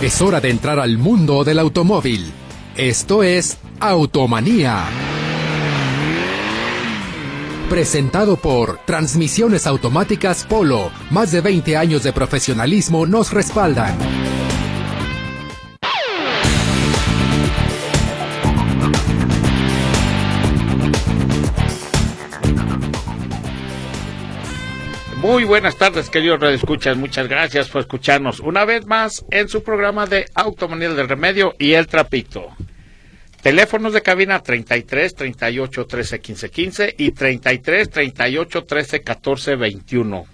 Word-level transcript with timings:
Es 0.00 0.22
hora 0.22 0.40
de 0.40 0.48
entrar 0.48 0.78
al 0.78 0.96
mundo 0.96 1.42
del 1.42 1.58
automóvil. 1.58 2.32
Esto 2.76 3.24
es 3.24 3.58
Automanía. 3.80 4.84
Presentado 7.68 8.36
por 8.36 8.78
Transmisiones 8.86 9.66
Automáticas 9.66 10.46
Polo. 10.48 10.92
Más 11.10 11.32
de 11.32 11.40
20 11.40 11.76
años 11.76 12.04
de 12.04 12.12
profesionalismo 12.12 13.06
nos 13.06 13.32
respaldan. 13.32 13.96
Buenas 25.48 25.76
tardes, 25.76 26.10
queridos 26.10 26.42
escuchas. 26.52 26.98
Muchas 26.98 27.26
gracias 27.26 27.70
por 27.70 27.80
escucharnos 27.80 28.38
una 28.38 28.66
vez 28.66 28.84
más 28.84 29.24
en 29.30 29.48
su 29.48 29.62
programa 29.62 30.04
de 30.04 30.26
Automanía 30.34 30.90
del 30.90 31.08
Remedio 31.08 31.54
y 31.58 31.72
El 31.72 31.86
Trapito. 31.86 32.54
Teléfonos 33.42 33.94
de 33.94 34.02
cabina 34.02 34.42
33 34.42 35.14
38 35.14 35.86
13 35.86 36.20
15 36.20 36.50
15 36.50 36.94
y 36.98 37.12
33 37.12 37.88
38 37.88 38.64
13 38.64 39.00
14 39.00 39.56
21. 39.56 40.26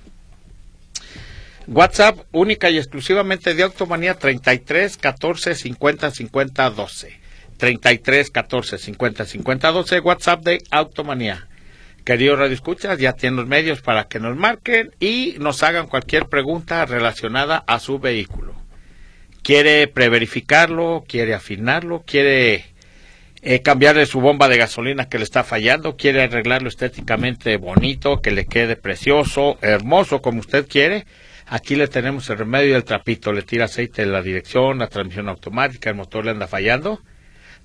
WhatsApp 1.69 2.19
única 2.33 2.69
y 2.71 2.79
exclusivamente 2.79 3.55
de 3.55 3.63
Automanía 3.63 4.15
33 4.15 4.97
14 4.97 5.55
50 5.55 6.11
50 6.11 6.71
12. 6.71 7.21
33 7.57 8.31
14 8.31 8.79
50 8.79 9.25
50 9.27 9.71
12 9.71 10.01
WhatsApp 10.01 10.43
de 10.43 10.59
Automanía. 10.73 11.47
Queridos 12.05 12.39
Radio 12.39 12.53
Escuchas, 12.53 12.99
ya 12.99 13.15
tienen 13.15 13.37
los 13.37 13.47
medios 13.47 13.81
para 13.81 14.09
que 14.09 14.21
nos 14.21 14.37
marquen 14.37 14.91
y 15.01 15.37
nos 15.39 15.63
hagan 15.63 15.87
cualquier 15.87 16.27
pregunta 16.27 16.85
relacionada 16.85 17.65
a 17.67 17.79
su 17.79 17.99
vehículo. 17.99 18.55
¿Quiere 19.43 19.89
preverificarlo? 19.89 21.05
¿Quiere 21.09 21.33
afinarlo? 21.33 22.05
¿Quiere 22.07 22.67
eh, 23.41 23.63
cambiarle 23.63 24.05
su 24.05 24.21
bomba 24.21 24.49
de 24.49 24.59
gasolina 24.59 25.09
que 25.09 25.17
le 25.17 25.25
está 25.25 25.45
fallando? 25.45 25.97
¿Quiere 25.97 26.25
arreglarlo 26.25 26.69
estéticamente 26.69 27.57
bonito, 27.57 28.21
que 28.21 28.33
le 28.33 28.45
quede 28.45 28.77
precioso, 28.77 29.57
hermoso 29.63 30.21
como 30.21 30.41
usted 30.41 30.69
quiere? 30.69 31.07
Aquí 31.47 31.75
le 31.75 31.89
tenemos 31.89 32.29
el 32.29 32.37
remedio 32.37 32.73
y 32.73 32.75
el 32.75 32.85
trapito. 32.85 33.33
Le 33.33 33.43
tira 33.45 33.65
aceite 33.65 34.03
en 34.03 34.13
la 34.13 34.21
dirección, 34.21 34.79
la 34.79 34.89
transmisión 34.89 35.31
automática, 35.31 35.89
el 35.89 35.97
motor 35.97 36.27
le 36.27 36.33
anda 36.33 36.49
fallando. 36.49 37.01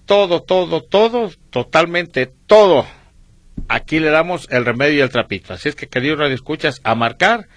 Todo, 0.06 0.44
todo, 0.44 0.82
todo, 0.82 1.30
totalmente 1.50 2.32
todo 2.48 2.88
aquí 3.70 4.00
le 4.00 4.10
damos 4.10 4.48
el 4.52 4.66
remedio 4.66 4.98
y 4.98 5.02
el 5.02 5.10
trapito. 5.10 5.54
Así 5.54 5.70
es 5.70 5.76
que, 5.76 5.88
queridos 5.88 6.20
radioescuchas, 6.20 6.82
a 6.84 6.96
marcar, 6.96 7.48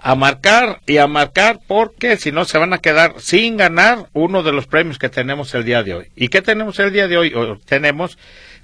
a 0.00 0.14
marcar 0.14 0.80
y 0.86 0.98
a 0.98 1.06
marcar, 1.06 1.58
porque 1.66 2.16
si 2.16 2.30
no 2.30 2.44
se 2.44 2.58
van 2.58 2.72
a 2.72 2.78
quedar 2.78 3.14
sin 3.18 3.56
ganar 3.56 4.06
uno 4.12 4.42
de 4.42 4.52
los 4.52 4.66
premios 4.66 4.98
que 4.98 5.08
tenemos 5.08 5.54
el 5.54 5.64
día 5.64 5.82
de 5.82 5.94
hoy. 5.94 6.06
¿Y 6.14 6.28
qué 6.28 6.42
tenemos 6.42 6.78
el 6.78 6.92
día 6.92 7.08
de 7.08 7.16
hoy? 7.16 7.34
tenemos 7.64 8.18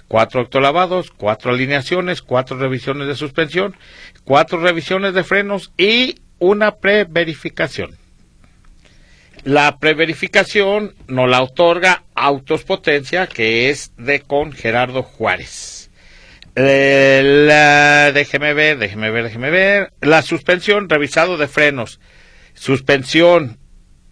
cuatro 0.07 0.41
octolavados, 0.41 1.11
cuatro 1.11 1.51
alineaciones, 1.51 2.21
cuatro 2.21 2.57
revisiones 2.57 3.07
de 3.07 3.15
suspensión, 3.15 3.75
cuatro 4.23 4.59
revisiones 4.59 5.13
de 5.13 5.23
frenos 5.23 5.71
y 5.77 6.21
una 6.37 6.75
preverificación. 6.75 7.97
La 9.43 9.79
preverificación 9.79 10.93
nos 11.07 11.27
la 11.27 11.41
otorga 11.41 12.03
Autos 12.13 12.63
Potencia, 12.63 13.25
que 13.25 13.71
es 13.71 13.91
de 13.97 14.19
con 14.19 14.51
Gerardo 14.51 15.01
Juárez. 15.01 15.80
Eh, 16.55 17.21
la, 17.47 18.11
déjeme 18.11 18.53
ver, 18.53 18.77
déjeme 18.77 19.09
ver, 19.09 19.23
déjeme 19.23 19.49
ver. 19.49 19.93
La 20.01 20.21
suspensión, 20.21 20.89
revisado 20.89 21.37
de 21.37 21.47
frenos. 21.47 21.99
Suspensión 22.53 23.57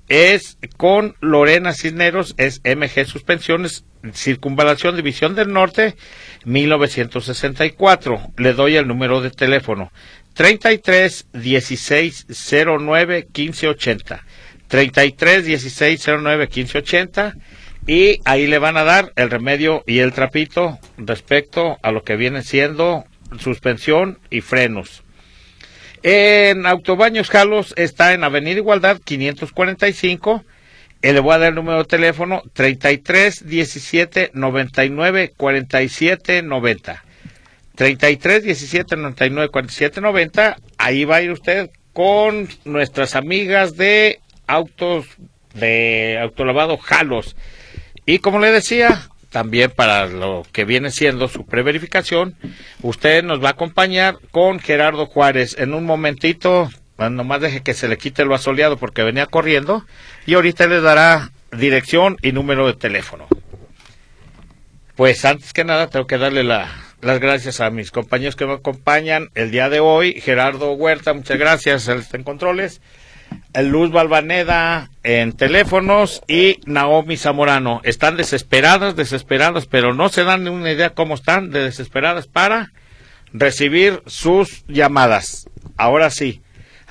es 0.07 0.57
con 0.77 1.15
Lorena 1.19 1.73
Cisneros, 1.73 2.33
es 2.37 2.61
MG 2.63 3.05
Suspensiones, 3.05 3.83
Circunvalación 4.13 4.95
División 4.95 5.35
del 5.35 5.51
Norte, 5.51 5.95
1964. 6.45 8.31
Le 8.37 8.53
doy 8.53 8.77
el 8.77 8.87
número 8.87 9.21
de 9.21 9.31
teléfono. 9.31 9.91
33 10.33 11.27
16 11.33 12.27
09 12.79 13.27
15 13.31 13.67
80. 13.67 14.23
33 14.67 15.45
16 15.45 16.07
09 16.07 16.47
15 16.47 16.77
80 16.77 17.33
y 17.89 18.21
ahí 18.23 18.45
le 18.45 18.59
van 18.59 18.77
a 18.77 18.83
dar 18.83 19.13
el 19.15 19.31
remedio 19.31 19.83
y 19.87 19.97
el 19.97 20.13
trapito 20.13 20.77
respecto 20.97 21.79
a 21.81 21.91
lo 21.91 22.03
que 22.03 22.17
viene 22.17 22.43
siendo 22.43 23.03
suspensión 23.39 24.19
y 24.29 24.41
frenos. 24.41 25.01
En 26.03 26.67
Autobaños 26.67 27.31
Jalos 27.31 27.73
está 27.77 28.13
en 28.13 28.23
Avenida 28.23 28.59
Igualdad 28.59 29.01
545. 29.03 30.45
Eh, 31.01 31.13
le 31.13 31.19
voy 31.19 31.33
a 31.33 31.39
dar 31.39 31.49
el 31.49 31.55
número 31.55 31.79
de 31.79 31.85
teléfono 31.85 32.43
33 32.53 33.47
17 33.47 34.31
99 34.35 35.33
47 35.35 36.43
90. 36.43 37.03
33 37.73 38.43
17 38.43 38.97
99 38.97 39.49
47 39.49 39.99
90. 39.99 40.57
Ahí 40.77 41.05
va 41.05 41.15
a 41.15 41.21
ir 41.23 41.31
usted 41.31 41.71
con 41.93 42.49
nuestras 42.65 43.15
amigas 43.15 43.77
de 43.77 44.19
autos 44.45 45.07
de 45.55 46.19
autolavado 46.21 46.77
Jalos. 46.77 47.35
Y 48.09 48.17
como 48.17 48.39
le 48.39 48.51
decía, 48.51 49.07
también 49.29 49.69
para 49.69 50.07
lo 50.07 50.43
que 50.51 50.65
viene 50.65 50.89
siendo 50.89 51.27
su 51.27 51.45
preverificación, 51.45 52.35
usted 52.81 53.23
nos 53.23 53.39
va 53.39 53.49
a 53.49 53.51
acompañar 53.51 54.17
con 54.31 54.59
Gerardo 54.59 55.05
Juárez 55.05 55.55
en 55.59 55.75
un 55.75 55.85
momentito, 55.85 56.71
nomás 56.97 57.39
deje 57.39 57.61
que 57.61 57.75
se 57.75 57.87
le 57.87 57.99
quite 57.99 58.25
lo 58.25 58.33
asoleado 58.33 58.77
porque 58.77 59.03
venía 59.03 59.27
corriendo, 59.27 59.85
y 60.25 60.33
ahorita 60.33 60.65
le 60.65 60.81
dará 60.81 61.29
dirección 61.51 62.17
y 62.23 62.31
número 62.31 62.65
de 62.65 62.73
teléfono. 62.73 63.27
Pues 64.95 65.23
antes 65.23 65.53
que 65.53 65.63
nada 65.63 65.85
tengo 65.85 66.07
que 66.07 66.17
darle 66.17 66.43
las 66.43 67.19
gracias 67.19 67.61
a 67.61 67.69
mis 67.69 67.91
compañeros 67.91 68.35
que 68.35 68.47
me 68.47 68.53
acompañan 68.53 69.29
el 69.35 69.51
día 69.51 69.69
de 69.69 69.81
hoy. 69.81 70.19
Gerardo 70.19 70.71
Huerta, 70.73 71.13
muchas 71.13 71.37
gracias, 71.37 71.87
él 71.87 71.99
está 71.99 72.17
en 72.17 72.23
controles. 72.23 72.81
Luz 73.61 73.91
Balvaneda 73.91 74.89
en 75.03 75.33
teléfonos 75.33 76.21
y 76.27 76.59
Naomi 76.65 77.17
Zamorano. 77.17 77.81
Están 77.83 78.15
desesperadas, 78.15 78.95
desesperadas, 78.95 79.65
pero 79.65 79.93
no 79.93 80.09
se 80.09 80.23
dan 80.23 80.43
ni 80.43 80.49
una 80.49 80.71
idea 80.71 80.91
cómo 80.91 81.15
están 81.15 81.49
de 81.51 81.63
desesperadas 81.63 82.27
para 82.27 82.71
recibir 83.33 84.01
sus 84.05 84.65
llamadas. 84.67 85.49
Ahora 85.77 86.09
sí, 86.09 86.41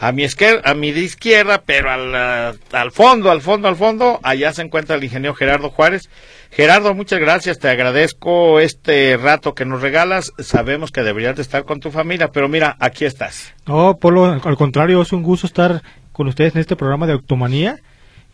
a 0.01 0.13
mi, 0.13 0.25
izquierda, 0.25 0.63
a 0.65 0.75
mi 0.75 0.89
izquierda, 0.89 1.63
pero 1.65 1.91
al, 1.91 2.15
al 2.15 2.93
fondo, 2.93 3.31
al 3.31 3.41
fondo, 3.41 3.67
al 3.67 3.77
fondo, 3.77 4.21
allá 4.23 4.53
se 4.53 4.63
encuentra 4.63 4.97
el 4.97 5.05
ingeniero 5.05 5.35
Gerardo 5.35 5.71
Juárez. 5.71 6.09
Gerardo, 6.51 6.95
muchas 6.95 7.19
gracias, 7.19 7.59
te 7.59 7.69
agradezco 7.69 8.61
este 8.61 9.17
rato 9.17 9.55
que 9.55 9.65
nos 9.65 9.83
regalas. 9.83 10.33
Sabemos 10.39 10.93
que 10.93 11.03
deberías 11.03 11.37
de 11.37 11.43
estar 11.43 11.65
con 11.65 11.81
tu 11.81 11.91
familia, 11.91 12.31
pero 12.31 12.49
mira, 12.49 12.77
aquí 12.79 13.05
estás. 13.05 13.55
No, 13.67 13.97
Polo, 13.99 14.25
al 14.27 14.57
contrario, 14.57 15.03
es 15.03 15.13
un 15.13 15.23
gusto 15.23 15.47
estar 15.47 15.83
con 16.19 16.27
ustedes 16.27 16.57
en 16.57 16.61
este 16.61 16.75
programa 16.75 17.07
de 17.07 17.13
Automanía 17.13 17.79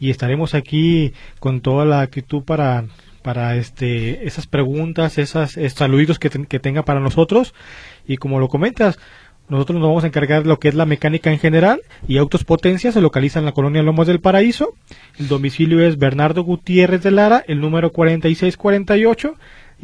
y 0.01 0.09
estaremos 0.09 0.55
aquí 0.55 1.13
con 1.39 1.61
toda 1.61 1.85
la 1.85 2.01
actitud 2.01 2.43
para 2.43 2.85
para 3.23 3.57
este 3.57 4.27
esas 4.27 4.47
preguntas, 4.47 5.19
esas, 5.19 5.59
saluditos 5.75 6.19
que, 6.19 6.31
que 6.31 6.59
tenga 6.59 6.83
para 6.83 7.01
nosotros 7.01 7.53
y 8.09 8.17
como 8.17 8.41
lo 8.41 8.49
comentas, 8.49 8.99
nosotros 9.51 9.79
nos 9.79 9.89
vamos 9.89 10.05
a 10.05 10.07
encargar 10.07 10.45
de 10.45 10.49
lo 10.49 10.59
que 10.59 10.69
es 10.69 10.75
la 10.75 10.87
mecánica 10.87 11.31
en 11.31 11.39
general 11.39 11.83
y 12.09 12.17
Autos 12.17 12.45
Potencia 12.45 12.91
se 12.91 13.03
localiza 13.03 13.39
en 13.39 13.45
la 13.45 13.53
colonia 13.53 13.83
Lomas 13.83 14.07
del 14.07 14.21
Paraíso. 14.21 14.73
El 15.19 15.29
domicilio 15.29 15.87
es 15.87 15.99
Bernardo 15.99 16.43
Gutiérrez 16.43 17.03
de 17.03 17.11
Lara, 17.11 17.45
el 17.47 17.61
número 17.61 17.93
4648 17.93 19.35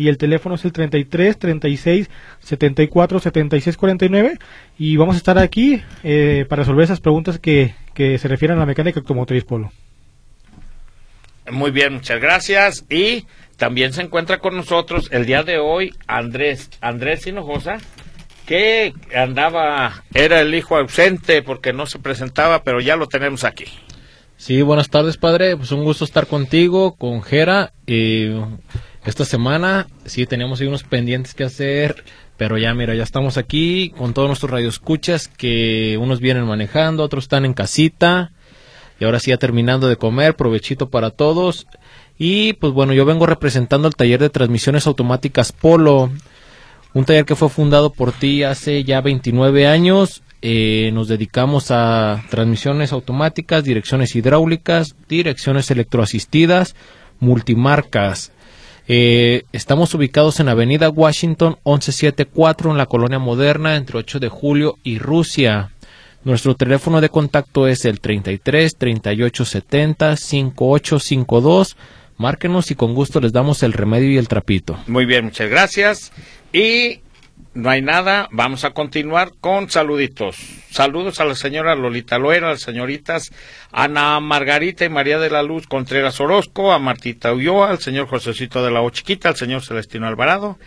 y 0.01 0.09
el 0.09 0.17
teléfono 0.17 0.55
es 0.55 0.65
el 0.65 0.73
33 0.73 1.39
36 1.39 2.09
74 2.39 3.21
76 3.21 3.77
49 3.77 4.39
y 4.79 4.97
vamos 4.97 5.15
a 5.15 5.19
estar 5.19 5.39
aquí 5.39 5.83
eh, 6.03 6.47
para 6.49 6.63
resolver 6.63 6.85
esas 6.85 7.01
preguntas 7.01 7.39
que, 7.39 7.75
que 7.93 8.17
se 8.17 8.27
refieren 8.27 8.57
a 8.57 8.61
la 8.61 8.67
mecánica 8.67 9.01
automotriz 9.01 9.45
Polo. 9.45 9.71
Muy 11.51 11.71
bien, 11.71 11.93
muchas 11.93 12.19
gracias 12.19 12.87
y 12.89 13.27
también 13.59 13.93
se 13.93 14.01
encuentra 14.01 14.39
con 14.39 14.57
nosotros 14.57 15.11
el 15.13 15.27
día 15.27 15.43
de 15.43 15.59
hoy 15.59 15.93
Andrés 16.07 16.71
Andrés 16.81 17.27
Hinojosa 17.27 17.77
que 18.47 18.95
andaba 19.15 20.05
era 20.15 20.41
el 20.41 20.55
hijo 20.55 20.79
ausente 20.79 21.43
porque 21.43 21.75
no 21.75 21.85
se 21.85 21.99
presentaba, 21.99 22.63
pero 22.63 22.81
ya 22.81 22.97
lo 22.97 23.07
tenemos 23.07 23.45
aquí. 23.45 23.67
Sí, 24.39 24.63
buenas 24.63 24.89
tardes, 24.89 25.19
padre. 25.19 25.55
Pues 25.59 25.71
un 25.71 25.85
gusto 25.85 26.07
estar 26.07 26.27
contigo, 26.27 26.97
con 26.97 27.21
Jera. 27.21 27.75
Y 27.87 28.31
esta 29.05 29.25
semana 29.25 29.87
sí 30.05 30.27
teníamos 30.27 30.61
ahí 30.61 30.67
unos 30.67 30.83
pendientes 30.85 31.35
que 31.35 31.45
hacer, 31.45 32.05
pero 32.37 32.59
ya 32.59 32.75
mira, 32.75 32.95
ya 32.95 33.03
estamos 33.03 33.39
aquí 33.39 33.93
con 33.97 34.15
todos 34.15 34.29
nuestros 34.29 34.51
radioescuchas 34.51 35.29
que 35.29 35.99
unos 36.01 36.21
vienen 36.21 36.45
manejando, 36.45 37.03
otros 37.03 37.25
están 37.25 37.45
en 37.45 37.55
casita 37.55 38.33
y 38.99 39.05
ahora 39.05 39.21
sí 39.21 39.31
ya 39.31 39.39
terminando 39.39 39.89
de 39.89 39.97
comer, 39.97 40.37
provechito 40.37 40.91
para 40.91 41.11
todos. 41.11 41.67
Y 42.19 42.53
pues 42.55 42.73
bueno, 42.73 42.93
yo 42.93 43.07
vengo 43.07 43.25
representando 43.27 43.89
el 43.89 43.95
taller 43.95 44.21
de 44.21 44.29
transmisiones 44.29 44.87
automáticas 44.87 45.53
Polo, 45.53 46.11
un 46.93 47.05
taller 47.05 47.25
que 47.25 47.37
fue 47.37 47.49
fundado 47.49 47.91
por 47.91 48.13
ti 48.13 48.43
hace 48.43 48.85
ya 48.85 49.01
29 49.01 49.67
años 49.67 50.23
eh, 50.43 50.91
nos 50.95 51.09
dedicamos 51.09 51.71
a 51.71 52.25
transmisiones 52.31 52.93
automáticas, 52.93 53.63
direcciones 53.63 54.17
hidráulicas, 54.17 54.97
direcciones 55.07 55.71
electroasistidas, 55.71 56.75
multimarcas. 57.19 58.33
Eh, 58.89 59.45
estamos 59.53 59.95
ubicados 59.95 60.41
en 60.41 60.49
Avenida 60.49 60.89
Washington 60.89 61.59
1174 61.65 62.71
en 62.71 62.79
la 62.79 62.87
colonia 62.87 63.19
moderna 63.19 63.77
entre 63.77 63.99
8 63.99 64.19
de 64.19 64.29
julio 64.29 64.79
y 64.83 64.99
Rusia. 64.99 65.71
Nuestro 66.25 66.55
teléfono 66.55 67.01
de 67.01 67.09
contacto 67.09 67.67
es 67.67 67.85
el 67.85 68.01
33 68.01 68.77
38 68.77 69.45
70 69.45 70.17
5852. 70.17 71.77
Márquenos 72.19 72.71
y 72.71 72.75
con 72.75 72.95
gusto 72.95 73.21
les 73.21 73.33
damos 73.33 73.63
el 73.63 73.73
remedio 73.73 74.11
y 74.11 74.19
el 74.19 74.29
trapito. 74.29 74.79
Muy 74.87 75.07
bien, 75.07 75.25
muchas 75.25 75.49
gracias. 75.49 76.13
Y 76.53 77.01
no 77.53 77.69
hay 77.69 77.83
nada, 77.83 78.29
vamos 78.31 78.65
a 78.65 78.71
continuar 78.71 79.33
con 79.41 79.71
saluditos. 79.71 80.37
Saludos 80.71 81.21
a 81.21 81.25
la 81.25 81.35
señora 81.35 81.75
Lolita 81.75 82.19
Loera, 82.19 82.47
a 82.47 82.51
las 82.53 82.61
señoritas 82.61 83.33
Ana 83.73 84.21
Margarita 84.21 84.85
y 84.85 84.89
María 84.89 85.19
de 85.19 85.31
la 85.31 85.43
Luz 85.43 85.67
Contreras 85.67 86.21
Orozco, 86.21 86.73
a 86.73 86.79
Martita 86.79 87.33
Ulloa, 87.33 87.71
al 87.71 87.81
señor 87.81 88.07
Josecito 88.07 88.65
de 88.65 88.71
la 88.71 88.83
O 88.83 88.91
Chiquita, 88.91 89.29
al 89.29 89.37
señor 89.37 89.65
Celestino 89.65 90.07
Alvarado, 90.07 90.59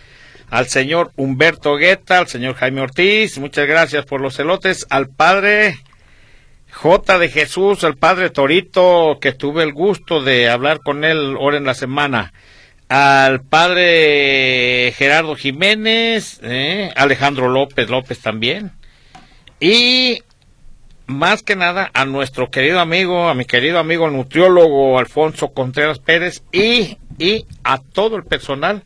al 0.50 0.68
señor 0.68 1.12
Humberto 1.16 1.78
Guetta, 1.78 2.20
al 2.20 2.28
señor 2.28 2.56
Jaime 2.56 2.82
Ortiz, 2.82 3.38
muchas 3.38 3.66
gracias 3.66 4.06
por 4.06 4.20
los 4.20 4.36
celotes, 4.36 4.86
al 4.90 5.08
padre 5.08 5.80
J 6.70 7.18
de 7.18 7.30
Jesús, 7.30 7.86
al 7.86 7.96
padre 7.96 8.30
Torito, 8.30 9.20
que 9.22 9.32
tuve 9.32 9.64
el 9.64 9.72
gusto 9.72 10.22
de 10.22 10.50
hablar 10.50 10.80
con 10.80 11.06
él 11.06 11.38
ahora 11.40 11.58
en 11.58 11.66
la 11.66 11.76
semana, 11.76 12.34
al 12.94 13.42
padre 13.42 14.94
Gerardo 14.96 15.36
Jiménez, 15.36 16.40
¿eh? 16.44 16.92
Alejandro 16.96 17.50
López 17.50 17.90
López 17.90 18.20
también, 18.20 18.72
y 19.60 20.22
más 21.08 21.42
que 21.42 21.56
nada 21.56 21.90
a 21.96 22.06
nuestro 22.06 22.52
querido 22.52 22.80
amigo, 22.80 23.30
a 23.30 23.34
mi 23.34 23.46
querido 23.46 23.80
amigo 23.80 24.06
el 24.06 24.14
nutriólogo 24.14 25.00
Alfonso 25.00 25.54
Contreras 25.54 25.98
Pérez 25.98 26.44
y, 26.52 27.00
y 27.18 27.48
a 27.64 27.80
todo 27.80 28.16
el 28.16 28.26
personal 28.26 28.84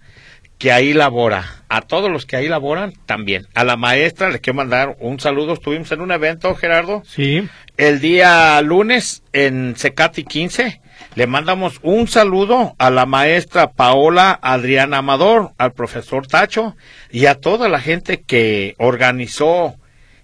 que 0.58 0.72
ahí 0.72 0.94
labora, 0.94 1.64
a 1.68 1.82
todos 1.82 2.10
los 2.10 2.26
que 2.26 2.38
ahí 2.38 2.48
laboran 2.48 2.94
también. 3.08 3.48
A 3.56 3.66
la 3.66 3.76
maestra 3.76 4.30
le 4.30 4.40
quiero 4.40 4.56
mandar 4.56 4.96
un 5.02 5.20
saludo. 5.20 5.52
Estuvimos 5.52 5.92
en 5.92 6.00
un 6.00 6.14
evento, 6.14 6.56
Gerardo, 6.56 7.04
Sí, 7.06 7.46
el 7.76 8.00
día 8.00 8.62
lunes 8.62 9.22
en 9.34 9.76
Secati 9.76 10.24
15. 10.24 10.80
Le 11.16 11.28
mandamos 11.28 11.80
un 11.82 12.08
saludo 12.08 12.76
a 12.78 12.90
la 12.90 13.06
maestra 13.06 13.72
Paola 13.72 14.38
Adriana 14.42 14.98
Amador, 15.00 15.52
al 15.58 15.74
profesor 15.74 16.28
Tacho 16.28 16.76
y 17.12 17.26
a 17.26 17.36
toda 17.36 17.70
la 17.70 17.80
gente 17.80 18.22
que 18.22 18.76
organizó 18.78 19.76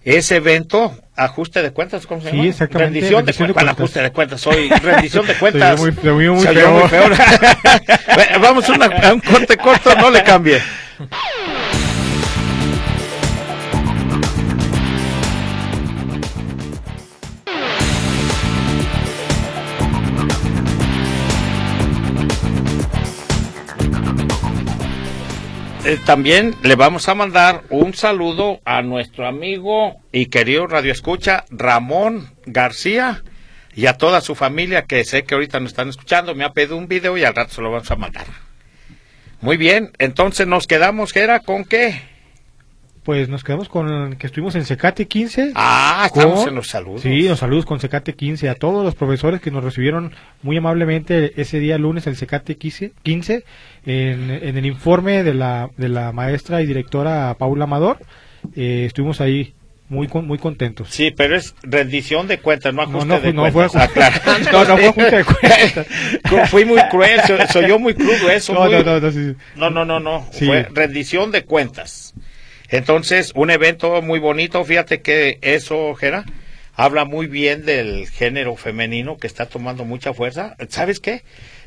ese 0.03 0.35
evento. 0.37 0.93
Ajuste 1.15 1.61
de 1.61 1.71
cuentas, 1.71 2.07
¿cómo 2.07 2.21
se 2.21 2.31
Sí, 2.31 2.37
llama? 2.37 2.49
exactamente, 2.49 2.85
Rendición, 2.99 3.19
rendición 3.19 3.47
de, 3.47 3.49
de 3.49 3.53
cuentas. 3.53 3.77
Ajuste 3.77 4.01
de 4.01 4.11
cuentas, 4.11 4.41
soy 4.41 4.69
rendición 4.69 5.27
de 5.27 5.33
cuentas. 5.39 5.79
Se 5.79 6.09
oyó 6.09 6.33
muy- 6.33 6.41
muy. 6.43 6.45
Bueno, 8.15 8.39
Vamos 8.39 8.69
a, 8.69 8.73
una- 8.73 8.85
a 9.09 9.13
un 9.13 9.19
corte 9.19 9.57
corto, 9.57 9.95
no 9.95 10.09
le 10.11 10.23
cambie. 10.23 10.59
Eh, 25.85 25.99
también 26.05 26.55
le 26.63 26.75
vamos 26.75 27.09
a 27.09 27.13
mandar 27.13 27.63
un 27.69 27.93
saludo 27.93 28.61
a 28.63 28.81
nuestro 28.81 29.27
amigo 29.27 29.97
y 30.13 30.27
querido 30.27 30.65
Radio 30.65 30.93
Escucha, 30.93 31.43
Ramón 31.49 32.29
García, 32.45 33.21
y 33.75 33.87
a 33.87 33.97
toda 33.97 34.21
su 34.21 34.33
familia 34.33 34.83
que 34.83 35.03
sé 35.03 35.23
que 35.23 35.33
ahorita 35.33 35.59
nos 35.59 35.71
están 35.71 35.89
escuchando. 35.89 36.35
Me 36.35 36.45
ha 36.45 36.53
pedido 36.53 36.77
un 36.77 36.87
video 36.87 37.17
y 37.17 37.25
al 37.25 37.35
rato 37.35 37.55
se 37.55 37.61
lo 37.61 37.69
vamos 37.69 37.91
a 37.91 37.97
mandar. 37.97 38.27
Muy 39.41 39.57
bien, 39.57 39.91
entonces 39.97 40.47
nos 40.47 40.67
quedamos, 40.67 41.11
Gera, 41.11 41.41
¿con 41.41 41.65
qué? 41.65 42.12
Pues 43.03 43.27
nos 43.29 43.43
quedamos 43.43 43.69
con 43.69 44.15
que 44.15 44.27
estuvimos 44.27 44.55
en 44.55 44.65
Secate 44.65 45.07
15. 45.07 45.51
Ah, 45.55 46.03
estamos 46.07 46.39
con- 46.41 46.49
en 46.49 46.55
los 46.55 46.67
saludos. 46.67 47.01
Sí, 47.01 47.27
los 47.27 47.39
saludos 47.39 47.65
con 47.65 47.79
Secate 47.79 48.13
15 48.15 48.49
a 48.49 48.55
todos 48.55 48.83
los 48.85 48.95
profesores 48.95 49.41
que 49.41 49.51
nos 49.51 49.63
recibieron 49.63 50.13
muy 50.41 50.57
amablemente 50.57 51.33
ese 51.41 51.59
día 51.59 51.77
lunes 51.77 52.07
el 52.07 52.15
Secate 52.15 52.55
15, 52.55 52.93
15 53.03 53.43
en, 53.85 54.29
en 54.31 54.57
el 54.57 54.65
informe 54.65 55.23
de 55.23 55.33
la, 55.33 55.69
de 55.77 55.89
la 55.89 56.11
maestra 56.11 56.61
y 56.61 56.65
directora 56.65 57.35
Paula 57.37 57.65
Amador. 57.65 57.99
eh, 58.55 58.83
estuvimos 58.87 59.21
ahí 59.21 59.53
muy 59.89 60.07
con- 60.07 60.25
muy 60.25 60.37
contentos. 60.37 60.87
Sí, 60.89 61.11
pero 61.15 61.35
es 61.35 61.53
rendición 61.61 62.27
de 62.27 62.39
cuentas, 62.39 62.73
no 62.73 62.83
No, 62.85 62.89
ajuste 62.99 63.07
no, 63.07 63.19
de 63.19 63.33
no 63.33 63.41
fue 63.51 63.67
cuentas. 63.69 63.81
Ah, 63.83 63.93
claro. 63.93 64.15
no, 64.51 64.65
no 64.65 64.77
fue 64.77 64.87
ajuste 64.87 65.17
de 65.17 65.25
cuentas. 66.31 66.49
Fui 66.49 66.65
muy 66.65 66.81
cruel, 66.89 67.19
so- 67.27 67.37
soy 67.51 67.67
yo 67.67 67.77
muy 67.79 67.93
crudo 67.93 68.29
eso. 68.31 68.53
No, 68.53 68.61
muy- 68.63 68.71
no, 68.71 68.83
no, 68.83 68.99
no, 69.01 69.11
sí. 69.11 69.35
No, 69.55 69.69
no, 69.69 69.85
no, 69.85 69.99
no. 69.99 70.25
Sí. 70.31 70.45
Fue 70.45 70.63
rendición 70.73 71.31
de 71.31 71.43
cuentas. 71.43 72.13
Entonces, 72.73 73.33
un 73.35 73.51
evento 73.51 74.01
muy 74.01 74.17
bonito. 74.17 74.63
Fíjate 74.65 75.01
que 75.01 75.37
eso, 75.43 75.93
Jera, 75.93 76.25
habla 76.73 77.05
muy 77.05 77.27
bien 77.27 77.65
del 77.65 78.09
género 78.09 78.55
femenino 78.55 79.17
que 79.17 79.27
está 79.27 79.45
tomando 79.45 79.85
mucha 79.85 80.11
fuerza. 80.11 80.55
¿Sabes 80.69 80.99
qué? 80.99 81.21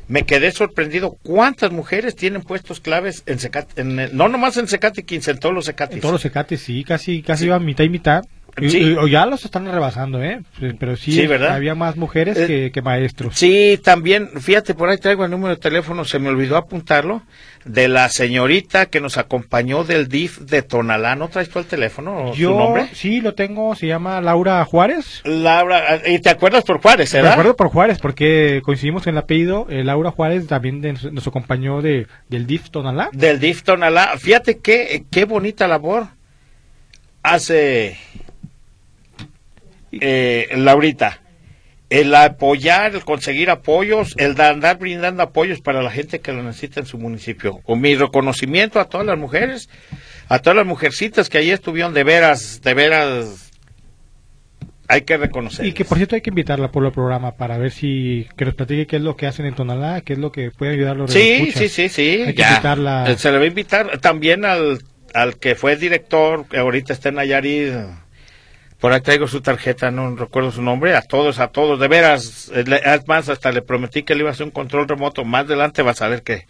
Me 0.09 0.23
quedé 0.23 0.51
sorprendido. 0.51 1.17
¿Cuántas 1.23 1.71
mujeres 1.71 2.17
tienen 2.17 2.41
puestos 2.41 2.81
claves 2.81 3.23
en 3.25 3.39
Secate? 3.39 3.79
En 3.79 4.17
no 4.17 4.27
nomás 4.27 4.57
en 4.57 4.67
Secate 4.67 5.03
15, 5.03 5.31
en 5.31 5.39
todos 5.39 5.55
los 5.55 5.63
Secates. 5.63 5.95
En 5.95 6.01
todos 6.01 6.11
los 6.11 6.21
Secates 6.21 6.59
sí, 6.61 6.83
casi 6.83 7.21
casi 7.21 7.45
iban 7.45 7.63
mitad 7.63 7.85
y 7.85 7.89
mitad. 7.89 8.25
Sí. 8.59 8.95
ya 9.09 9.25
los 9.25 9.45
están 9.45 9.65
rebasando, 9.71 10.23
¿eh? 10.23 10.41
Pero 10.79 10.95
sí, 10.95 11.23
había 11.49 11.75
más 11.75 11.95
mujeres 11.95 12.37
Eh, 12.37 12.47
que, 12.47 12.71
que 12.71 12.81
maestros. 12.81 13.35
Sí, 13.35 13.79
también, 13.83 14.29
fíjate, 14.41 14.73
por 14.73 14.89
ahí 14.89 14.97
traigo 14.97 15.25
el 15.25 15.31
número 15.31 15.53
de 15.55 15.61
teléfono, 15.61 16.05
se 16.05 16.17
me 16.19 16.29
olvidó 16.29 16.57
apuntarlo, 16.57 17.21
de 17.65 17.87
la 17.89 18.07
señorita 18.09 18.85
que 18.85 19.01
nos 19.01 19.17
acompañó 19.17 19.83
del 19.83 20.07
DIF 20.07 20.39
de 20.39 20.61
Tonalá. 20.61 21.15
¿No 21.15 21.27
traes 21.27 21.49
tú 21.49 21.59
el 21.59 21.65
teléfono 21.65 22.33
Yo 22.33 22.51
su 22.51 22.57
nombre? 22.57 22.87
sí 22.93 23.19
lo 23.21 23.33
tengo, 23.35 23.75
se 23.75 23.87
llama 23.87 24.21
Laura 24.21 24.63
Juárez. 24.65 25.21
Laura, 25.25 26.01
¿y 26.07 26.19
te 26.19 26.29
acuerdas 26.29 26.63
por 26.63 26.81
Juárez, 26.81 27.11
Me 27.13 27.19
verdad? 27.19 27.33
acuerdo 27.33 27.55
por 27.57 27.67
Juárez 27.67 27.99
porque 27.99 28.61
coincidimos 28.63 29.05
en 29.05 29.15
el 29.15 29.17
apellido. 29.19 29.67
eh, 29.69 29.83
Laura 29.83 30.11
Juárez 30.11 30.47
también 30.47 30.81
de- 30.81 30.93
nos 31.11 31.27
acompañó 31.27 31.81
de, 31.81 32.07
del 32.29 32.47
DIF 32.47 32.69
Tonalá. 32.69 33.09
Del 33.11 33.39
DIF 33.39 33.63
Tonalá. 33.63 34.13
Fíjate 34.17 34.59
qué, 34.59 35.03
qué 35.11 35.25
bonita 35.25 35.67
labor 35.67 36.07
hace 37.23 37.97
eh, 39.91 40.49
Laurita. 40.55 41.21
El 41.89 42.13
apoyar, 42.15 42.95
el 42.95 43.05
conseguir 43.05 43.49
apoyos, 43.49 44.13
el 44.17 44.35
da- 44.35 44.49
andar 44.49 44.77
brindando 44.77 45.23
apoyos 45.23 45.61
para 45.61 45.81
la 45.81 45.89
gente 45.89 46.19
que 46.19 46.33
lo 46.33 46.43
necesita 46.43 46.81
en 46.81 46.85
su 46.85 46.97
municipio. 46.97 47.61
O 47.65 47.77
mi 47.77 47.95
reconocimiento 47.95 48.81
a 48.81 48.85
todas 48.89 49.07
las 49.07 49.17
mujeres, 49.17 49.69
a 50.27 50.39
todas 50.39 50.57
las 50.57 50.65
mujercitas 50.65 51.29
que 51.29 51.37
ahí 51.37 51.49
estuvieron 51.49 51.93
de 51.93 52.03
veras, 52.03 52.61
de 52.61 52.73
veras, 52.73 53.51
hay 54.89 55.01
que 55.03 55.15
reconocer. 55.15 55.65
Y 55.65 55.71
que 55.71 55.85
por 55.85 55.97
cierto 55.97 56.15
hay 56.15 56.21
que 56.21 56.29
invitarla 56.29 56.71
por 56.71 56.85
el 56.85 56.91
programa 56.91 57.35
para 57.35 57.57
ver 57.57 57.71
si 57.71 58.27
que 58.35 58.43
nos 58.43 58.55
platique 58.55 58.85
qué 58.87 58.97
es 58.97 59.01
lo 59.01 59.15
que 59.15 59.27
hacen 59.27 59.45
en 59.45 59.55
Tonalá, 59.55 60.01
qué 60.01 60.13
es 60.13 60.19
lo 60.19 60.31
que 60.33 60.51
puede 60.51 60.73
ayudar 60.73 60.91
a 60.91 60.95
los 60.99 61.11
Sí, 61.13 61.51
sí, 61.55 61.69
sí, 61.69 61.87
sí. 61.87 62.23
Hay 62.25 62.33
que 62.35 62.41
ya. 62.41 62.49
invitarla. 62.51 63.05
Eh, 63.11 63.17
Se 63.17 63.31
le 63.31 63.37
va 63.37 63.43
a 63.45 63.47
invitar 63.47 63.97
también 63.99 64.43
al, 64.43 64.79
al 65.13 65.37
que 65.37 65.55
fue 65.55 65.77
director, 65.77 66.45
que 66.49 66.57
ahorita 66.57 66.91
está 66.91 67.09
en 67.09 67.15
Nayarit. 67.15 67.73
Por 68.79 68.93
ahí 68.93 69.01
traigo 69.01 69.27
su 69.27 69.41
tarjeta, 69.41 69.89
no 69.89 70.15
recuerdo 70.15 70.51
su 70.51 70.61
nombre. 70.61 70.95
A 70.95 71.01
todos, 71.01 71.39
a 71.39 71.47
todos, 71.47 71.79
de 71.79 71.87
veras. 71.87 72.51
eh, 72.53 72.63
Es 72.85 73.07
más, 73.07 73.27
hasta 73.29 73.51
le 73.51 73.61
prometí 73.63 74.03
que 74.03 74.13
le 74.13 74.21
iba 74.21 74.29
a 74.29 74.33
hacer 74.33 74.45
un 74.45 74.51
control 74.51 74.87
remoto. 74.87 75.25
Más 75.25 75.45
adelante 75.45 75.81
vas 75.81 76.01
a 76.03 76.07
ver 76.07 76.21
que 76.21 76.45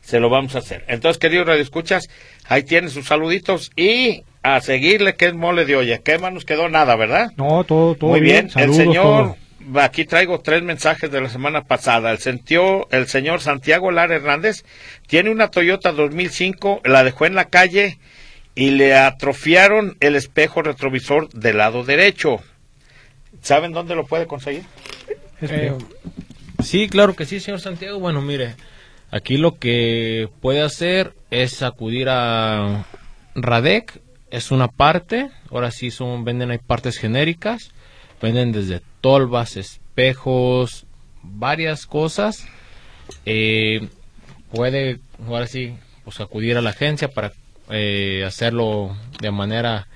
se 0.00 0.20
lo 0.20 0.30
vamos 0.30 0.54
a 0.54 0.58
hacer. 0.60 0.84
Entonces, 0.86 1.18
queridos 1.18 1.46
Radio 1.46 1.62
Escuchas, 1.62 2.08
ahí 2.46 2.62
tienen 2.62 2.90
sus 2.90 3.06
saluditos 3.06 3.72
y 3.74 4.22
a 4.44 4.60
seguirle 4.60 5.14
que 5.14 5.26
es 5.26 5.34
mole 5.34 5.64
de 5.64 5.76
olla. 5.76 5.98
¿Qué 5.98 6.18
más 6.18 6.32
nos 6.32 6.44
quedó? 6.44 6.68
Nada, 6.68 6.94
¿verdad? 6.96 7.32
No, 7.36 7.64
todo, 7.64 7.94
todo 7.96 8.10
Muy 8.10 8.20
bien, 8.20 8.48
Saludos, 8.50 8.78
el 8.78 8.84
señor, 8.86 9.36
todo. 9.62 9.80
aquí 9.80 10.04
traigo 10.04 10.40
tres 10.40 10.62
mensajes 10.62 11.10
de 11.10 11.20
la 11.20 11.28
semana 11.28 11.64
pasada. 11.64 12.10
El, 12.12 12.18
sentió, 12.18 12.88
el 12.92 13.06
señor 13.08 13.40
Santiago 13.40 13.90
Lara 13.90 14.14
Hernández 14.16 14.64
tiene 15.08 15.30
una 15.30 15.48
Toyota 15.48 15.90
2005, 15.92 16.82
la 16.84 17.02
dejó 17.04 17.26
en 17.26 17.34
la 17.34 17.44
calle 17.46 17.98
y 18.54 18.70
le 18.70 18.94
atrofiaron 18.94 19.96
el 20.00 20.16
espejo 20.16 20.62
retrovisor 20.62 21.28
del 21.30 21.58
lado 21.58 21.84
derecho. 21.84 22.40
¿Saben 23.40 23.72
dónde 23.72 23.94
lo 23.94 24.06
puede 24.06 24.26
conseguir? 24.26 24.64
Eh, 25.40 25.72
sí, 26.62 26.88
claro 26.88 27.16
que 27.16 27.24
sí, 27.24 27.40
señor 27.40 27.60
Santiago. 27.60 27.98
Bueno, 27.98 28.20
mire, 28.20 28.54
aquí 29.10 29.36
lo 29.36 29.58
que 29.58 30.28
puede 30.40 30.62
hacer 30.62 31.14
es 31.30 31.62
acudir 31.62 32.08
a 32.08 32.86
Radec, 33.34 34.00
es 34.30 34.50
una 34.50 34.68
parte, 34.68 35.30
ahora 35.50 35.70
sí 35.70 35.90
son 35.90 36.24
venden 36.24 36.50
hay 36.50 36.58
partes 36.58 36.98
genéricas, 36.98 37.72
venden 38.20 38.52
desde 38.52 38.80
tolvas, 39.00 39.56
espejos, 39.56 40.86
varias 41.22 41.86
cosas. 41.86 42.46
Eh, 43.26 43.88
puede 44.52 45.00
ahora 45.26 45.46
sí 45.46 45.74
pues 46.04 46.20
acudir 46.20 46.56
a 46.56 46.62
la 46.62 46.70
agencia 46.70 47.08
para 47.08 47.32
eh, 47.70 48.24
hacerlo 48.26 48.96
de 49.20 49.30
manera 49.30 49.86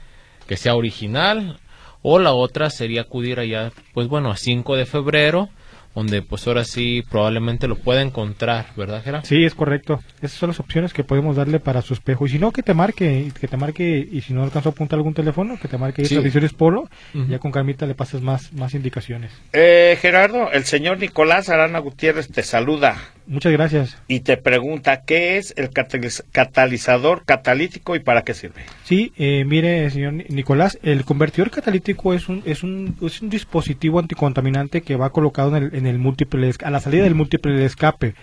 que 0.47 0.57
sea 0.57 0.75
original 0.75 1.59
O 2.03 2.19
la 2.21 2.33
otra 2.33 2.71
sería 2.71 3.01
acudir 3.03 3.41
allá, 3.41 3.73
pues 3.93 4.07
bueno, 4.07 4.31
a 4.31 4.37
5 4.37 4.77
de 4.77 4.87
febrero, 4.87 5.49
donde 5.93 6.23
pues 6.23 6.47
ahora 6.47 6.63
sí 6.63 7.03
probablemente 7.11 7.67
lo 7.67 7.75
pueda 7.77 8.01
encontrar, 8.03 8.67
¿verdad, 8.77 9.03
Gerard? 9.03 9.25
Sí, 9.25 9.45
es 9.45 9.55
correcto. 9.57 10.01
Esas 10.23 10.39
son 10.39 10.51
las 10.51 10.61
opciones 10.61 10.93
que 10.93 11.03
podemos 11.03 11.35
darle 11.35 11.59
para 11.59 11.83
su 11.83 11.95
espejo. 11.95 12.27
Y 12.27 12.29
si 12.29 12.39
no, 12.39 12.53
que 12.53 12.63
te 12.63 12.75
marque, 12.75 13.33
que 13.41 13.49
te 13.49 13.57
marque, 13.57 14.07
y 14.13 14.21
si 14.21 14.35
no 14.35 14.45
alcanzó 14.45 14.69
a 14.69 14.73
apuntar 14.73 14.99
algún 14.99 15.15
teléfono, 15.15 15.59
que 15.61 15.67
te 15.69 15.79
marque 15.79 16.05
Sí. 16.05 16.15
Tradiciones 16.15 16.53
Polo, 16.53 16.89
ya 17.29 17.41
con 17.41 17.51
Carmita 17.51 17.87
le 17.87 17.95
pases 17.97 18.21
más, 18.21 18.53
más 18.53 18.75
indicaciones. 18.75 19.33
Eh, 19.53 19.99
Gerardo, 20.01 20.53
el 20.53 20.65
señor 20.65 20.99
Nicolás 20.99 21.49
Arana 21.49 21.81
Gutiérrez 21.81 22.29
te 22.29 22.43
saluda 22.45 22.97
Muchas 23.29 23.51
gracias. 23.53 23.97
y 24.07 24.21
te 24.21 24.37
pregunta 24.37 25.03
qué 25.03 25.37
es 25.37 25.53
el 25.57 25.71
cataliz- 25.71 26.23
catalizador 26.31 27.25
catalítico 27.25 27.97
y 27.97 27.99
para 28.01 28.23
qué 28.23 28.35
sirve. 28.35 28.63
Sí, 28.85 29.13
eh, 29.17 29.45
mire, 29.45 29.91
señor 29.91 30.13
Ni- 30.13 30.25
Nicolás, 30.29 30.79
el 30.83 31.05
convertidor 31.05 31.51
catalítico 31.51 32.15
es 32.15 32.29
un, 32.29 32.43
es 32.47 32.63
un, 32.63 32.97
es 33.03 33.21
un 33.23 33.29
dispositivo 33.31 33.99
anticontaminante 33.99 34.83
que 34.83 34.95
va 34.97 35.11
colocado 35.11 35.57
en 35.57 35.65
el, 35.65 35.75
en 35.75 35.87
el 35.87 35.99
múltiple, 35.99 36.53
a 36.63 36.71
la 36.71 36.79
salida 36.81 37.03
del 37.05 37.17
múltiple 37.17 37.53
de 37.55 37.65
escape. 37.65 38.15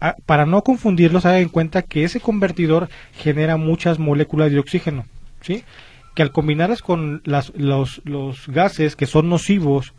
Ah, 0.00 0.16
para 0.26 0.46
no 0.46 0.62
confundirlos, 0.62 1.26
hagan 1.26 1.42
en 1.42 1.48
cuenta 1.50 1.82
que 1.82 2.04
ese 2.04 2.18
convertidor 2.18 2.88
genera 3.14 3.56
muchas 3.58 3.98
moléculas 3.98 4.50
de 4.50 4.58
oxígeno, 4.58 5.04
¿sí? 5.42 5.62
Que 6.14 6.22
al 6.22 6.32
combinarlas 6.32 6.82
con 6.82 7.20
las, 7.24 7.52
los, 7.54 8.00
los 8.04 8.48
gases 8.48 8.96
que 8.96 9.06
son 9.06 9.28
nocivos, 9.28 9.92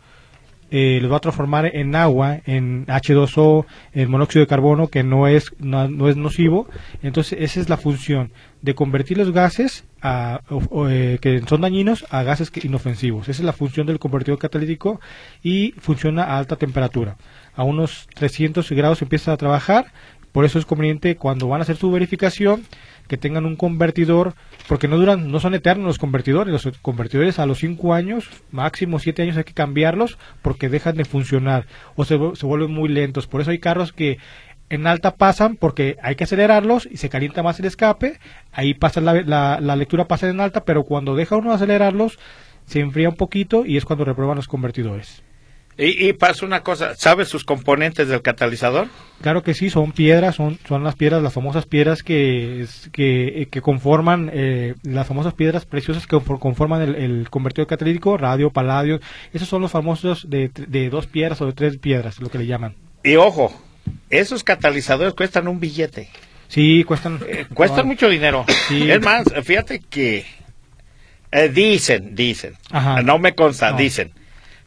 eh, 0.76 0.98
los 1.00 1.12
va 1.12 1.18
a 1.18 1.20
transformar 1.20 1.66
en 1.72 1.94
agua, 1.94 2.40
en 2.46 2.84
H2O, 2.86 3.64
en 3.92 4.10
monóxido 4.10 4.40
de 4.40 4.48
carbono, 4.48 4.88
que 4.88 5.04
no 5.04 5.28
es, 5.28 5.52
no, 5.60 5.86
no 5.88 6.08
es 6.08 6.16
nocivo. 6.16 6.66
Entonces, 7.00 7.38
esa 7.40 7.60
es 7.60 7.68
la 7.68 7.76
función 7.76 8.32
de 8.60 8.74
convertir 8.74 9.16
los 9.18 9.30
gases 9.30 9.84
eh, 10.02 11.18
que 11.20 11.42
son 11.48 11.60
dañinos 11.60 12.04
a 12.10 12.24
gases 12.24 12.50
que- 12.50 12.66
inofensivos. 12.66 13.28
Esa 13.28 13.42
es 13.42 13.46
la 13.46 13.52
función 13.52 13.86
del 13.86 14.00
convertidor 14.00 14.40
catalítico 14.40 15.00
y 15.44 15.74
funciona 15.78 16.24
a 16.24 16.38
alta 16.38 16.56
temperatura. 16.56 17.18
A 17.54 17.62
unos 17.62 18.08
300 18.14 18.68
grados 18.72 19.00
empieza 19.00 19.32
a 19.32 19.36
trabajar. 19.36 19.92
Por 20.32 20.44
eso 20.44 20.58
es 20.58 20.66
conveniente 20.66 21.14
cuando 21.14 21.46
van 21.46 21.60
a 21.60 21.62
hacer 21.62 21.76
su 21.76 21.92
verificación 21.92 22.64
tengan 23.16 23.44
un 23.46 23.56
convertidor, 23.56 24.34
porque 24.68 24.88
no 24.88 24.96
duran, 24.96 25.30
no 25.30 25.40
son 25.40 25.54
eternos 25.54 25.86
los 25.86 25.98
convertidores, 25.98 26.52
los 26.64 26.78
convertidores 26.78 27.38
a 27.38 27.46
los 27.46 27.58
5 27.58 27.94
años, 27.94 28.28
máximo 28.50 28.98
7 28.98 29.22
años 29.22 29.36
hay 29.36 29.44
que 29.44 29.52
cambiarlos 29.54 30.18
porque 30.42 30.68
dejan 30.68 30.96
de 30.96 31.04
funcionar 31.04 31.66
o 31.96 32.04
se, 32.04 32.16
vu- 32.18 32.34
se 32.36 32.46
vuelven 32.46 32.72
muy 32.72 32.88
lentos. 32.88 33.26
Por 33.26 33.40
eso 33.40 33.50
hay 33.50 33.58
carros 33.58 33.92
que 33.92 34.18
en 34.70 34.86
alta 34.86 35.16
pasan 35.16 35.56
porque 35.56 35.96
hay 36.02 36.14
que 36.16 36.24
acelerarlos 36.24 36.88
y 36.90 36.96
se 36.96 37.08
calienta 37.08 37.42
más 37.42 37.60
el 37.60 37.66
escape, 37.66 38.18
ahí 38.52 38.74
pasa 38.74 39.00
la, 39.00 39.12
la, 39.22 39.60
la 39.60 39.76
lectura 39.76 40.06
pasa 40.06 40.28
en 40.28 40.40
alta, 40.40 40.64
pero 40.64 40.84
cuando 40.84 41.14
deja 41.14 41.36
uno 41.36 41.52
acelerarlos 41.52 42.18
se 42.66 42.80
enfría 42.80 43.10
un 43.10 43.16
poquito 43.16 43.66
y 43.66 43.76
es 43.76 43.84
cuando 43.84 44.04
reprueban 44.06 44.36
los 44.36 44.48
convertidores. 44.48 45.22
Y, 45.76 46.08
y 46.08 46.12
pasa 46.12 46.46
una 46.46 46.60
cosa, 46.62 46.94
¿sabes 46.94 47.26
sus 47.28 47.42
componentes 47.44 48.06
del 48.08 48.22
catalizador? 48.22 48.86
Claro 49.22 49.42
que 49.42 49.54
sí, 49.54 49.70
son 49.70 49.90
piedras, 49.90 50.36
son, 50.36 50.58
son 50.68 50.84
las 50.84 50.94
piedras, 50.94 51.20
las 51.22 51.32
famosas 51.32 51.66
piedras 51.66 52.02
que, 52.04 52.64
que, 52.92 53.42
eh, 53.42 53.46
que 53.46 53.60
conforman, 53.60 54.30
eh, 54.32 54.74
las 54.84 55.08
famosas 55.08 55.34
piedras 55.34 55.64
preciosas 55.66 56.06
que 56.06 56.14
confor- 56.14 56.38
conforman 56.38 56.82
el, 56.82 56.94
el 56.94 57.30
convertidor 57.30 57.66
catalítico, 57.66 58.16
radio, 58.16 58.50
paladio, 58.50 59.00
esos 59.32 59.48
son 59.48 59.62
los 59.62 59.72
famosos 59.72 60.30
de, 60.30 60.48
de 60.54 60.90
dos 60.90 61.08
piedras 61.08 61.40
o 61.40 61.46
de 61.46 61.52
tres 61.54 61.76
piedras, 61.78 62.20
lo 62.20 62.28
que 62.30 62.38
le 62.38 62.46
llaman. 62.46 62.76
Y 63.02 63.16
ojo, 63.16 63.52
esos 64.10 64.44
catalizadores 64.44 65.14
cuestan 65.14 65.48
un 65.48 65.58
billete. 65.58 66.08
Sí, 66.46 66.84
cuestan... 66.84 67.18
Eh, 67.26 67.46
cuestan 67.52 67.86
mucho 67.88 68.08
dinero. 68.08 68.44
Sí. 68.68 68.88
Es 68.88 69.00
más, 69.02 69.24
fíjate 69.42 69.80
que 69.80 70.24
eh, 71.32 71.48
dicen, 71.48 72.14
dicen, 72.14 72.54
Ajá. 72.70 73.02
no 73.02 73.18
me 73.18 73.34
consta, 73.34 73.72
No. 73.72 73.76
dicen, 73.78 74.12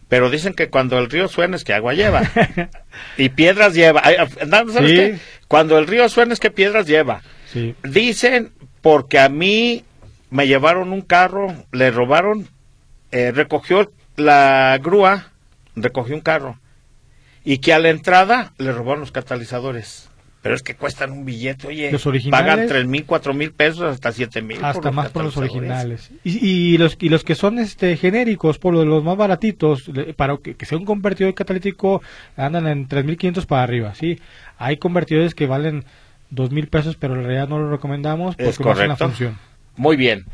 pero 0.09 0.29
dicen 0.29 0.53
que 0.53 0.69
cuando 0.69 0.97
el 0.99 1.09
río 1.09 1.27
suena 1.27 1.55
es 1.55 1.63
que 1.63 1.73
agua 1.73 1.93
lleva 1.93 2.21
y 3.17 3.29
piedras 3.29 3.73
lleva. 3.73 4.01
Ay, 4.03 4.15
¿sabes 4.49 4.73
Sí. 4.89 4.95
qué? 4.95 5.19
Cuando 5.47 5.77
el 5.77 5.87
río 5.87 6.07
suena 6.09 6.33
es 6.33 6.39
que 6.39 6.51
piedras 6.51 6.87
lleva. 6.87 7.21
Sí, 7.51 7.75
Dicen 7.83 8.51
porque 8.81 9.19
a 9.19 9.29
mí 9.29 9.83
me 10.29 10.47
llevaron 10.47 10.91
un 10.93 11.01
carro, 11.01 11.53
le 11.71 11.91
robaron, 11.91 12.47
eh, 13.11 13.31
recogió 13.31 13.91
la 14.17 14.77
grúa, 14.81 15.31
recogió 15.75 16.15
un 16.15 16.21
carro 16.21 16.59
y 17.45 17.59
que 17.59 17.73
a 17.73 17.79
la 17.79 17.89
entrada 17.89 18.53
le 18.57 18.71
robaron 18.71 18.99
los 19.01 19.11
catalizadores. 19.13 20.09
Pero 20.47 20.55
es 20.55 20.63
que 20.63 20.75
cuestan 20.75 21.11
un 21.11 21.25
billete, 21.25 21.67
oye. 21.67 21.91
Los 21.91 22.05
originales- 22.05 22.31
Pagan 22.51 22.67
tres 22.67 22.87
mil, 22.87 23.05
cuatro 23.05 23.33
mil 23.33 23.51
pesos, 23.51 23.81
hasta 23.83 24.11
siete 24.11 24.41
mil. 24.41 24.63
hasta 24.63 24.91
más 24.91 25.09
por 25.09 25.23
los 25.25 25.37
originales. 25.37 26.09
Y, 26.23 26.73
y 26.73 26.77
los 26.77 26.97
y 26.99 27.09
los 27.09 27.23
que 27.23 27.35
son 27.35 27.59
este 27.59 27.95
genéricos, 27.97 28.57
por 28.59 28.73
lo 28.73 28.79
de 28.79 28.85
los 28.85 29.03
más 29.03 29.17
baratitos, 29.17 29.89
para 30.15 30.37
que, 30.37 30.55
que 30.55 30.65
sea 30.65 30.77
un 30.77 30.85
convertidor 30.85 31.33
catalítico, 31.33 32.01
andan 32.35 32.67
en 32.67 32.87
3.500 32.87 33.45
para 33.45 33.63
arriba, 33.63 33.93
¿sí? 33.95 34.19
Hay 34.57 34.77
convertidores 34.77 35.35
que 35.35 35.45
valen 35.47 35.85
2.000 36.33 36.69
pesos, 36.69 36.95
pero 36.97 37.13
en 37.15 37.23
realidad 37.23 37.47
no 37.47 37.59
lo 37.59 37.69
recomendamos 37.71 38.35
porque 38.35 38.49
Es 38.49 38.59
no 38.59 38.71
hacen 38.71 38.87
la 38.89 38.95
función. 38.95 39.37
Muy 39.75 39.95
bien. 39.95 40.25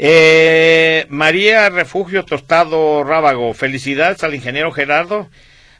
Eh, 0.00 1.06
María 1.08 1.68
Refugio 1.70 2.24
Tostado 2.24 3.02
Rábago, 3.02 3.52
felicidades 3.52 4.22
al 4.22 4.34
ingeniero 4.34 4.70
Gerardo 4.70 5.28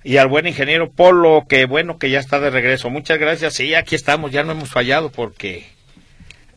y 0.09 0.17
al 0.17 0.27
buen 0.27 0.47
ingeniero 0.47 0.91
Polo, 0.91 1.45
que 1.47 1.67
bueno 1.67 1.99
que 1.99 2.09
ya 2.09 2.19
está 2.19 2.41
de 2.41 2.49
regreso. 2.49 2.89
Muchas 2.89 3.19
gracias. 3.19 3.53
Sí, 3.53 3.75
aquí 3.75 3.95
estamos, 3.95 4.33
ya 4.33 4.43
no 4.43 4.53
hemos 4.53 4.71
fallado 4.71 5.11
porque 5.11 5.67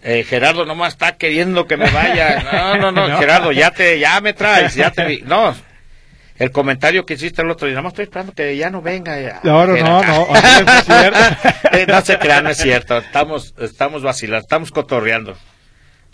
eh, 0.01 0.23
Gerardo 0.23 0.65
nomás 0.65 0.93
está 0.93 1.17
queriendo 1.17 1.67
que 1.67 1.75
me 1.75 1.89
vaya. 1.91 2.45
No, 2.49 2.77
no, 2.77 2.91
no, 2.93 3.07
No. 3.09 3.19
Gerardo, 3.19 3.51
ya 3.51 3.71
te, 3.71 3.99
ya 3.99 4.21
me 4.21 4.31
traes, 4.31 4.75
ya 4.75 4.91
te 4.91 5.03
vi. 5.03 5.21
No, 5.25 5.53
el 6.37 6.51
comentario 6.51 7.05
que 7.05 7.15
hiciste 7.15 7.41
el 7.41 7.49
otro 7.51 7.67
día, 7.67 7.75
nomás 7.75 7.91
estoy 7.91 8.03
esperando 8.05 8.31
que 8.31 8.55
ya 8.55 8.69
no 8.69 8.81
venga. 8.81 9.19
ya. 9.19 9.41
No, 9.43 9.67
no, 9.67 9.75
no, 9.75 10.01
no, 10.01 10.27
no 10.31 10.33
es 10.33 10.85
cierto. 10.85 11.19
Eh, 11.73 11.85
no 11.89 12.01
se 12.03 12.17
crean, 12.19 12.45
no 12.45 12.51
es 12.51 12.57
cierto. 12.57 12.99
Estamos, 12.99 13.53
estamos 13.59 14.01
vacilando, 14.01 14.43
estamos 14.43 14.71
cotorreando. 14.71 15.35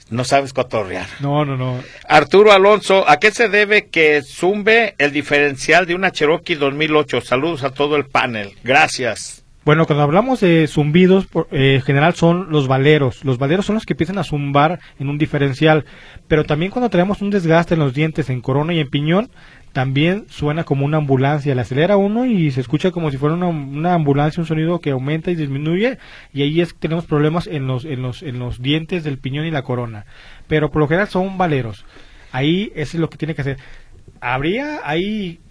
No 0.10 0.24
sabes 0.24 0.54
cotorrear. 0.54 1.06
No, 1.20 1.44
no, 1.44 1.58
no. 1.58 1.80
Arturo 2.08 2.52
Alonso, 2.54 3.08
¿a 3.10 3.18
qué 3.18 3.32
se 3.32 3.50
debe 3.50 3.88
que 3.88 4.22
zumbe 4.24 4.96
el 4.98 5.12
diferencial 5.12 5.86
de 5.86 5.96
una 5.96 6.12
Cherokee 6.12 6.56
2008? 6.56 7.22
Saludos 7.22 7.64
a 7.64 7.72
todo 7.72 7.96
el 7.98 8.06
panel. 8.06 8.52
Gracias. 8.64 9.44
Bueno, 9.66 9.86
cuando 9.86 10.04
hablamos 10.04 10.40
de 10.40 10.66
zumbidos, 10.70 11.26
por- 11.26 11.50
eh, 11.52 11.76
en 11.76 11.82
general 11.82 12.16
son 12.16 12.50
los 12.52 12.70
valeros. 12.70 13.26
Los 13.26 13.38
valeros 13.38 13.66
son 13.66 13.76
los 13.76 13.86
que 13.86 13.92
empiezan 13.94 14.18
a 14.18 14.24
zumbar 14.24 14.80
en 14.98 15.10
un 15.10 15.18
diferencial. 15.18 15.84
Pero 16.30 16.46
también 16.46 16.72
cuando 16.72 16.90
tenemos 16.90 17.22
un 17.22 17.30
desgaste 17.32 17.74
en 17.74 17.82
los 17.82 17.94
dientes, 17.94 18.30
en 18.30 18.40
corona 18.40 18.74
y 18.74 18.80
en 18.80 18.90
piñón, 18.90 19.30
también 19.78 20.26
suena 20.28 20.64
como 20.64 20.86
una 20.86 20.98
ambulancia. 20.98 21.54
Le 21.54 21.62
acelera 21.62 21.98
uno 21.98 22.26
y 22.26 22.50
se 22.50 22.62
escucha 22.62 22.90
como 22.90 23.12
si 23.12 23.18
fuera 23.18 23.36
una, 23.36 23.46
una 23.46 23.94
ambulancia, 23.94 24.42
un 24.42 24.48
sonido 24.48 24.82
que 24.82 24.90
aumenta 24.90 25.30
y 25.30 25.36
disminuye. 25.36 26.00
Y 26.34 26.42
ahí 26.42 26.62
es 26.62 26.74
que 26.74 26.80
tenemos 26.80 27.06
problemas 27.06 27.46
en 27.46 27.68
los, 27.68 27.86
en 27.86 28.02
los, 28.02 28.24
en 28.24 28.40
los 28.40 28.60
dientes 28.60 29.04
del 29.04 29.20
piñón 29.20 29.46
y 29.46 29.52
la 29.52 29.62
corona. 29.62 30.08
Pero 30.48 30.72
por 30.72 30.80
lo 30.80 30.88
general 30.88 31.10
son 31.10 31.38
valeros. 31.38 31.86
Ahí 32.32 32.72
eso 32.74 32.98
es 32.98 33.02
lo 33.02 33.12
que 33.12 33.20
tiene 33.20 33.36
que 33.36 33.42
hacer. 33.42 33.58
Habría 34.20 34.80
ahí 34.84 35.42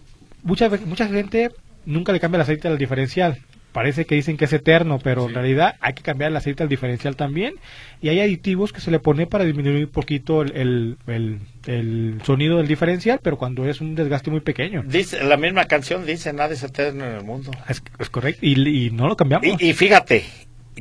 mucha, 0.42 0.68
mucha 0.84 1.06
gente 1.06 1.52
nunca 1.84 2.12
le 2.12 2.18
cambia 2.18 2.38
el 2.38 2.42
aceite 2.42 2.66
al 2.66 2.78
diferencial. 2.78 3.38
Parece 3.76 4.06
que 4.06 4.14
dicen 4.14 4.38
que 4.38 4.46
es 4.46 4.52
eterno, 4.54 4.98
pero 4.98 5.28
en 5.28 5.34
realidad 5.34 5.74
hay 5.80 5.92
que 5.92 6.02
cambiar 6.02 6.30
el 6.30 6.36
aceite 6.38 6.62
al 6.62 6.68
diferencial 6.70 7.14
también. 7.14 7.52
Y 8.00 8.08
hay 8.08 8.20
aditivos 8.20 8.72
que 8.72 8.80
se 8.80 8.90
le 8.90 9.00
pone 9.00 9.26
para 9.26 9.44
disminuir 9.44 9.84
un 9.84 9.90
poquito 9.92 10.40
el, 10.40 10.52
el, 10.56 10.96
el- 11.06 11.40
el 11.66 12.22
sonido 12.24 12.56
del 12.56 12.68
diferencial, 12.68 13.20
pero 13.22 13.36
cuando 13.36 13.68
es 13.68 13.82
un 13.82 13.94
desgaste 13.94 14.30
muy 14.30 14.40
pequeño. 14.40 14.82
Dice, 14.86 15.22
la 15.22 15.36
misma 15.36 15.66
canción 15.66 16.06
dice, 16.06 16.32
nada 16.32 16.54
es 16.54 16.62
eterno 16.62 17.04
en 17.04 17.16
el 17.16 17.22
mundo. 17.24 17.50
Es, 17.68 17.82
es 17.98 18.08
correcto. 18.08 18.40
Y, 18.46 18.86
y 18.86 18.90
no 18.92 19.08
lo 19.08 19.16
cambiamos. 19.16 19.46
Y, 19.60 19.68
y 19.68 19.72
fíjate, 19.74 20.24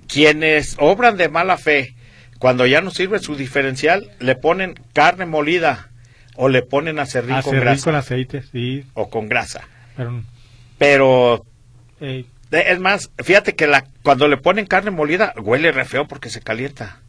quienes 0.08 0.78
obran 0.80 1.18
de 1.18 1.28
mala 1.28 1.58
fe, 1.58 1.96
cuando 2.40 2.66
ya 2.66 2.80
no 2.80 2.92
sirve 2.92 3.20
su 3.20 3.36
diferencial, 3.36 4.10
le 4.22 4.36
ponen 4.36 4.76
carne 4.94 5.26
molida 5.26 5.90
o 6.36 6.48
le 6.48 6.62
ponen 6.62 7.00
acerrín 7.00 7.32
con 7.32 7.40
Acerrín 7.40 7.60
grasa 7.62 7.84
con 7.84 7.96
aceite, 7.96 8.44
sí. 8.52 8.86
o 8.94 9.10
con 9.10 9.28
grasa. 9.28 9.68
Pero, 9.98 10.24
Pero 10.78 11.46
Eh, 12.02 12.26
Es 12.52 12.80
más, 12.80 13.12
fíjate 13.24 13.56
que 13.56 13.68
la, 13.68 13.86
cuando 14.04 14.28
le 14.28 14.38
ponen 14.38 14.66
carne 14.66 14.92
molida, 14.92 15.34
huele 15.38 15.72
re 15.72 15.86
feo 15.86 16.08
porque 16.08 16.30
se 16.30 16.42
calienta. 16.42 17.02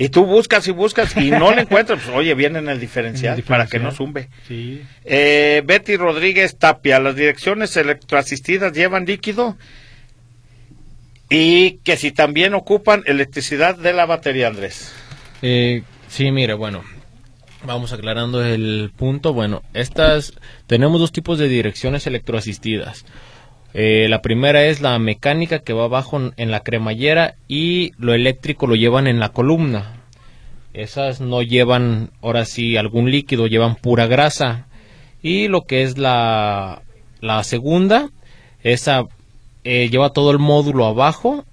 Y 0.00 0.10
tú 0.10 0.26
buscas 0.26 0.68
y 0.68 0.70
buscas 0.70 1.16
y 1.16 1.30
no 1.32 1.52
le 1.52 1.62
encuentras. 1.62 2.00
Pues, 2.02 2.16
oye, 2.16 2.34
viene 2.34 2.60
en 2.60 2.68
el 2.68 2.78
diferencial, 2.78 3.42
para 3.42 3.66
que 3.66 3.80
no 3.80 3.90
zumbe. 3.90 4.28
sí. 4.46 4.82
Eh, 5.04 5.62
Betty 5.64 5.96
Rodríguez 5.96 6.56
Tapia, 6.56 7.00
las 7.00 7.16
direcciones 7.16 7.76
electroasistidas 7.76 8.72
llevan 8.72 9.06
líquido 9.06 9.56
y 11.30 11.78
que 11.78 11.96
si 11.96 12.12
también 12.12 12.54
ocupan 12.54 13.02
electricidad 13.06 13.76
de 13.76 13.92
la 13.92 14.06
batería, 14.06 14.48
Andrés. 14.48 14.92
Eh, 15.42 15.82
sí, 16.08 16.30
mire, 16.30 16.54
bueno, 16.54 16.84
vamos 17.64 17.92
aclarando 17.92 18.44
el 18.44 18.92
punto. 18.96 19.32
Bueno, 19.32 19.62
estas 19.74 20.32
tenemos 20.66 21.00
dos 21.00 21.12
tipos 21.12 21.38
de 21.38 21.48
direcciones 21.48 22.06
electroasistidas. 22.06 23.04
Eh, 23.74 24.06
la 24.08 24.22
primera 24.22 24.64
es 24.64 24.80
la 24.80 24.98
mecánica 24.98 25.58
que 25.60 25.72
va 25.72 25.84
abajo 25.84 26.20
en, 26.36 26.50
la 26.50 26.60
cremallera 26.60 27.34
y 27.48 27.92
lo 27.98 28.14
eléctrico 28.14 28.66
lo 28.66 28.74
llevan 28.74 29.06
en 29.06 29.20
la 29.20 29.30
columna. 29.30 30.02
Esas 30.72 31.20
no 31.20 31.42
llevan, 31.42 32.10
ahora 32.22 32.44
sí, 32.44 32.76
algún 32.76 33.10
líquido, 33.10 33.46
llevan 33.46 33.76
pura 33.76 34.06
grasa. 34.06 34.66
Y 35.22 35.48
lo 35.48 35.62
que 35.62 35.82
es 35.82 35.98
la, 35.98 36.82
la 37.20 37.42
segunda, 37.44 38.10
esa 38.62 39.04
eh, 39.64 39.88
lleva 39.90 40.12
todo 40.12 40.30
el 40.30 40.38
módulo 40.38 40.86
abajo, 40.86 41.44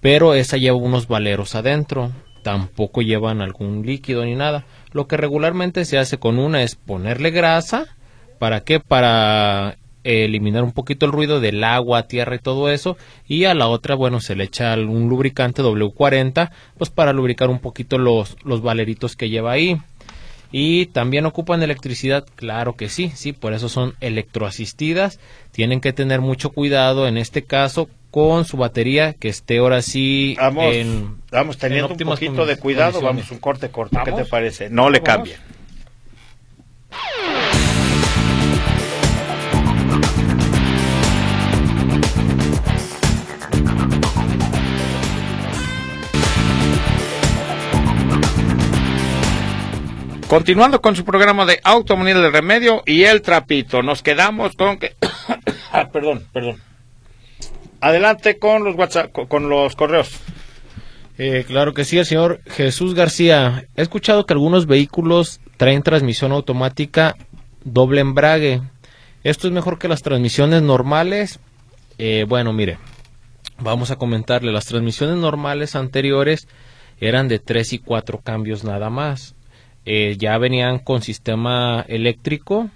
pero 0.00 0.34
esa 0.34 0.56
lleva 0.56 0.76
unos 0.76 1.08
valeros 1.08 1.54
adentro. 1.54 2.12
Tampoco 2.42 3.00
llevan 3.00 3.40
algún 3.40 3.86
líquido 3.86 4.24
ni 4.24 4.34
nada. 4.34 4.66
Lo 4.92 5.06
que 5.06 5.16
regularmente 5.16 5.84
se 5.86 5.98
hace 5.98 6.18
con 6.18 6.38
una 6.38 6.62
es 6.62 6.74
ponerle 6.74 7.30
grasa. 7.30 7.86
¿Para 8.38 8.60
qué? 8.60 8.80
Para 8.80 9.78
eliminar 10.04 10.62
un 10.62 10.72
poquito 10.72 11.06
el 11.06 11.12
ruido 11.12 11.40
del 11.40 11.64
agua, 11.64 12.06
tierra 12.06 12.36
y 12.36 12.38
todo 12.38 12.70
eso. 12.70 12.96
Y 13.26 13.44
a 13.44 13.54
la 13.54 13.66
otra, 13.66 13.94
bueno, 13.94 14.20
se 14.20 14.36
le 14.36 14.44
echa 14.44 14.74
un 14.74 15.08
lubricante 15.08 15.62
W40, 15.62 16.50
pues 16.78 16.90
para 16.90 17.12
lubricar 17.12 17.50
un 17.50 17.58
poquito 17.58 17.98
los, 17.98 18.36
los 18.44 18.62
valeritos 18.62 19.16
que 19.16 19.30
lleva 19.30 19.52
ahí. 19.52 19.78
Y 20.52 20.86
también 20.86 21.26
ocupan 21.26 21.64
electricidad, 21.64 22.24
claro 22.36 22.76
que 22.76 22.88
sí, 22.88 23.10
sí, 23.16 23.32
por 23.32 23.54
eso 23.54 23.68
son 23.68 23.94
electroasistidas. 24.00 25.18
Tienen 25.50 25.80
que 25.80 25.92
tener 25.92 26.20
mucho 26.20 26.50
cuidado 26.50 27.08
en 27.08 27.16
este 27.16 27.42
caso 27.42 27.88
con 28.12 28.44
su 28.44 28.56
batería 28.56 29.14
que 29.14 29.28
esté 29.28 29.58
ahora 29.58 29.82
sí 29.82 30.36
vamos, 30.38 30.72
en, 30.72 31.16
vamos 31.32 31.58
teniendo 31.58 31.88
un 31.88 31.98
poquito 31.98 32.46
de 32.46 32.56
cuidado, 32.56 33.00
vamos 33.00 33.28
un 33.32 33.38
corte 33.38 33.70
corto, 33.70 33.98
¿qué 34.04 34.12
te 34.12 34.24
parece? 34.24 34.70
No 34.70 34.88
le 34.88 35.02
cambien. 35.02 35.38
Continuando 50.28 50.80
con 50.80 50.96
su 50.96 51.04
programa 51.04 51.44
de 51.44 51.60
Automonía 51.62 52.14
del 52.14 52.32
Remedio 52.32 52.82
y 52.86 53.04
el 53.04 53.22
Trapito, 53.22 53.82
nos 53.82 54.02
quedamos 54.02 54.56
con 54.56 54.78
que... 54.78 54.96
ah, 55.72 55.88
perdón, 55.92 56.26
perdón. 56.32 56.60
Adelante 57.80 58.38
con 58.38 58.64
los 58.64 58.74
WhatsApp, 58.74 59.12
con 59.12 59.48
los 59.48 59.76
correos. 59.76 60.20
Eh, 61.18 61.44
claro 61.46 61.74
que 61.74 61.84
sí, 61.84 61.98
el 61.98 62.06
señor 62.06 62.40
Jesús 62.46 62.94
García. 62.94 63.66
He 63.76 63.82
escuchado 63.82 64.24
que 64.24 64.32
algunos 64.32 64.66
vehículos 64.66 65.40
traen 65.58 65.82
transmisión 65.82 66.32
automática 66.32 67.14
doble 67.62 68.00
embrague. 68.00 68.62
¿Esto 69.22 69.46
es 69.46 69.52
mejor 69.52 69.78
que 69.78 69.88
las 69.88 70.02
transmisiones 70.02 70.62
normales? 70.62 71.38
Eh, 71.98 72.24
bueno, 72.28 72.52
mire, 72.52 72.78
vamos 73.58 73.90
a 73.90 73.96
comentarle. 73.96 74.52
Las 74.52 74.66
transmisiones 74.66 75.16
normales 75.16 75.76
anteriores 75.76 76.48
eran 76.98 77.28
de 77.28 77.38
3 77.38 77.74
y 77.74 77.78
4 77.78 78.20
cambios 78.22 78.64
nada 78.64 78.90
más. 78.90 79.34
Eh, 79.86 80.16
ya 80.18 80.38
venían 80.38 80.78
con 80.78 81.02
sistema 81.02 81.84
eléctrico. 81.88 82.70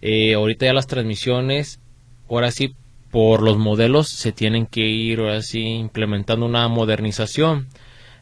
Eh, 0.00 0.34
ahorita 0.34 0.66
ya 0.66 0.72
las 0.72 0.86
transmisiones, 0.86 1.80
ahora 2.28 2.50
sí, 2.50 2.74
por 3.10 3.42
los 3.42 3.58
modelos 3.58 4.08
se 4.08 4.32
tienen 4.32 4.66
que 4.66 4.82
ir 4.82 5.20
ahora 5.20 5.42
sí 5.42 5.62
implementando 5.62 6.46
una 6.46 6.66
modernización. 6.68 7.68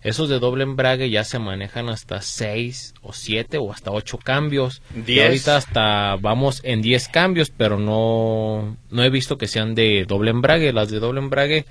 Esos 0.02 0.28
de 0.28 0.40
doble 0.40 0.64
embrague 0.64 1.10
ya 1.10 1.22
se 1.22 1.38
manejan 1.38 1.88
hasta 1.88 2.20
6 2.20 2.94
o 3.02 3.12
7 3.12 3.58
o 3.58 3.72
hasta 3.72 3.92
8 3.92 4.18
cambios. 4.18 4.82
Y 5.06 5.20
ahorita 5.20 5.56
hasta 5.56 6.16
vamos 6.16 6.60
en 6.64 6.82
10 6.82 7.08
cambios, 7.08 7.50
pero 7.50 7.78
no, 7.78 8.76
no 8.90 9.04
he 9.04 9.10
visto 9.10 9.38
que 9.38 9.46
sean 9.46 9.74
de 9.76 10.04
doble 10.06 10.30
embrague. 10.32 10.72
Las 10.72 10.90
de 10.90 10.98
doble 10.98 11.20
embrague 11.20 11.66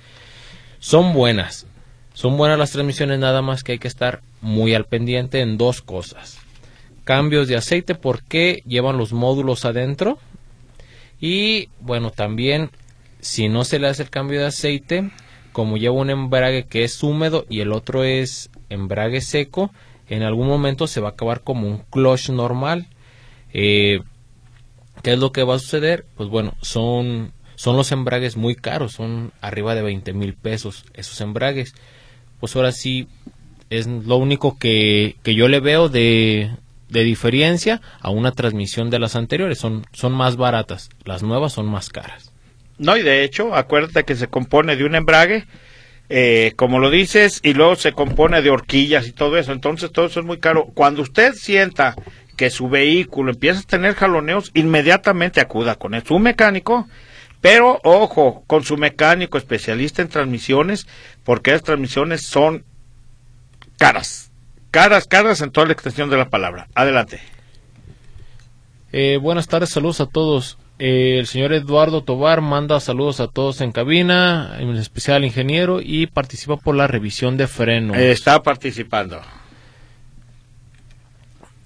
son 0.79 1.13
buenas. 1.13 1.67
Son 2.13 2.37
buenas 2.37 2.59
las 2.59 2.71
transmisiones, 2.71 3.19
nada 3.19 3.41
más 3.41 3.63
que 3.63 3.73
hay 3.73 3.79
que 3.79 3.87
estar 3.87 4.21
muy 4.41 4.73
al 4.73 4.85
pendiente 4.85 5.41
en 5.41 5.57
dos 5.57 5.81
cosas. 5.81 6.39
Cambios 7.03 7.47
de 7.47 7.55
aceite 7.55 7.95
porque 7.95 8.61
llevan 8.65 8.97
los 8.97 9.13
módulos 9.13 9.65
adentro. 9.65 10.19
Y 11.19 11.69
bueno, 11.79 12.11
también 12.11 12.71
si 13.21 13.47
no 13.47 13.63
se 13.63 13.79
le 13.79 13.87
hace 13.87 14.03
el 14.03 14.09
cambio 14.09 14.39
de 14.39 14.47
aceite, 14.47 15.11
como 15.51 15.77
lleva 15.77 15.95
un 15.95 16.09
embrague 16.09 16.65
que 16.65 16.83
es 16.83 17.01
húmedo 17.01 17.45
y 17.49 17.61
el 17.61 17.71
otro 17.71 18.03
es 18.03 18.49
embrague 18.69 19.21
seco, 19.21 19.71
en 20.09 20.23
algún 20.23 20.47
momento 20.47 20.87
se 20.87 20.99
va 20.99 21.09
a 21.09 21.11
acabar 21.11 21.41
como 21.41 21.67
un 21.67 21.79
clutch 21.89 22.29
normal. 22.29 22.87
Eh, 23.53 24.01
¿Qué 25.03 25.13
es 25.13 25.19
lo 25.19 25.31
que 25.31 25.43
va 25.43 25.55
a 25.55 25.59
suceder? 25.59 26.05
Pues 26.15 26.29
bueno, 26.29 26.53
son, 26.61 27.31
son 27.55 27.77
los 27.77 27.91
embragues 27.91 28.35
muy 28.35 28.55
caros, 28.55 28.93
son 28.93 29.31
arriba 29.39 29.75
de 29.75 29.81
20 29.81 30.13
mil 30.13 30.33
pesos 30.33 30.85
esos 30.93 31.21
embragues 31.21 31.73
pues 32.41 32.55
ahora 32.55 32.71
sí 32.71 33.07
es 33.69 33.87
lo 33.87 34.17
único 34.17 34.57
que, 34.57 35.15
yo 35.23 35.47
le 35.47 35.61
veo 35.61 35.87
de, 35.87 36.51
de, 36.89 37.03
diferencia 37.03 37.81
a 38.01 38.09
una 38.09 38.31
transmisión 38.31 38.89
de 38.89 38.99
las 38.99 39.15
anteriores. 39.15 39.59
Son, 39.59 39.85
son 39.93 40.11
más 40.11 40.35
baratas, 40.35 40.89
las 41.05 41.23
nuevas 41.23 41.53
son 41.53 41.67
más 41.67 41.89
caras. 41.89 42.33
No, 42.79 42.97
y 42.97 43.03
de 43.03 43.23
hecho, 43.23 43.55
acuérdate 43.55 44.03
que 44.03 44.15
se 44.15 44.27
compone 44.27 44.75
de 44.75 44.83
un 44.83 44.95
embrague, 44.95 45.45
eh, 46.09 46.53
como 46.55 46.79
lo 46.79 46.89
dices, 46.89 47.39
y 47.43 47.53
luego 47.53 47.75
se 47.75 47.93
compone 47.93 48.41
de 48.41 48.49
horquillas 48.49 49.07
y 49.07 49.11
todo 49.13 49.37
eso. 49.37 49.53
Entonces 49.53 49.91
todo 49.91 50.07
eso 50.07 50.19
es 50.19 50.25
muy 50.25 50.39
caro. 50.39 50.65
Cuando 50.73 51.03
usted 51.03 51.33
sienta 51.35 51.95
que 52.35 52.49
su 52.49 52.69
vehículo 52.69 53.31
empieza 53.31 53.59
a 53.59 53.63
tener 53.63 53.93
jaloneos, 53.93 54.49
inmediatamente 54.55 55.39
acuda 55.39 55.75
con 55.75 55.93
su 56.03 56.17
mecánico 56.17 56.87
pero 57.41 57.79
ojo, 57.83 58.43
con 58.47 58.63
su 58.63 58.77
mecánico 58.77 59.37
especialista 59.37 60.01
en 60.01 60.09
transmisiones, 60.09 60.87
porque 61.23 61.51
las 61.51 61.63
transmisiones 61.63 62.21
son 62.27 62.63
caras, 63.77 64.31
caras, 64.69 65.07
caras 65.07 65.41
en 65.41 65.51
toda 65.51 65.67
la 65.67 65.73
extensión 65.73 66.09
de 66.09 66.17
la 66.17 66.29
palabra. 66.29 66.67
Adelante. 66.75 67.19
Eh, 68.93 69.17
buenas 69.21 69.47
tardes, 69.47 69.69
saludos 69.69 70.01
a 70.01 70.05
todos. 70.05 70.57
Eh, 70.77 71.17
el 71.19 71.27
señor 71.27 71.53
Eduardo 71.53 72.03
Tobar 72.03 72.41
manda 72.41 72.79
saludos 72.79 73.19
a 73.19 73.27
todos 73.27 73.61
en 73.61 73.71
cabina, 73.71 74.57
en 74.59 74.75
especial 74.75 75.23
ingeniero, 75.23 75.79
y 75.81 76.07
participa 76.07 76.57
por 76.57 76.75
la 76.75 76.87
revisión 76.87 77.37
de 77.37 77.47
frenos. 77.47 77.97
está 77.97 78.41
participando. 78.43 79.21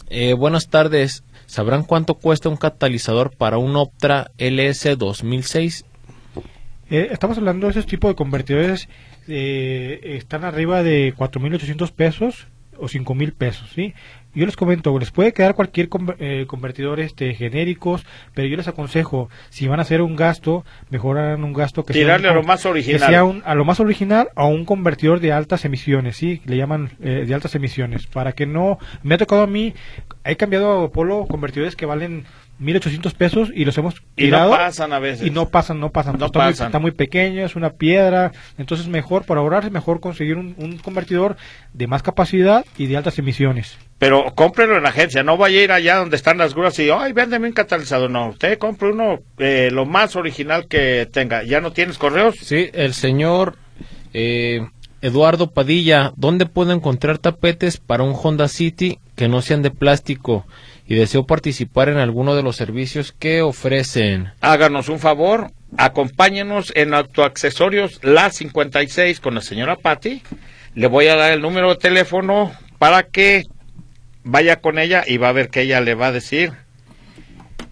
Eh, 0.09 0.33
buenas 0.33 0.67
tardes. 0.67 1.23
¿Sabrán 1.45 1.83
cuánto 1.83 2.15
cuesta 2.15 2.49
un 2.49 2.57
catalizador 2.57 3.35
para 3.35 3.57
un 3.57 3.75
Optra 3.75 4.31
LS 4.37 4.97
2006? 4.97 5.85
Eh, 6.89 7.09
estamos 7.11 7.37
hablando 7.37 7.67
de 7.67 7.71
esos 7.71 7.85
tipos 7.85 8.11
de 8.11 8.15
convertidores, 8.15 8.89
eh, 9.27 9.99
están 10.17 10.43
arriba 10.43 10.83
de 10.83 11.15
4.800 11.15 11.91
pesos 11.91 12.47
o 12.77 12.87
5.000 12.87 13.33
pesos, 13.33 13.69
¿sí? 13.73 13.93
Yo 14.35 14.45
les 14.45 14.55
comento, 14.55 14.97
les 14.99 15.11
puede 15.11 15.33
quedar 15.33 15.55
cualquier 15.55 15.89
eh, 16.19 16.45
convertidor 16.47 16.99
este, 16.99 17.33
genéricos, 17.33 18.05
pero 18.33 18.47
yo 18.47 18.57
les 18.57 18.67
aconsejo, 18.67 19.29
si 19.49 19.67
van 19.67 19.79
a 19.79 19.83
hacer 19.83 20.01
un 20.01 20.15
gasto, 20.15 20.65
mejor 20.89 21.17
un 21.17 21.53
gasto 21.53 21.83
que 21.85 21.93
sea, 21.93 22.15
a 22.15 22.19
lo 22.19 22.43
más 22.43 22.65
original. 22.65 22.99
sea 22.99 23.21
a 23.21 23.55
lo 23.55 23.65
más 23.65 23.79
original 23.79 24.29
a 24.35 24.45
un 24.45 24.65
convertidor 24.65 25.19
de 25.19 25.31
altas 25.31 25.65
emisiones, 25.65 26.17
¿sí? 26.17 26.41
Le 26.45 26.57
llaman 26.57 26.91
de 26.99 27.33
altas 27.33 27.55
emisiones, 27.55 28.07
para 28.07 28.33
que 28.33 28.45
no... 28.45 28.77
Me 29.03 29.15
ha 29.15 29.17
tocado 29.17 29.43
a 29.43 29.47
mí, 29.47 29.73
he 30.23 30.35
cambiado 30.35 30.83
a 30.83 30.91
Polo 30.91 31.25
convertidores 31.27 31.75
que 31.75 31.85
valen 31.85 32.25
1800 32.59 33.13
pesos 33.13 33.49
y 33.53 33.65
los 33.65 33.77
hemos 33.77 33.95
tirado. 34.15 34.47
Y 34.47 34.51
no 34.51 34.57
pasan 34.57 34.93
a 34.93 34.99
veces. 34.99 35.27
Y 35.27 35.29
no 35.29 35.49
pasan, 35.49 35.79
no 35.79 35.91
pasan. 35.91 36.21
está, 36.21 36.43
Muy, 36.43 36.51
está, 36.51 36.79
Muy, 36.79 36.91
pequeño, 36.91 37.45
es 37.45 37.55
una 37.55 37.71
piedra. 37.71 38.31
Entonces, 38.57 38.87
mejor, 38.87 39.25
para 39.25 39.41
ahorrarse, 39.41 39.69
mejor 39.69 39.99
conseguir 39.99 40.37
un, 40.37 40.77
convertidor 40.83 41.35
de 41.73 41.87
más 41.87 42.03
capacidad 42.03 42.65
y 42.77 42.87
de 42.87 42.97
altas 42.97 43.19
emisiones. 43.19 43.77
Pero 43.97 44.33
cómprelo 44.35 44.77
en 44.77 44.83
la 44.83 44.89
agencia, 44.89 45.23
no 45.23 45.37
vaya 45.37 45.59
a 45.59 45.63
ir 45.63 45.71
allá 45.71 45.97
donde 45.97 46.15
están 46.15 46.37
las 46.37 46.53
grúas 46.53 46.77
y, 46.79 46.89
ay, 46.89 47.13
véndeme 47.13 47.47
un 47.47 47.53
catalizador. 47.53 48.09
No, 48.09 48.29
usted 48.29 48.57
compre 48.57 48.91
uno 48.91 49.19
eh, 49.37 49.69
lo 49.71 49.85
más 49.85 50.15
original 50.15 50.67
que 50.67 51.07
tenga. 51.11 51.43
¿Ya 51.43 51.61
no 51.61 51.71
tienes 51.71 51.97
correos? 51.97 52.35
Sí, 52.41 52.69
el 52.73 52.93
señor 52.93 53.57
eh, 54.13 54.65
Eduardo 55.01 55.51
Padilla, 55.51 56.13
¿dónde 56.15 56.45
puedo 56.45 56.71
encontrar 56.71 57.17
tapetes 57.19 57.77
para 57.77 58.03
un 58.03 58.15
Honda 58.15 58.47
City 58.47 58.97
que 59.15 59.27
no 59.27 59.41
sean 59.41 59.61
de 59.61 59.71
plástico? 59.71 60.45
Y 60.87 60.95
deseo 60.95 61.25
participar 61.25 61.89
en 61.89 61.97
alguno 61.97 62.35
de 62.35 62.43
los 62.43 62.55
servicios 62.55 63.11
que 63.17 63.41
ofrecen. 63.41 64.31
Háganos 64.41 64.89
un 64.89 64.99
favor, 64.99 65.51
acompáñenos 65.77 66.71
en 66.75 66.93
Autoaccesorios 66.93 67.99
La 68.03 68.29
56 68.29 69.19
con 69.19 69.35
la 69.35 69.41
señora 69.41 69.77
Patti. 69.77 70.21
Le 70.75 70.87
voy 70.87 71.07
a 71.07 71.15
dar 71.15 71.31
el 71.31 71.41
número 71.41 71.69
de 71.69 71.77
teléfono 71.77 72.51
para 72.77 73.03
que 73.03 73.43
vaya 74.23 74.57
con 74.57 74.77
ella 74.77 75.03
y 75.07 75.17
va 75.17 75.29
a 75.29 75.33
ver 75.33 75.49
que 75.49 75.61
ella 75.61 75.81
le 75.81 75.95
va 75.95 76.07
a 76.07 76.11
decir. 76.11 76.51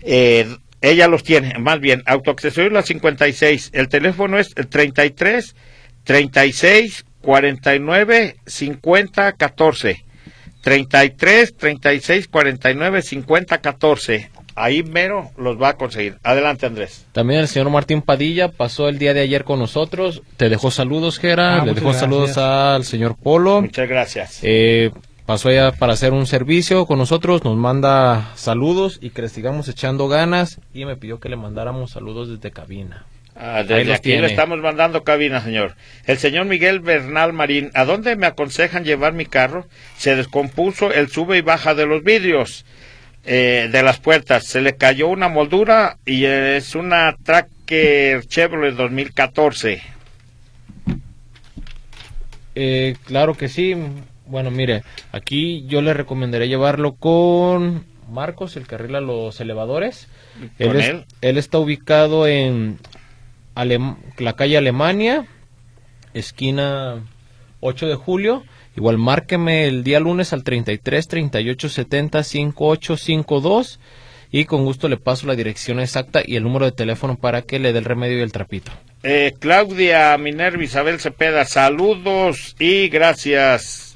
Eh, 0.02 0.47
ella 0.82 1.08
los 1.08 1.23
tiene, 1.23 1.58
más 1.60 1.80
bien, 1.80 2.04
Autoaccesorios 2.06 2.73
La 2.73 2.82
56. 2.82 3.71
El 3.73 3.89
teléfono 3.89 4.39
es 4.39 4.54
el 4.56 4.67
33 4.67 5.56
36 6.04 7.06
49 7.21 8.36
50 8.45 9.32
14. 9.34 10.06
33 10.63 11.58
36 11.58 12.28
49 12.30 13.02
50 13.02 13.58
14. 13.60 14.32
Ahí 14.56 14.84
mero 14.84 15.32
los 15.38 15.62
va 15.62 15.69
a 15.69 15.73
conseguir. 15.78 16.17
Adelante, 16.23 16.65
Andrés. 16.65 17.06
También 17.12 17.41
el 17.41 17.47
señor 17.47 17.69
Martín 17.69 18.02
Padilla 18.02 18.49
pasó 18.49 18.88
el 18.88 18.97
día 18.97 19.13
de 19.13 19.19
ayer 19.21 19.43
con 19.43 19.60
nosotros. 19.60 20.21
Te 20.38 20.47
dejó 20.49 20.71
saludos, 20.71 21.19
Gera. 21.19 21.62
Ah, 21.62 21.65
Le 21.65 21.73
dejó 21.73 21.93
saludos 21.93 22.38
al 22.38 22.86
señor 22.86 23.15
Polo. 23.15 23.62
Muchas 23.62 23.89
gracias. 23.89 24.39
Eh, 24.41 24.91
pasó 25.26 25.49
allá 25.49 25.71
para 25.73 25.93
hacer 25.93 26.13
un 26.13 26.28
servicio 26.28 26.86
con 26.86 26.97
nosotros, 26.99 27.43
nos 27.43 27.58
manda 27.58 28.32
saludos 28.36 28.99
y 29.02 29.10
que 29.10 29.23
le 29.23 29.30
sigamos 29.30 29.67
echando 29.67 30.08
ganas 30.08 30.60
y 30.73 30.86
me 30.86 30.95
pidió 30.95 31.19
que 31.19 31.30
le 31.30 31.36
mandáramos 31.36 31.91
saludos 31.91 32.30
desde 32.30 32.52
cabina. 32.52 33.06
Ah, 33.36 33.63
desde 33.63 33.93
aquí 33.93 34.15
le 34.15 34.28
estamos 34.28 34.60
mandando 34.60 35.04
cabina, 35.04 35.41
señor. 35.41 35.76
El 36.06 36.17
señor 36.17 36.46
Miguel 36.46 36.80
Bernal 36.80 37.34
Marín, 37.34 37.72
¿a 37.74 37.84
dónde 37.84 38.15
me 38.15 38.28
aconsejan 38.28 38.84
llevar 38.84 39.13
mi 39.13 39.26
carro? 39.26 39.67
Se 39.98 40.15
descompuso 40.15 40.93
el 40.93 41.10
sube 41.10 41.38
y 41.38 41.41
baja 41.41 41.74
de 41.74 41.86
los 41.86 42.04
vidrios 42.04 42.65
eh, 43.26 43.69
de 43.72 43.84
las 43.84 44.00
puertas. 44.00 44.46
Se 44.46 44.62
le 44.62 44.76
cayó 44.76 45.08
una 45.08 45.30
moldura 45.30 45.98
y 46.06 46.26
es 46.26 46.76
una 46.76 47.15
Tracker 47.24 48.26
Chevrolet 48.28 48.76
2014. 48.76 49.82
Eh, 52.56 52.96
claro 53.06 53.34
que 53.34 53.48
sí. 53.50 53.76
Bueno, 54.28 54.52
mire, 54.52 54.84
aquí 55.12 55.65
yo 55.67 55.82
le 55.82 55.93
recomendaría 55.93 56.48
llevarlo 56.48 56.96
con 56.96 57.86
Marcos, 58.10 58.56
el 58.58 58.67
que 58.67 58.76
arregla 58.76 59.02
los 59.02 59.39
elevadores. 59.41 60.08
Él, 60.60 61.06
él? 61.22 61.38
está 61.38 61.58
ubicado 61.58 62.28
en 62.28 62.78
la 63.55 64.33
calle 64.33 64.57
Alemania, 64.57 65.25
esquina 66.13 67.03
8 67.59 67.87
de 67.87 67.95
julio. 67.95 68.43
Igual 68.75 68.97
márqueme 68.97 69.67
el 69.67 69.83
día 69.83 69.99
lunes 69.99 70.33
al 70.33 70.43
33 70.43 71.07
38 71.07 71.69
70 71.69 72.23
5852 72.23 73.79
y 74.31 74.45
con 74.45 74.65
gusto 74.65 74.89
le 74.89 74.97
paso 74.97 75.27
la 75.27 75.35
dirección 75.35 75.79
exacta 75.79 76.21
y 76.25 76.35
el 76.35 76.43
número 76.43 76.65
de 76.65 76.71
teléfono 76.71 77.15
para 77.15 77.43
que 77.43 77.59
le 77.59 77.71
dé 77.71 77.79
el 77.79 77.85
remedio 77.85 78.17
y 78.17 78.21
el 78.21 78.31
trapito. 78.31 78.71
Eh, 79.03 79.33
Claudia 79.39 80.17
Minerva 80.17 80.63
Isabel 80.63 80.99
Cepeda, 80.99 81.45
saludos 81.45 82.55
y 82.57 82.89
gracias. 82.89 83.95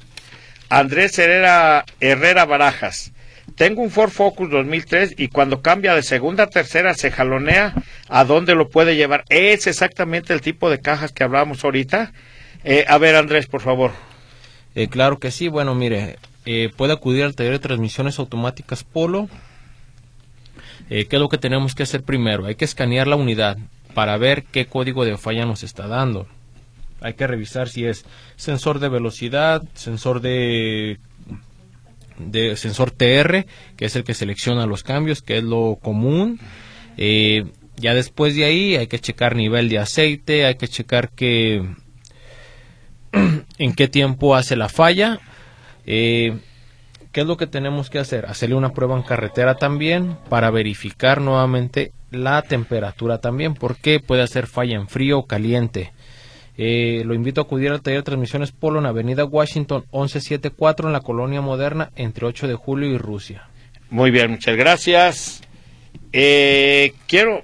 Andrés 0.68 1.18
Herrera, 1.18 1.84
Herrera 1.98 2.44
Barajas. 2.44 3.12
Tengo 3.58 3.82
un 3.82 3.90
Ford 3.90 4.10
Focus 4.10 4.50
2003 4.50 5.16
y 5.18 5.28
cuando 5.28 5.62
cambia 5.62 5.92
de 5.96 6.04
segunda 6.04 6.44
a 6.44 6.46
tercera 6.46 6.94
se 6.94 7.10
jalonea 7.10 7.74
a 8.08 8.24
dónde 8.24 8.54
lo 8.54 8.68
puede 8.68 8.94
llevar. 8.94 9.24
Es 9.30 9.66
exactamente 9.66 10.32
el 10.32 10.40
tipo 10.40 10.70
de 10.70 10.80
cajas 10.80 11.10
que 11.10 11.24
hablábamos 11.24 11.64
ahorita. 11.64 12.12
Eh, 12.62 12.84
a 12.86 12.98
ver, 12.98 13.16
Andrés, 13.16 13.48
por 13.48 13.60
favor. 13.60 13.90
Eh, 14.76 14.86
claro 14.86 15.18
que 15.18 15.32
sí. 15.32 15.48
Bueno, 15.48 15.74
mire, 15.74 16.20
eh, 16.46 16.70
puede 16.76 16.92
acudir 16.92 17.24
al 17.24 17.34
taller 17.34 17.54
de 17.54 17.58
transmisiones 17.58 18.20
automáticas 18.20 18.84
Polo. 18.84 19.28
¿Qué 20.88 21.08
es 21.10 21.20
lo 21.20 21.28
que 21.28 21.36
tenemos 21.36 21.74
que 21.74 21.82
hacer 21.82 22.02
primero? 22.02 22.46
Hay 22.46 22.54
que 22.54 22.64
escanear 22.64 23.08
la 23.08 23.16
unidad 23.16 23.58
para 23.92 24.16
ver 24.16 24.44
qué 24.44 24.66
código 24.66 25.04
de 25.04 25.18
falla 25.18 25.44
nos 25.44 25.64
está 25.64 25.88
dando. 25.88 26.28
Hay 27.00 27.14
que 27.14 27.26
revisar 27.26 27.68
si 27.68 27.84
es 27.84 28.06
sensor 28.36 28.78
de 28.78 28.88
velocidad, 28.88 29.62
sensor 29.74 30.20
de 30.20 30.98
de 32.18 32.56
sensor 32.56 32.90
TR, 32.90 33.46
que 33.76 33.84
es 33.84 33.96
el 33.96 34.04
que 34.04 34.14
selecciona 34.14 34.66
los 34.66 34.82
cambios, 34.82 35.22
que 35.22 35.38
es 35.38 35.44
lo 35.44 35.78
común. 35.80 36.38
Eh, 36.96 37.44
ya 37.76 37.94
después 37.94 38.34
de 38.34 38.44
ahí 38.44 38.76
hay 38.76 38.86
que 38.88 38.98
checar 38.98 39.36
nivel 39.36 39.68
de 39.68 39.78
aceite, 39.78 40.44
hay 40.44 40.56
que 40.56 40.68
checar 40.68 41.10
que 41.10 41.64
en 43.58 43.74
qué 43.74 43.88
tiempo 43.88 44.34
hace 44.34 44.56
la 44.56 44.68
falla. 44.68 45.20
Eh, 45.86 46.38
¿Qué 47.12 47.22
es 47.22 47.26
lo 47.26 47.36
que 47.36 47.46
tenemos 47.46 47.88
que 47.88 47.98
hacer? 47.98 48.26
Hacerle 48.26 48.54
una 48.54 48.74
prueba 48.74 48.96
en 48.96 49.02
carretera 49.02 49.54
también 49.54 50.16
para 50.28 50.50
verificar 50.50 51.20
nuevamente 51.20 51.92
la 52.10 52.42
temperatura 52.42 53.18
también, 53.18 53.54
porque 53.54 53.98
puede 53.98 54.22
hacer 54.22 54.46
falla 54.46 54.76
en 54.76 54.88
frío 54.88 55.18
o 55.18 55.26
caliente. 55.26 55.92
Eh, 56.60 57.02
lo 57.06 57.14
invito 57.14 57.40
a 57.40 57.44
acudir 57.44 57.70
al 57.70 57.80
taller 57.80 58.00
de 58.00 58.02
transmisiones 58.02 58.50
Polo 58.50 58.80
en 58.80 58.86
Avenida 58.86 59.24
Washington 59.24 59.84
1174 59.92 60.88
en 60.88 60.92
la 60.92 61.00
Colonia 61.00 61.40
Moderna 61.40 61.92
entre 61.94 62.26
8 62.26 62.48
de 62.48 62.54
julio 62.56 62.88
y 62.88 62.98
Rusia. 62.98 63.48
Muy 63.90 64.10
bien, 64.10 64.32
muchas 64.32 64.56
gracias. 64.56 65.42
Eh, 66.12 66.94
quiero, 67.06 67.42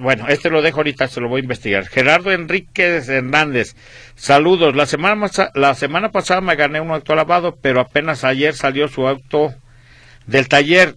bueno, 0.00 0.26
este 0.28 0.50
lo 0.50 0.60
dejo 0.60 0.78
ahorita, 0.78 1.08
se 1.08 1.22
lo 1.22 1.28
voy 1.28 1.40
a 1.40 1.44
investigar. 1.44 1.86
Gerardo 1.86 2.32
Enríquez 2.32 3.08
Hernández, 3.08 3.76
saludos. 4.14 4.76
La 4.76 4.84
semana, 4.84 5.30
la 5.54 5.74
semana 5.74 6.10
pasada 6.10 6.42
me 6.42 6.54
gané 6.54 6.82
un 6.82 6.90
auto 6.90 7.14
lavado, 7.14 7.56
pero 7.60 7.80
apenas 7.80 8.24
ayer 8.24 8.54
salió 8.54 8.88
su 8.88 9.08
auto 9.08 9.54
del 10.26 10.48
taller. 10.48 10.96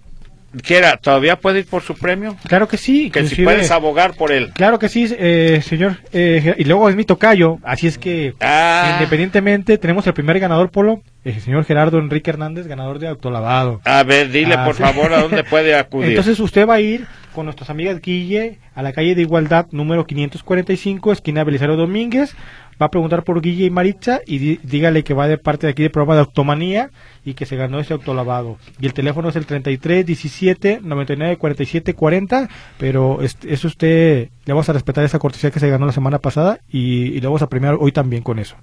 Quiera, 0.64 0.98
¿todavía 0.98 1.40
puede 1.40 1.60
ir 1.60 1.68
por 1.68 1.82
su 1.82 1.96
premio? 1.96 2.36
Claro 2.48 2.68
que 2.68 2.78
sí. 2.78 3.12
Que 3.12 3.26
si 3.28 3.44
puedes 3.44 3.72
abogar 3.72 4.16
por 4.16 4.32
él. 4.32 4.52
Claro 4.54 4.80
que 4.80 4.90
sí, 4.90 5.08
eh, 5.18 5.62
señor. 5.64 5.98
Eh, 6.14 6.56
y 6.58 6.64
luego 6.66 6.90
es 6.90 6.96
mi 6.96 7.06
tocayo, 7.06 7.60
así 7.64 7.88
es 7.88 7.98
que 7.98 8.34
ah. 8.42 8.92
independientemente 8.94 9.78
tenemos 9.78 10.06
el 10.08 10.14
primer 10.14 10.40
ganador, 10.40 10.70
Polo, 10.70 11.02
el 11.24 11.40
señor 11.42 11.66
Gerardo 11.66 12.00
Enrique 12.00 12.30
Hernández, 12.30 12.68
ganador 12.68 13.00
de 13.00 13.08
autolavado. 13.08 13.82
A 13.86 14.04
ver, 14.04 14.30
dile 14.30 14.56
ah, 14.56 14.66
por 14.66 14.76
favor 14.76 15.14
a 15.14 15.22
dónde 15.22 15.44
puede 15.44 15.76
acudir. 15.80 16.10
Entonces 16.10 16.40
usted 16.40 16.68
va 16.68 16.76
a 16.76 16.82
ir 16.82 17.08
con 17.34 17.46
nuestras 17.46 17.70
amigas 17.70 18.02
Guille 18.02 18.60
a 18.74 18.82
la 18.82 18.94
calle 18.94 19.14
de 19.14 19.22
Igualdad 19.22 19.68
número 19.72 20.06
545, 20.06 21.12
esquina 21.12 21.44
Belisario 21.44 21.76
Domínguez 21.76 22.36
va 22.82 22.88
a 22.88 22.92
preguntar 22.92 23.24
por 23.24 23.42
Guille 23.42 23.66
y 23.66 23.70
Maritza 23.70 24.22
y 24.26 24.58
dígale 24.58 25.04
que 25.04 25.14
va 25.14 25.28
de 25.28 25.38
parte 25.38 25.68
de 25.68 25.72
aquí 25.72 25.84
del 25.84 25.92
programa 25.92 26.16
de 26.16 26.22
Automanía 26.22 26.92
y 27.26 27.34
que 27.34 27.46
se 27.46 27.56
ganó 27.56 27.80
ese 27.80 27.94
autolavado. 27.94 28.58
Y 28.80 28.86
el 28.86 28.94
teléfono 28.94 29.30
es 29.30 29.36
el 29.36 29.46
33 29.46 30.06
17 30.06 30.80
99 30.84 31.38
47 31.38 31.94
40, 31.94 32.50
pero 32.78 33.20
eso 33.22 33.68
usted 33.68 34.30
le 34.46 34.54
vamos 34.54 34.70
a 34.70 34.74
respetar 34.74 35.04
esa 35.04 35.20
cortesía 35.20 35.52
que 35.52 35.60
se 35.60 35.70
ganó 35.70 35.86
la 35.86 35.92
semana 35.92 36.20
pasada 36.20 36.60
y, 36.70 37.06
y 37.06 37.20
le 37.20 37.28
vamos 37.28 37.42
a 37.42 37.50
premiar 37.50 37.78
hoy 37.80 37.92
también 37.92 38.24
con 38.24 38.40
eso. 38.40 38.56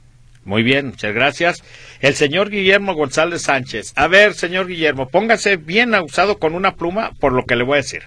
Muy 0.45 0.63
bien, 0.63 0.89
muchas 0.89 1.15
gracias. 1.15 1.63
El 2.01 2.15
señor 2.15 2.51
Guillermo 2.51 2.95
González 2.95 3.43
Sánchez. 3.43 3.93
A 3.97 4.09
ver, 4.09 4.35
señor 4.35 4.67
Guillermo, 4.67 5.09
póngase 5.09 5.57
bien 5.57 5.95
usado 5.95 6.39
con 6.39 6.55
una 6.55 6.75
pluma 6.75 7.13
por 7.19 7.33
lo 7.33 7.45
que 7.45 7.57
le 7.57 7.65
voy 7.65 7.75
a 7.75 7.83
decir. 7.83 8.03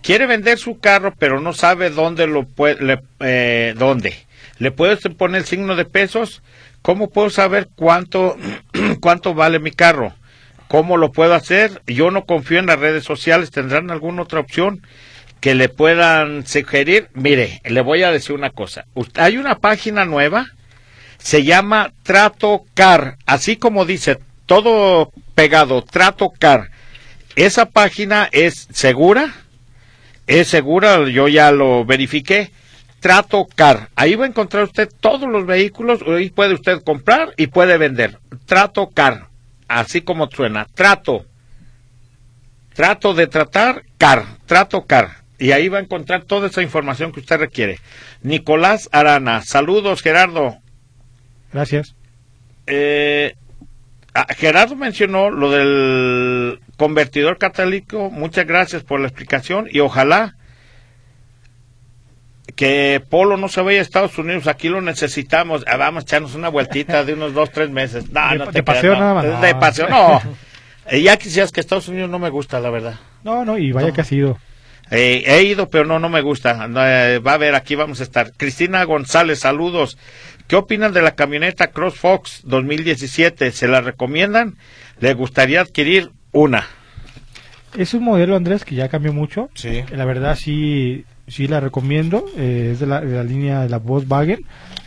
Quiere 0.00 0.26
vender 0.26 0.58
su 0.58 0.78
carro, 0.78 1.14
pero 1.18 1.40
no 1.40 1.52
sabe 1.52 1.90
dónde 1.90 2.26
lo 2.26 2.44
puede, 2.44 3.00
eh, 3.20 3.74
dónde. 3.76 4.14
¿Le 4.58 4.70
puedes 4.70 5.00
poner 5.16 5.40
el 5.40 5.46
signo 5.46 5.76
de 5.76 5.84
pesos? 5.84 6.42
¿Cómo 6.82 7.10
puedo 7.10 7.30
saber 7.30 7.68
cuánto, 7.74 8.36
cuánto 9.00 9.34
vale 9.34 9.58
mi 9.58 9.70
carro? 9.70 10.14
¿Cómo 10.68 10.96
lo 10.96 11.12
puedo 11.12 11.34
hacer? 11.34 11.82
Yo 11.86 12.10
no 12.10 12.24
confío 12.24 12.58
en 12.58 12.66
las 12.66 12.78
redes 12.78 13.04
sociales. 13.04 13.50
¿Tendrán 13.50 13.90
alguna 13.90 14.22
otra 14.22 14.40
opción 14.40 14.82
que 15.40 15.54
le 15.54 15.68
puedan 15.68 16.46
sugerir? 16.46 17.08
Mire, 17.14 17.60
le 17.64 17.80
voy 17.80 18.02
a 18.02 18.10
decir 18.10 18.34
una 18.34 18.50
cosa. 18.50 18.86
Hay 19.16 19.36
una 19.36 19.56
página 19.56 20.04
nueva, 20.04 20.46
se 21.18 21.44
llama 21.44 21.92
Trato 22.02 22.64
Car, 22.74 23.18
así 23.26 23.56
como 23.56 23.84
dice, 23.84 24.18
todo 24.46 25.12
pegado, 25.34 25.82
Trato 25.82 26.32
Car. 26.38 26.70
Esa 27.36 27.66
página 27.66 28.28
es 28.30 28.68
segura, 28.72 29.34
es 30.26 30.48
segura, 30.48 31.08
yo 31.08 31.28
ya 31.28 31.50
lo 31.50 31.84
verifiqué 31.84 32.52
Trato 33.04 33.46
Car. 33.54 33.90
Ahí 33.96 34.14
va 34.14 34.24
a 34.24 34.28
encontrar 34.28 34.64
usted 34.64 34.88
todos 34.98 35.28
los 35.28 35.44
vehículos, 35.44 36.00
ahí 36.06 36.30
puede 36.30 36.54
usted 36.54 36.82
comprar 36.82 37.34
y 37.36 37.48
puede 37.48 37.76
vender. 37.76 38.18
Trato 38.46 38.88
Car, 38.88 39.26
así 39.68 40.00
como 40.00 40.30
suena, 40.30 40.66
trato. 40.74 41.26
Trato 42.72 43.12
de 43.12 43.26
tratar, 43.26 43.82
car, 43.98 44.24
trato 44.46 44.86
car. 44.86 45.18
Y 45.38 45.52
ahí 45.52 45.68
va 45.68 45.76
a 45.76 45.82
encontrar 45.82 46.22
toda 46.22 46.46
esa 46.46 46.62
información 46.62 47.12
que 47.12 47.20
usted 47.20 47.36
requiere. 47.36 47.78
Nicolás 48.22 48.88
Arana, 48.90 49.42
saludos 49.42 50.00
Gerardo. 50.00 50.56
Gracias. 51.52 51.94
Eh, 52.66 53.34
ah, 54.14 54.28
Gerardo 54.34 54.76
mencionó 54.76 55.28
lo 55.28 55.50
del 55.50 56.58
convertidor 56.78 57.36
católico. 57.36 58.08
Muchas 58.10 58.46
gracias 58.46 58.82
por 58.82 58.98
la 58.98 59.08
explicación 59.08 59.68
y 59.70 59.80
ojalá 59.80 60.36
que 62.54 63.02
Polo 63.08 63.36
no 63.36 63.48
se 63.48 63.60
vaya 63.60 63.80
a 63.80 63.82
Estados 63.82 64.16
Unidos, 64.18 64.46
aquí 64.46 64.68
lo 64.68 64.80
necesitamos. 64.80 65.64
Ah, 65.66 65.76
vamos 65.76 66.02
a 66.02 66.04
echarnos 66.04 66.34
una 66.34 66.48
vueltita 66.48 67.04
de 67.04 67.14
unos 67.14 67.34
dos, 67.34 67.50
tres 67.50 67.70
meses. 67.70 68.10
No, 68.10 68.34
no 68.34 68.46
de 68.52 68.62
paseo 68.62 68.94
nada 68.94 69.14
más. 69.14 69.40
De 69.40 69.54
paseo, 69.54 69.88
no. 69.88 70.20
Eh, 70.86 71.00
ya 71.00 71.16
quisieras 71.16 71.50
que 71.50 71.60
Estados 71.60 71.88
Unidos 71.88 72.10
no 72.10 72.18
me 72.18 72.28
gusta, 72.28 72.60
la 72.60 72.68
verdad. 72.68 72.96
No, 73.22 73.46
no, 73.46 73.56
y 73.56 73.72
vaya 73.72 73.90
que 73.92 74.02
ha 74.02 74.04
sido. 74.04 74.38
Eh, 74.90 75.24
he 75.26 75.42
ido, 75.44 75.70
pero 75.70 75.86
no, 75.86 75.98
no 75.98 76.10
me 76.10 76.20
gusta. 76.20 76.68
Eh, 76.86 77.20
va 77.20 77.32
a 77.32 77.38
ver, 77.38 77.54
aquí 77.54 77.74
vamos 77.74 78.00
a 78.00 78.02
estar. 78.02 78.32
Cristina 78.36 78.84
González, 78.84 79.38
saludos. 79.38 79.96
¿Qué 80.46 80.56
opinan 80.56 80.92
de 80.92 81.00
la 81.00 81.14
camioneta 81.14 81.68
CrossFox 81.68 82.42
2017? 82.44 83.50
¿Se 83.52 83.66
la 83.66 83.80
recomiendan? 83.80 84.58
¿Le 85.00 85.14
gustaría 85.14 85.62
adquirir 85.62 86.10
una? 86.32 86.66
Es 87.76 87.94
un 87.94 88.04
modelo, 88.04 88.36
Andrés, 88.36 88.64
que 88.64 88.74
ya 88.74 88.88
cambió 88.88 89.12
mucho. 89.12 89.48
Sí. 89.54 89.82
La 89.90 90.04
verdad, 90.04 90.36
sí, 90.36 91.06
sí 91.26 91.48
la 91.48 91.60
recomiendo, 91.60 92.24
eh, 92.36 92.70
es 92.72 92.80
de 92.80 92.86
la, 92.86 93.00
línea 93.24 93.62
de 93.62 93.68
la 93.68 93.78
Volkswagen 93.78 94.44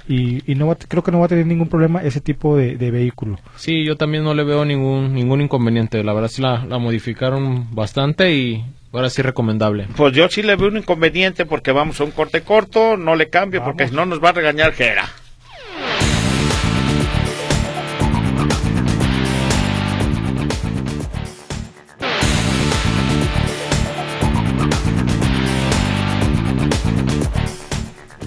y, 0.08 0.50
y 0.50 0.56
no 0.56 0.76
creo 0.88 1.04
que 1.04 1.12
no 1.12 1.20
va 1.20 1.26
a 1.26 1.30
tener 1.30 1.46
ningún 1.46 1.68
problema 1.68 2.02
ese 2.02 2.22
tipo 2.22 2.56
de, 2.56 2.76
vehículo. 2.92 3.38
Sí, 3.56 3.84
yo 3.84 3.98
también 3.98 4.24
no 4.24 4.34
le 4.34 4.44
veo 4.44 4.64
ningún 4.66 5.14
ningún 5.14 5.42
inconveniente, 5.42 6.04
la 6.04 6.14
verdad 6.14 6.30
sí 6.30 6.42
la, 6.42 6.60
modificaron 6.80 7.74
bastante 7.74 8.34
y 8.34 8.64
ahora 8.94 9.10
sí 9.10 9.22
recomendable. 9.22 9.88
Pues 9.96 10.14
yo 10.14 10.30
sí 10.30 10.44
le 10.44 10.56
veo 10.56 10.70
un 10.70 10.78
inconveniente 10.78 11.46
porque 11.46 11.72
vamos 11.72 12.00
a 12.00 12.04
un 12.04 12.12
corte 12.12 12.42
corto, 12.42 12.98
no 12.98 13.16
le 13.16 13.30
cambio 13.30 13.64
porque 13.64 13.88
si 13.88 13.96
no 13.96 14.06
nos 14.06 14.24
va 14.24 14.30
a 14.30 14.34
regañar 14.34 14.74
Gera. 14.74 15.10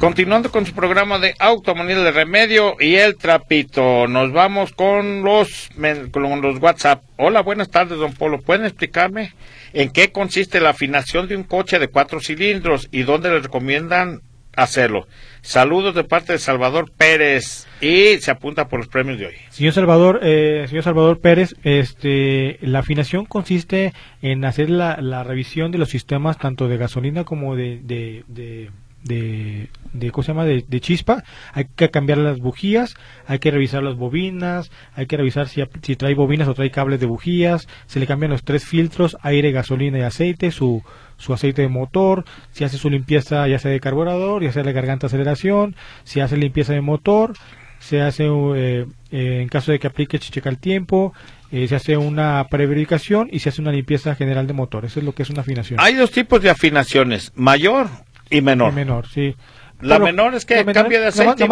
Continuando 0.01 0.51
con 0.51 0.65
su 0.65 0.73
programa 0.73 1.19
de 1.19 1.35
automonía 1.39 1.99
de 1.99 2.11
remedio 2.11 2.75
y 2.81 2.95
el 2.95 3.19
trapito, 3.19 4.09
nos 4.09 4.33
vamos 4.33 4.73
con 4.73 5.23
los, 5.23 5.69
con 6.11 6.41
los 6.41 6.59
WhatsApp. 6.59 7.03
Hola, 7.19 7.43
buenas 7.43 7.71
tardes, 7.71 7.99
don 7.99 8.15
Polo. 8.15 8.41
¿Pueden 8.41 8.65
explicarme 8.65 9.35
en 9.75 9.91
qué 9.91 10.11
consiste 10.11 10.59
la 10.59 10.71
afinación 10.71 11.29
de 11.29 11.37
un 11.37 11.43
coche 11.43 11.79
de 11.79 11.89
cuatro 11.89 12.19
cilindros 12.19 12.89
y 12.91 13.03
dónde 13.03 13.29
le 13.29 13.41
recomiendan 13.41 14.23
hacerlo? 14.57 15.07
Saludos 15.43 15.95
de 15.95 16.05
parte 16.05 16.33
de 16.33 16.39
Salvador 16.39 16.91
Pérez 16.97 17.67
y 17.83 18.17
se 18.21 18.31
apunta 18.31 18.69
por 18.69 18.81
los 18.81 18.89
premios 18.89 19.19
de 19.19 19.27
hoy. 19.27 19.35
Señor 19.51 19.75
Salvador, 19.75 20.21
eh, 20.23 20.65
señor 20.67 20.83
Salvador 20.83 21.21
Pérez, 21.21 21.57
este, 21.63 22.57
la 22.63 22.79
afinación 22.79 23.27
consiste 23.27 23.93
en 24.23 24.47
hacer 24.47 24.71
la, 24.71 24.97
la 25.03 25.25
revisión 25.25 25.71
de 25.73 25.77
los 25.79 25.91
sistemas 25.91 26.39
tanto 26.39 26.69
de 26.69 26.79
gasolina 26.79 27.25
como 27.25 27.55
de, 27.55 27.81
de 27.83 28.71
de, 29.03 29.69
de 29.93 30.11
¿cómo 30.11 30.23
se 30.23 30.33
llama? 30.33 30.45
De, 30.45 30.81
chispa, 30.81 31.25
hay 31.53 31.67
que 31.75 31.91
cambiar 31.91 32.19
las 32.19 32.39
bujías, 32.39 32.95
hay 33.27 33.39
que 33.39 33.51
revisar 33.51 33.83
las 33.83 33.97
bobinas, 33.97 34.71
hay 34.95 35.07
que 35.07 35.17
revisar 35.17 35.49
si, 35.49 35.63
si 35.83 35.97
trae 35.97 36.15
bobinas 36.15 36.49
o 36.49 36.55
trae 36.55 36.71
cables 36.71 37.01
de 37.01 37.07
bujías, 37.07 37.69
se 37.87 38.01
le 38.01 38.07
cambian 38.07 38.31
los 38.31 38.45
tres 38.45 38.65
filtros, 38.65 39.17
aire, 39.23 39.53
gasolina 39.53 39.99
y 39.99 40.03
aceite, 40.03 40.51
su, 40.51 40.83
su 41.17 41.33
aceite 41.33 41.63
de 41.63 41.69
motor, 41.69 42.25
si 42.53 42.65
hace 42.65 42.79
su 42.79 42.91
limpieza 42.91 43.47
ya 43.49 43.59
sea 43.59 43.71
de 43.71 43.81
carburador, 43.81 44.43
ya 44.43 44.53
sea 44.53 44.63
de 44.63 44.73
garganta 44.73 45.07
aceleración, 45.07 45.77
si 46.05 46.21
hace 46.21 46.37
limpieza 46.37 46.73
de 46.73 46.81
motor, 46.81 47.35
se 47.79 48.03
hace 48.03 48.27
eh, 48.27 48.87
eh, 49.11 49.41
en 49.43 49.49
caso 49.49 49.73
de 49.73 49.79
que 49.79 49.87
aplique 49.87 50.19
checa 50.19 50.51
el 50.51 50.59
tiempo, 50.59 51.13
eh, 51.51 51.67
se 51.67 51.75
hace 51.75 51.97
una 51.97 52.47
preverificación 52.49 53.29
y 53.33 53.41
se 53.41 53.49
hace 53.49 53.61
una 53.61 53.73
limpieza 53.73 54.15
general 54.15 54.47
de 54.47 54.53
motor. 54.53 54.85
Eso 54.85 55.01
es 55.01 55.07
lo 55.07 55.13
que 55.13 55.23
es 55.23 55.31
una 55.31 55.41
afinación. 55.41 55.81
Hay 55.81 55.95
dos 55.95 56.13
tipos 56.13 56.41
de 56.43 56.51
afinaciones, 56.51 57.33
mayor 57.35 57.89
y 58.31 58.41
menor. 58.41 58.73
menor, 58.73 59.07
sí. 59.09 59.35
La 59.83 59.99
menor 59.99 60.35
es 60.35 60.45
que 60.45 60.65
cambia 60.65 61.01
de 61.01 61.07
aceite. 61.07 61.37
Nada 61.37 61.47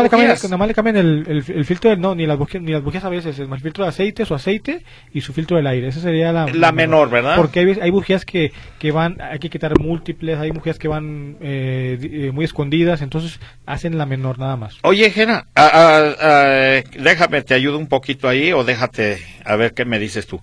más 0.56 0.68
le 0.68 0.74
cambian, 0.74 0.96
el, 0.96 1.26
el, 1.26 1.64
filtro, 1.64 1.90
del, 1.90 2.00
no, 2.00 2.14
ni 2.14 2.26
las 2.26 2.38
bujías, 2.38 2.62
ni 2.62 2.72
las 2.72 2.82
bujías 2.82 3.04
a 3.04 3.08
veces, 3.08 3.38
es 3.38 3.48
el 3.50 3.60
filtro 3.60 3.84
de 3.84 3.90
aceite, 3.90 4.24
su 4.24 4.34
aceite 4.34 4.84
y 5.12 5.20
su 5.20 5.32
filtro 5.32 5.56
del 5.56 5.66
aire. 5.66 5.88
Esa 5.88 6.00
sería 6.00 6.32
la, 6.32 6.46
la, 6.46 6.72
menor, 6.72 7.10
¿verdad? 7.10 7.36
Porque 7.36 7.60
hay, 7.60 7.78
hay 7.80 7.90
bujías 7.90 8.24
que, 8.24 8.52
que 8.78 8.92
van, 8.92 9.20
hay 9.20 9.38
que 9.38 9.50
quitar 9.50 9.78
múltiples, 9.78 10.38
hay 10.38 10.50
bujías 10.50 10.78
que 10.78 10.88
van 10.88 11.36
eh, 11.40 11.98
eh, 12.00 12.30
muy 12.32 12.44
escondidas, 12.44 13.02
entonces 13.02 13.40
hacen 13.66 13.96
la 13.96 14.06
menor 14.06 14.38
nada 14.38 14.56
más. 14.56 14.78
Oye, 14.82 15.10
Jena, 15.10 15.46
a, 15.54 16.82
déjame, 16.98 17.42
te 17.42 17.54
ayudo 17.54 17.78
un 17.78 17.88
poquito 17.88 18.28
ahí 18.28 18.52
o 18.52 18.64
déjate 18.64 19.18
a 19.44 19.56
ver 19.56 19.74
qué 19.74 19.84
me 19.84 19.98
dices 19.98 20.26
tú. 20.26 20.40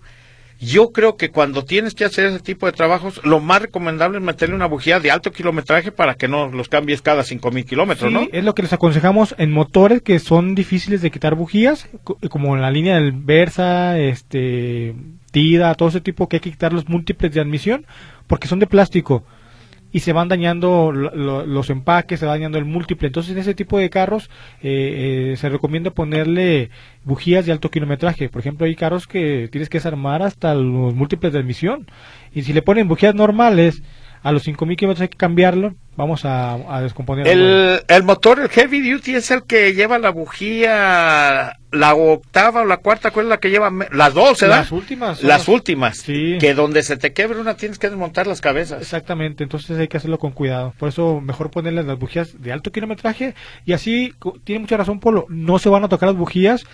Yo 0.65 0.91
creo 0.91 1.15
que 1.15 1.29
cuando 1.29 1.63
tienes 1.63 1.93
que 1.93 2.05
hacer 2.05 2.25
ese 2.25 2.39
tipo 2.39 2.65
de 2.65 2.71
trabajos, 2.71 3.21
lo 3.23 3.39
más 3.39 3.61
recomendable 3.61 4.17
es 4.17 4.23
meterle 4.23 4.55
una 4.55 4.65
bujía 4.65 4.99
de 4.99 5.11
alto 5.11 5.31
kilometraje 5.31 5.91
para 5.91 6.15
que 6.15 6.27
no 6.27 6.49
los 6.49 6.69
cambies 6.69 7.01
cada 7.01 7.23
5000 7.23 7.65
kilómetros, 7.65 8.11
sí, 8.11 8.29
Es 8.31 8.43
lo 8.43 8.55
que 8.55 8.63
les 8.63 8.73
aconsejamos 8.73 9.35
en 9.37 9.51
motores 9.51 10.01
que 10.01 10.19
son 10.19 10.55
difíciles 10.55 11.01
de 11.01 11.11
quitar 11.11 11.35
bujías, 11.35 11.87
como 12.29 12.55
en 12.55 12.61
la 12.61 12.71
línea 12.71 12.95
del 12.95 13.11
Versa, 13.11 13.99
este, 13.99 14.95
Tida, 15.31 15.75
todo 15.75 15.89
ese 15.89 16.01
tipo 16.01 16.27
que 16.27 16.37
hay 16.37 16.41
que 16.41 16.51
quitar 16.51 16.73
los 16.73 16.89
múltiples 16.89 17.33
de 17.33 17.41
admisión, 17.41 17.85
porque 18.27 18.47
son 18.47 18.59
de 18.59 18.67
plástico 18.67 19.23
y 19.91 20.01
se 20.01 20.11
van 20.11 20.27
dañando 20.27 20.91
los 20.91 21.69
empaques, 21.69 22.19
se 22.19 22.25
va 22.25 22.33
dañando 22.33 22.57
el 22.57 22.65
múltiple. 22.65 23.07
Entonces, 23.07 23.31
en 23.31 23.37
ese 23.37 23.55
tipo 23.55 23.77
de 23.77 23.89
carros 23.89 24.29
eh, 24.61 25.31
eh, 25.31 25.37
se 25.37 25.47
recomienda 25.47 25.91
ponerle 25.91 26.69
bujías 27.05 27.45
de 27.45 27.53
alto 27.53 27.71
kilometraje. 27.71 28.27
Por 28.27 28.41
ejemplo, 28.41 28.65
hay 28.65 28.75
carros 28.75 29.07
que 29.07 29.47
tienes 29.51 29.69
que 29.69 29.77
desarmar 29.77 30.21
hasta 30.21 30.53
los 30.53 30.93
múltiples 30.93 31.31
de 31.31 31.39
admisión. 31.39 31.87
Y 32.33 32.41
si 32.41 32.51
le 32.51 32.61
ponen 32.61 32.89
bujías 32.89 33.15
normales, 33.15 33.83
a 34.25 34.31
los 34.31 34.41
5000 34.41 34.75
kilómetros 34.75 35.01
hay 35.03 35.09
que 35.09 35.17
cambiarlo. 35.17 35.75
Vamos 35.95 36.25
a, 36.25 36.81
descomponer. 36.81 37.27
El, 37.27 37.79
el, 37.87 38.03
motor, 38.03 38.39
el 38.39 38.49
Heavy 38.49 38.91
Duty, 38.91 39.15
es 39.15 39.29
el 39.29 39.43
que 39.43 39.73
lleva 39.73 39.99
la 39.99 40.09
bujía, 40.09 41.57
la 41.71 41.93
octava 41.93 42.63
o 42.63 42.65
la 42.65 42.77
cuarta, 42.77 43.11
¿cuál 43.11 43.27
es 43.27 43.29
la 43.29 43.37
que 43.37 43.51
lleva? 43.51 43.71
Las 43.91 44.15
dos, 44.15 44.41
¿verdad? 44.41 44.57
Las 44.57 44.71
últimas. 44.71 45.23
Las 45.23 45.47
últimas. 45.47 45.97
Sí. 45.97 46.37
Que 46.39 46.55
donde 46.55 46.81
se 46.81 46.97
te 46.97 47.13
quebre 47.13 47.39
una 47.39 47.55
tienes 47.55 47.77
que 47.77 47.87
desmontar 47.87 48.25
las 48.25 48.41
cabezas. 48.41 48.81
Exactamente, 48.81 49.43
entonces 49.43 49.77
hay 49.77 49.87
que 49.87 49.97
hacerlo 49.97 50.17
con 50.17 50.31
cuidado. 50.31 50.73
Por 50.79 50.89
eso 50.89 51.21
mejor 51.21 51.51
ponerle 51.51 51.83
las 51.83 51.99
bujías 51.99 52.41
de 52.41 52.51
alto 52.51 52.71
kilometraje 52.71 53.35
y 53.63 53.73
así, 53.73 54.11
tiene 54.43 54.61
mucha 54.61 54.75
razón 54.75 54.99
Polo, 54.99 55.27
no 55.29 55.59
se 55.59 55.69
van 55.69 55.83
a 55.83 55.89
tocar 55.89 56.09
las 56.09 56.17
bujías 56.17 56.65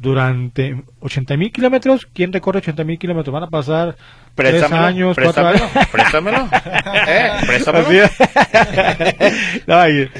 durante 0.00 0.80
80 1.00 1.36
mil 1.36 1.50
kilómetros. 1.50 2.06
¿Quién 2.12 2.32
recorre 2.32 2.58
80 2.58 2.84
mil 2.84 2.98
kilómetros? 2.98 3.32
Van 3.32 3.42
a 3.42 3.48
pasar 3.48 3.96
tres 4.34 4.62
años, 4.70 5.16
cuatro 5.20 5.46
años. 5.46 5.70
Préstamelo. 5.92 6.48
¿Eh? 7.08 7.30
Préstamelo. 7.46 8.08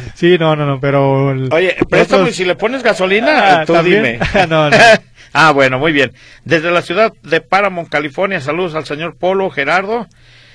sí, 0.15 0.37
no, 0.39 0.57
no, 0.57 0.67
no, 0.67 0.81
pero... 0.81 1.29
Oye, 1.51 1.77
préstame 1.89 2.33
si 2.33 2.45
le 2.45 2.57
pones 2.57 2.83
gasolina, 2.83 3.61
ah, 3.61 3.65
tú 3.65 3.75
dime. 3.83 4.19
ah, 5.33 5.53
bueno, 5.53 5.79
muy 5.79 5.93
bien. 5.93 6.13
Desde 6.45 6.73
la 6.73 6.83
ciudad 6.83 7.13
de 7.23 7.41
Paramount, 7.41 7.89
California, 7.89 8.41
saludos 8.41 8.75
al 8.75 8.85
señor 8.85 9.17
Polo, 9.17 9.49
Gerardo. 9.51 10.09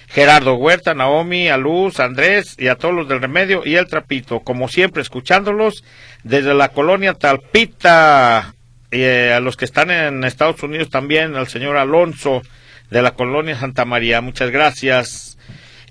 Gerardo 0.09 0.55
Huerta, 0.55 0.93
Naomi, 0.93 1.47
a 1.47 1.57
Luz, 1.57 1.99
Andrés 1.99 2.55
y 2.59 2.67
a 2.67 2.75
todos 2.75 2.93
los 2.93 3.07
del 3.07 3.21
Remedio 3.21 3.63
y 3.65 3.75
el 3.75 3.87
Trapito, 3.87 4.41
como 4.41 4.67
siempre 4.67 5.01
escuchándolos 5.01 5.83
desde 6.23 6.53
la 6.53 6.69
colonia 6.69 7.15
Talpita, 7.15 8.53
eh, 8.93 9.33
a 9.33 9.39
los 9.39 9.57
que 9.57 9.65
están 9.65 9.91
en 9.91 10.23
Estados 10.23 10.61
Unidos 10.63 10.89
también, 10.89 11.35
al 11.35 11.47
señor 11.47 11.77
Alonso 11.77 12.41
de 12.89 13.01
la 13.01 13.11
colonia 13.11 13.57
Santa 13.57 13.85
María, 13.85 14.21
muchas 14.21 14.51
gracias. 14.51 15.37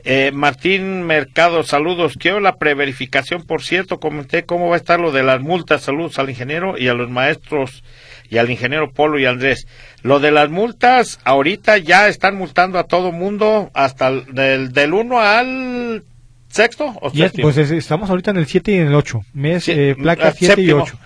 Eh, 0.05 0.33
Martín 0.33 1.03
Mercado, 1.03 1.63
saludos. 1.63 2.15
Quiero 2.19 2.41
la 2.41 2.57
preverificación, 2.57 3.45
por 3.45 3.63
cierto, 3.63 4.01
comenté 4.01 4.45
cómo 4.45 4.69
va 4.69 4.75
a 4.75 4.79
estar 4.79 4.99
lo 4.99 5.13
de 5.13 5.23
las 5.23 5.41
multas. 5.41 5.83
Saludos 5.83 6.19
al 6.19 6.31
ingeniero 6.31 6.77
y 6.77 6.89
a 6.89 6.95
los 6.95 7.09
maestros 7.09 7.85
y 8.29 8.39
al 8.39 8.51
ingeniero 8.51 8.93
Polo 8.93 9.19
y 9.19 9.27
Andrés. 9.27 9.67
Lo 10.03 10.19
de 10.19 10.33
las 10.33 10.51
multas, 10.51 11.21
ahorita 11.25 11.79
ya 11.79 12.09
están 12.09 12.37
multando 12.37 12.79
a 12.79 12.85
todo 12.85 13.13
mundo 13.13 13.71
hasta 13.75 14.09
el, 14.09 14.35
del, 14.35 14.73
del 14.73 14.95
1 14.95 15.21
al 15.21 16.05
¿Sexto 16.53 16.95
o 17.01 17.11
Pues 17.41 17.57
estamos 17.57 18.11
ahorita 18.11 18.31
en 18.31 18.37
el 18.37 18.47
7 18.47 18.73
y 18.73 18.75
en 18.77 18.89
el 18.89 18.95
8, 18.95 19.25
mes, 19.33 19.67
eh, 19.69 19.97
placa 19.99 20.33
7 20.33 20.61
y 20.61 20.71
8. 20.71 20.99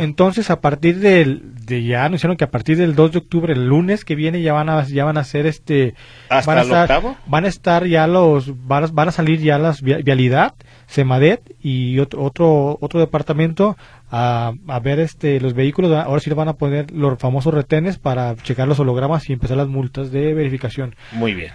entonces, 0.00 0.48
a 0.48 0.62
partir 0.62 1.00
del, 1.00 1.42
de 1.66 1.84
ya 1.84 2.06
anunciaron 2.06 2.38
que 2.38 2.44
a 2.44 2.50
partir 2.50 2.78
del 2.78 2.94
2 2.94 3.12
de 3.12 3.18
octubre, 3.18 3.52
el 3.52 3.66
lunes 3.66 4.06
que 4.06 4.14
viene, 4.14 4.40
ya 4.40 4.54
van 4.54 4.70
a, 4.70 4.86
ya 4.86 5.04
van 5.04 5.18
a 5.18 5.20
hacer 5.20 5.44
este. 5.44 5.94
¿Hasta 6.30 6.50
van 6.50 6.58
a 6.58 6.62
estar, 6.62 6.82
octavo? 6.82 7.16
Van 7.26 7.44
a 7.44 7.48
estar 7.48 7.86
ya 7.86 8.06
los, 8.06 8.66
van 8.66 8.84
a, 8.84 8.86
van 8.86 9.08
a 9.08 9.12
salir 9.12 9.40
ya 9.40 9.58
las 9.58 9.82
vialidad, 9.82 10.54
Semadet 10.86 11.42
y 11.60 11.98
otro, 11.98 12.22
otro, 12.22 12.78
otro 12.80 13.00
departamento 13.00 13.76
a, 14.10 14.54
a 14.66 14.80
ver 14.80 14.98
este 14.98 15.40
los 15.40 15.52
vehículos. 15.52 15.92
Ahora 15.92 16.20
sí 16.20 16.30
le 16.30 16.36
van 16.36 16.48
a 16.48 16.54
poner 16.54 16.90
los 16.90 17.18
famosos 17.18 17.52
retenes 17.52 17.98
para 17.98 18.34
checar 18.36 18.66
los 18.66 18.80
hologramas 18.80 19.28
y 19.28 19.34
empezar 19.34 19.58
las 19.58 19.68
multas 19.68 20.10
de 20.10 20.32
verificación. 20.32 20.96
Muy 21.12 21.34
bien. 21.34 21.52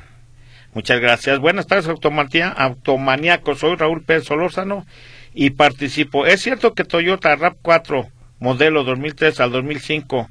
Muchas 0.76 1.00
gracias. 1.00 1.40
Buenas 1.40 1.68
tardes, 1.68 1.88
Automaníaco. 1.88 3.56
Soy 3.56 3.76
Raúl 3.78 4.04
Pérez 4.04 4.26
Solórzano 4.26 4.86
y 5.34 5.52
participo. 5.52 6.26
Es 6.26 6.42
cierto 6.42 6.74
que 6.74 6.84
Toyota 6.84 7.34
RAP4, 7.38 8.10
modelo 8.40 8.84
2003 8.84 9.40
al 9.40 9.54
2005, 9.54 10.30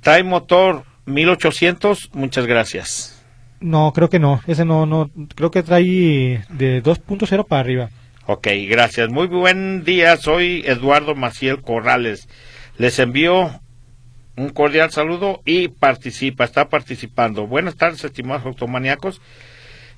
trae 0.00 0.24
motor 0.24 0.84
1800. 1.04 2.08
Muchas 2.14 2.46
gracias. 2.46 3.22
No, 3.60 3.92
creo 3.92 4.08
que 4.08 4.18
no. 4.18 4.40
Ese 4.46 4.64
no, 4.64 4.86
no. 4.86 5.10
Creo 5.34 5.50
que 5.50 5.62
trae 5.62 6.42
de 6.48 6.82
2.0 6.82 7.46
para 7.46 7.60
arriba. 7.60 7.90
Ok, 8.24 8.48
gracias. 8.66 9.10
Muy 9.10 9.26
buen 9.26 9.84
día. 9.84 10.16
Soy 10.16 10.62
Eduardo 10.64 11.14
Maciel 11.14 11.60
Corrales. 11.60 12.30
Les 12.78 12.98
envío 12.98 13.60
un 14.36 14.48
cordial 14.48 14.90
saludo 14.90 15.42
y 15.44 15.68
participa, 15.68 16.44
está 16.44 16.70
participando. 16.70 17.46
Buenas 17.46 17.76
tardes, 17.76 18.02
estimados 18.02 18.46
automaníacos. 18.46 19.20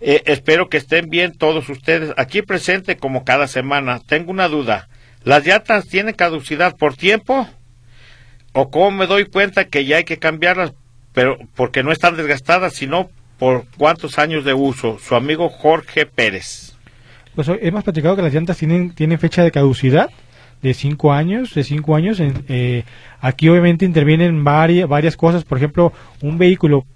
Eh, 0.00 0.22
espero 0.26 0.68
que 0.68 0.76
estén 0.76 1.09
bien 1.09 1.37
todos 1.37 1.68
ustedes. 1.68 2.12
Aquí 2.16 2.42
presente 2.42 2.96
como 2.96 3.24
cada 3.24 3.46
semana. 3.46 4.00
Tengo 4.07 4.30
una 4.30 4.48
duda. 4.48 4.88
¿Las 5.22 5.46
llantas 5.46 5.87
tienen 5.87 6.14
caducidad 6.14 6.76
por 6.76 6.96
tiempo? 6.96 7.48
¿O 8.52 8.70
cómo 8.70 8.90
me 8.90 9.07
doy 9.07 9.24
cuenta 9.24 9.64
que 9.64 9.85
ya 9.85 9.96
hay 9.96 10.04
que 10.04 10.18
cambiarlas? 10.18 10.72
Pero 11.12 11.38
porque 11.54 11.83
no 11.83 11.92
están 11.92 12.16
desgastadas, 12.16 12.74
sino 12.74 13.09
por 13.38 13.64
cuántos 13.76 14.18
años 14.18 14.44
de 14.44 14.54
uso. 14.54 14.98
Su 14.98 15.14
amigo 15.14 15.48
Jorge 15.48 16.07
Pérez. 16.07 16.76
Pues 17.35 17.48
hemos 17.61 17.83
platicado 17.83 18.14
que 18.14 18.22
las 18.22 18.33
llantas 18.33 18.59
tienen, 18.59 18.94
tienen 18.94 19.18
fecha 19.18 19.42
de 19.42 19.50
caducidad 19.50 20.11
de 20.64 20.72
cinco 20.72 21.12
años, 21.12 21.54
de 21.54 21.62
cinco 21.62 21.94
años. 21.94 22.18
Eh, 22.20 22.85
aquí 23.20 23.48
obviamente 23.48 23.85
intervienen 23.85 24.44
varias, 24.44 24.88
varias 24.88 25.16
cosas. 25.16 25.44
Por 25.44 25.59
ejemplo, 25.59 25.92
un 26.22 26.38
vehículo 26.38 26.87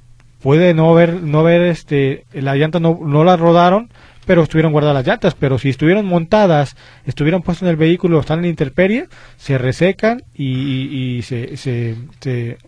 puede 0.43 0.75
no 0.75 0.95
ver, 0.95 1.15
no 1.23 1.43
ver 1.43 1.63
este, 1.63 2.25
la 2.33 2.57
llanta 2.57 2.81
no, 2.81 2.99
no 3.03 3.25
la 3.25 3.37
rodaron, 3.37 3.91
pero 4.27 4.43
estuvieron 4.43 4.73
guardadas 4.73 4.97
las 4.97 5.07
llantas, 5.07 5.35
pero 5.35 5.59
si 5.59 5.71
estuvieron 5.71 6.05
montadas, 6.05 6.77
estuvieron 7.07 7.43
puestas 7.43 7.63
en 7.63 7.71
el 7.71 7.77
vehículo, 7.77 8.21
están 8.21 8.41
en 8.41 8.43
la 8.43 8.49
intemperie, 8.49 9.09
se 9.37 9.57
resecan 9.57 10.23
y, 10.35 11.17
y, 11.17 11.23
se, 11.23 11.57
se, 11.57 11.97
se, 12.21 12.59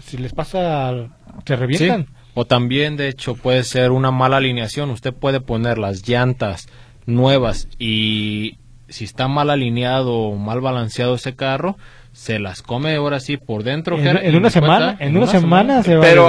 si 0.00 0.18
les 0.18 0.32
pasa, 0.32 1.08
se 1.44 1.56
revientan. 1.56 2.06
O 2.34 2.44
también, 2.44 2.96
de 2.96 3.08
hecho, 3.08 3.34
puede 3.34 3.64
ser 3.64 3.90
una 3.90 4.12
mala 4.12 4.36
alineación. 4.36 4.90
Usted 4.90 5.12
puede 5.12 5.40
poner 5.40 5.78
las 5.78 6.08
llantas 6.08 6.68
nuevas 7.06 7.66
y 7.78 8.58
si 8.88 9.04
está 9.04 9.26
mal 9.26 9.50
alineado 9.50 10.14
o 10.14 10.36
mal 10.36 10.60
balanceado 10.60 11.16
ese 11.16 11.34
carro, 11.34 11.76
se 12.12 12.38
las 12.38 12.62
come 12.62 12.94
ahora 12.96 13.20
sí 13.20 13.36
por 13.36 13.62
dentro. 13.62 13.96
En, 13.98 14.34
una 14.36 14.50
semana, 14.50 14.96
en 15.00 15.16
una 15.16 15.26
semana 15.40 15.82
se 15.82 15.94
va 15.96 16.04
a 16.04 16.08
Pero, 16.08 16.24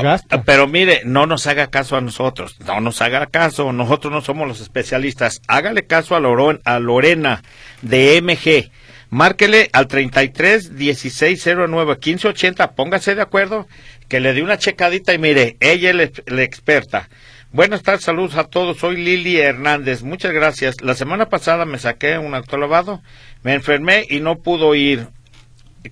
pero 0.46 0.68
mire, 0.68 1.02
no 1.06 1.26
nos 1.26 1.48
haga 1.48 1.68
caso 1.68 1.98
a 1.98 2.02
nosotros, 2.02 2.56
no 2.66 2.80
nos 2.82 3.02
haga 3.02 3.26
caso, 3.28 3.72
nosotros 3.74 4.14
no 4.14 4.22
somos 4.22 4.48
los 4.48 4.62
especialistas. 4.62 5.42
Hágale 5.48 5.86
caso 5.88 6.16
a, 6.16 6.20
Loro- 6.20 6.60
a 6.64 6.80
Lorena 6.80 7.42
de 7.82 8.22
MG. 8.22 8.72
Márquele 9.10 9.70
al 9.74 9.88
33 9.88 10.72
1609 10.72 11.96
1580, 11.96 12.72
póngase 12.72 13.14
de 13.16 13.22
acuerdo, 13.22 13.68
que 14.08 14.20
le 14.22 14.34
dé 14.34 14.42
una 14.42 14.58
checadita 14.58 15.14
y 15.14 15.18
mire, 15.18 15.58
ella 15.60 15.90
es 15.90 15.96
la- 15.96 16.10
la 16.36 16.44
experta. 16.44 17.10
Buenas 17.52 17.84
tardes, 17.84 18.06
saludos 18.06 18.38
a 18.38 18.46
todos. 18.46 18.78
Soy 18.78 18.96
Lili 18.96 19.36
Hernández. 19.38 20.04
Muchas 20.04 20.32
gracias. 20.32 20.82
La 20.82 20.96
semana 20.96 21.26
pasada 21.28 21.66
me 21.66 21.80
saqué 21.80 22.18
un 22.18 22.34
autolavado, 22.34 23.02
me 23.44 23.54
enfermé 23.54 24.06
y 24.10 24.22
no 24.22 24.38
pudo 24.38 24.74
ir. 24.76 25.08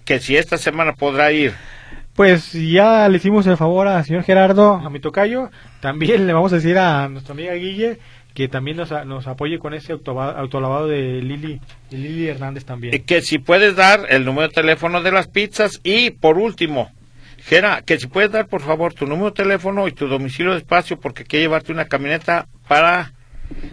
Que 0.05 0.19
si 0.19 0.37
esta 0.37 0.57
semana 0.57 0.93
podrá 0.93 1.31
ir. 1.31 1.53
Pues 2.13 2.51
ya 2.51 3.07
le 3.07 3.17
hicimos 3.17 3.47
el 3.47 3.55
favor 3.55 3.87
al 3.87 4.03
señor 4.03 4.23
Gerardo, 4.23 4.73
a 4.73 4.89
mi 4.89 4.99
tocayo. 4.99 5.49
También 5.79 6.27
le 6.27 6.33
vamos 6.33 6.51
a 6.51 6.57
decir 6.57 6.77
a 6.77 7.07
nuestra 7.07 7.33
amiga 7.33 7.53
Guille 7.53 7.99
que 8.33 8.47
también 8.47 8.77
nos, 8.77 8.91
nos 9.05 9.27
apoye 9.27 9.59
con 9.59 9.73
ese 9.73 9.91
autolavado 9.91 10.87
de 10.87 11.21
Lili, 11.21 11.59
de 11.89 11.97
Lili 11.97 12.27
Hernández 12.27 12.63
también. 12.63 13.03
Que 13.03 13.21
si 13.21 13.39
puedes 13.39 13.75
dar 13.75 14.05
el 14.09 14.25
número 14.25 14.47
de 14.47 14.53
teléfono 14.53 15.01
de 15.01 15.11
las 15.11 15.27
pizzas 15.27 15.81
y 15.83 16.11
por 16.11 16.37
último, 16.37 16.91
Gera, 17.39 17.81
que 17.81 17.99
si 17.99 18.07
puedes 18.07 18.31
dar 18.31 18.47
por 18.47 18.61
favor 18.61 18.93
tu 18.93 19.07
número 19.07 19.31
de 19.31 19.43
teléfono 19.43 19.87
y 19.87 19.91
tu 19.91 20.07
domicilio 20.07 20.53
de 20.53 20.59
espacio 20.59 20.99
porque 20.99 21.23
quiero 21.23 21.43
llevarte 21.43 21.71
una 21.71 21.85
camioneta 21.85 22.47
para 22.67 23.13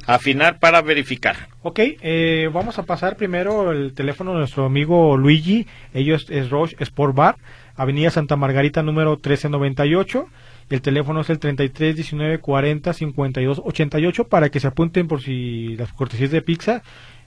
afinar, 0.06 0.58
para 0.58 0.82
verificar. 0.82 1.48
Ok, 1.62 1.80
eh, 1.80 2.50
vamos 2.52 2.78
a 2.78 2.84
pasar 2.84 3.16
primero 3.16 3.72
el 3.72 3.92
teléfono 3.92 4.32
de 4.32 4.38
nuestro 4.38 4.64
amigo 4.64 5.16
Luigi. 5.16 5.66
Ellos 5.94 6.26
es 6.30 6.50
Roche 6.50 6.76
Sport 6.80 7.14
Bar, 7.14 7.36
Avenida 7.74 8.10
Santa 8.10 8.36
Margarita 8.36 8.82
número 8.82 9.12
1398. 9.12 10.26
El 10.68 10.80
teléfono 10.80 11.20
es 11.20 11.30
el 11.30 11.38
33 11.38 11.94
19 11.94 12.38
40 12.38 12.92
52 12.92 13.62
88 13.64 14.24
para 14.28 14.48
que 14.48 14.60
se 14.60 14.66
apunten 14.66 15.06
por 15.06 15.22
si 15.22 15.76
las 15.76 15.92
cortesías 15.92 16.30
de 16.30 16.42
pizza. 16.42 16.82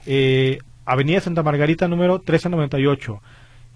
Eh, 0.06 0.58
Avenida 0.84 1.20
Santa 1.20 1.42
Margarita 1.42 1.88
número 1.88 2.14
1398. 2.14 3.22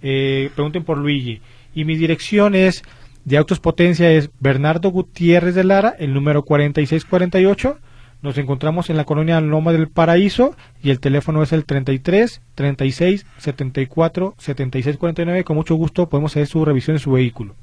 Eh, 0.03 0.51
pregunten 0.55 0.85
por 0.85 0.99
Luigi. 0.99 1.41
Y 1.75 1.85
mi 1.85 1.97
dirección 1.97 2.55
es 2.55 2.83
de 3.25 3.39
Autos 3.39 3.59
Potencia 3.59 4.11
es 4.11 4.31
Bernardo 4.39 4.91
Gutiérrez 4.91 5.55
de 5.55 5.65
Lara, 5.65 5.95
el 5.99 6.13
número 6.13 6.43
4648. 6.43 7.79
Nos 8.25 8.39
encontramos 8.39 8.89
en 8.89 8.97
la 8.97 9.05
colonia 9.05 9.39
Loma 9.43 9.73
del 9.73 9.89
Paraíso 9.89 10.57
y 10.83 10.89
el 10.89 10.99
teléfono 10.99 11.43
es 11.43 11.53
el 11.53 11.67
33 11.67 12.41
36 12.55 13.27
74 13.37 14.35
76 14.39 14.97
49. 14.97 15.45
Con 15.45 15.57
mucho 15.57 15.75
gusto 15.75 16.09
podemos 16.09 16.33
hacer 16.33 16.47
su 16.47 16.65
revisión 16.65 16.97
de 16.97 17.03
su 17.03 17.13
vehículo. 17.13 17.55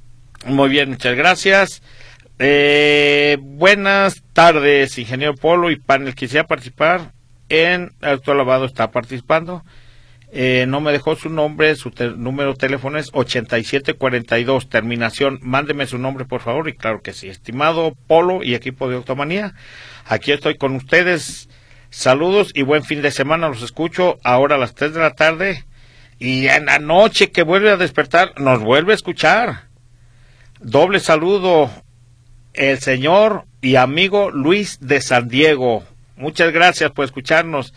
Muy 0.46 0.70
bien, 0.70 0.92
muchas 0.92 1.16
gracias. 1.16 1.82
Eh, 2.38 3.40
buenas 3.42 4.22
tardes, 4.34 5.00
ingeniero 5.00 5.34
Polo 5.34 5.72
y 5.72 5.78
panel. 5.78 6.14
Quisiera 6.14 6.46
participar 6.46 7.12
en 7.50 7.94
Autolavado, 8.00 8.66
está 8.66 8.92
participando. 8.92 9.64
Eh, 10.34 10.66
no 10.68 10.80
me 10.80 10.94
dejó 10.94 11.16
su 11.16 11.30
nombre, 11.30 11.76
su 11.76 11.92
número 12.16 12.52
de 12.52 12.58
teléfono 12.60 12.98
es 12.98 13.10
8742, 13.14 14.70
terminación. 14.70 15.40
Mándeme 15.42 15.88
su 15.88 15.98
nombre, 15.98 16.24
por 16.24 16.40
favor, 16.40 16.70
y 16.70 16.74
claro 16.74 17.02
que 17.02 17.14
sí. 17.14 17.28
Estimado 17.28 17.96
Polo 18.08 18.44
y 18.44 18.54
equipo 18.54 18.88
de 18.88 18.96
Automanía, 18.96 19.56
aquí 20.12 20.34
estoy 20.34 20.58
con 20.58 20.76
ustedes. 20.76 21.48
Saludos 21.90 22.52
y 22.54 22.64
buen 22.64 22.84
fin 22.84 23.02
de 23.02 23.12
semana. 23.12 23.48
Los 23.48 23.64
escucho 23.64 24.20
ahora 24.24 24.56
a 24.56 24.58
las 24.60 24.76
3 24.76 24.94
de 24.94 25.00
la 25.00 25.12
tarde. 25.12 25.64
Y 26.20 26.48
en 26.48 26.66
la 26.66 26.80
noche 26.80 27.32
que 27.32 27.44
vuelve 27.44 27.72
a 27.72 27.78
despertar, 27.78 28.40
nos 28.40 28.60
vuelve 28.60 28.92
a 28.92 28.96
escuchar. 28.96 29.70
Doble 30.60 31.00
saludo, 31.00 31.72
el 32.54 32.80
señor 32.80 33.46
y 33.62 33.78
amigo 33.78 34.32
Luis 34.32 34.80
de 34.82 35.02
San 35.02 35.30
Diego. 35.30 35.84
Muchas 36.18 36.52
gracias 36.52 36.92
por 36.92 37.06
escucharnos. 37.06 37.74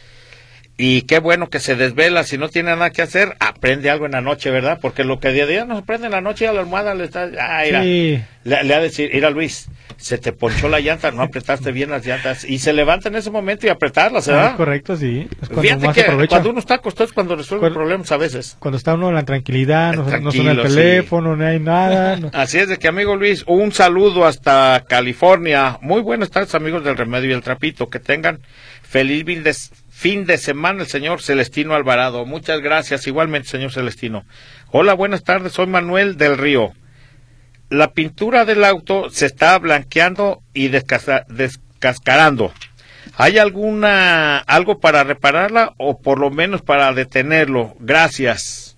Y 0.76 1.02
qué 1.02 1.20
bueno 1.20 1.50
que 1.50 1.60
se 1.60 1.76
desvela, 1.76 2.24
si 2.24 2.36
no 2.36 2.48
tiene 2.48 2.70
nada 2.72 2.90
que 2.90 3.00
hacer, 3.00 3.36
aprende 3.38 3.90
algo 3.90 4.06
en 4.06 4.12
la 4.12 4.20
noche, 4.20 4.50
¿verdad? 4.50 4.80
Porque 4.82 5.04
lo 5.04 5.20
que 5.20 5.30
día 5.30 5.44
a 5.44 5.46
día 5.46 5.64
no 5.64 5.76
se 5.76 5.82
aprende 5.82 6.06
en 6.06 6.12
la 6.12 6.20
noche 6.20 6.48
a 6.48 6.52
la 6.52 6.62
almohada 6.62 6.94
le 6.96 7.04
está... 7.04 7.28
Ah, 7.38 7.62
mira, 7.64 7.82
Sí. 7.82 8.20
le, 8.42 8.64
le 8.64 8.74
ha 8.74 8.78
de 8.78 8.82
decir, 8.82 9.08
mira 9.14 9.30
Luis, 9.30 9.68
se 9.98 10.18
te 10.18 10.32
ponchó 10.32 10.68
la 10.68 10.80
llanta, 10.80 11.12
no 11.12 11.22
apretaste 11.22 11.70
bien 11.70 11.90
las 11.90 12.04
llantas. 12.04 12.44
Y 12.44 12.58
se 12.58 12.72
levanta 12.72 13.08
en 13.08 13.14
ese 13.14 13.30
momento 13.30 13.66
y 13.66 13.70
apretarlas, 13.70 14.26
Ah, 14.26 14.32
¿verdad? 14.32 14.56
correcto, 14.56 14.96
sí. 14.96 15.28
Es 15.40 15.46
cuando 15.48 15.62
Fíjate 15.62 15.86
más 15.86 15.94
que 15.94 16.00
aprovecha. 16.00 16.28
cuando 16.30 16.50
uno 16.50 16.58
está 16.58 16.74
acostado 16.74 17.04
es 17.04 17.12
cuando 17.12 17.36
resuelve 17.36 17.60
Cuando- 17.60 17.78
problemas 17.78 18.10
a 18.10 18.16
veces. 18.16 18.56
Cuando 18.58 18.76
está 18.76 18.94
uno 18.94 19.10
en 19.10 19.14
la 19.14 19.22
tranquilidad, 19.24 19.94
no, 19.94 20.02
no 20.18 20.32
suena 20.32 20.50
el 20.50 20.56
sí. 20.68 20.74
teléfono, 20.74 21.36
no 21.36 21.46
hay 21.46 21.60
nada. 21.60 22.16
no- 22.16 22.30
Así 22.34 22.58
es 22.58 22.68
de 22.68 22.78
que, 22.78 22.88
amigo 22.88 23.14
Luis, 23.14 23.44
un 23.46 23.70
saludo 23.70 24.26
hasta 24.26 24.82
California. 24.88 25.78
Muy 25.82 26.00
buenas 26.02 26.30
tardes, 26.32 26.52
amigos 26.56 26.82
del 26.82 26.96
Remedio 26.96 27.30
y 27.30 27.34
el 27.34 27.42
Trapito. 27.42 27.88
Que 27.88 28.00
tengan 28.00 28.40
feliz 28.82 29.24
fin 29.94 30.26
de, 30.26 30.38
semana 30.38 30.82
el 30.82 30.88
señor 30.88 31.22
Celestino 31.22 31.74
Alvarado. 31.74 32.26
Muchas 32.26 32.60
gracias, 32.60 33.06
igualmente, 33.06 33.48
señor 33.48 33.72
Celestino. 33.72 34.24
Hola, 34.70 34.92
buenas 34.92 35.22
tardes, 35.22 35.52
soy 35.52 35.68
Manuel 35.68 36.16
del 36.16 36.36
Río. 36.36 36.72
La 37.70 37.92
pintura 37.92 38.44
del 38.44 38.64
auto 38.64 39.08
se 39.08 39.26
está 39.26 39.56
blanqueando 39.58 40.42
y 40.52 40.68
descascarando. 40.68 42.52
¿Hay 43.16 43.38
alguna 43.38 44.38
algo 44.38 44.80
para 44.80 45.04
repararla 45.04 45.72
o 45.78 46.00
por 46.00 46.18
lo 46.18 46.30
menos 46.30 46.60
para 46.60 46.92
detenerlo? 46.92 47.74
Gracias. 47.78 48.76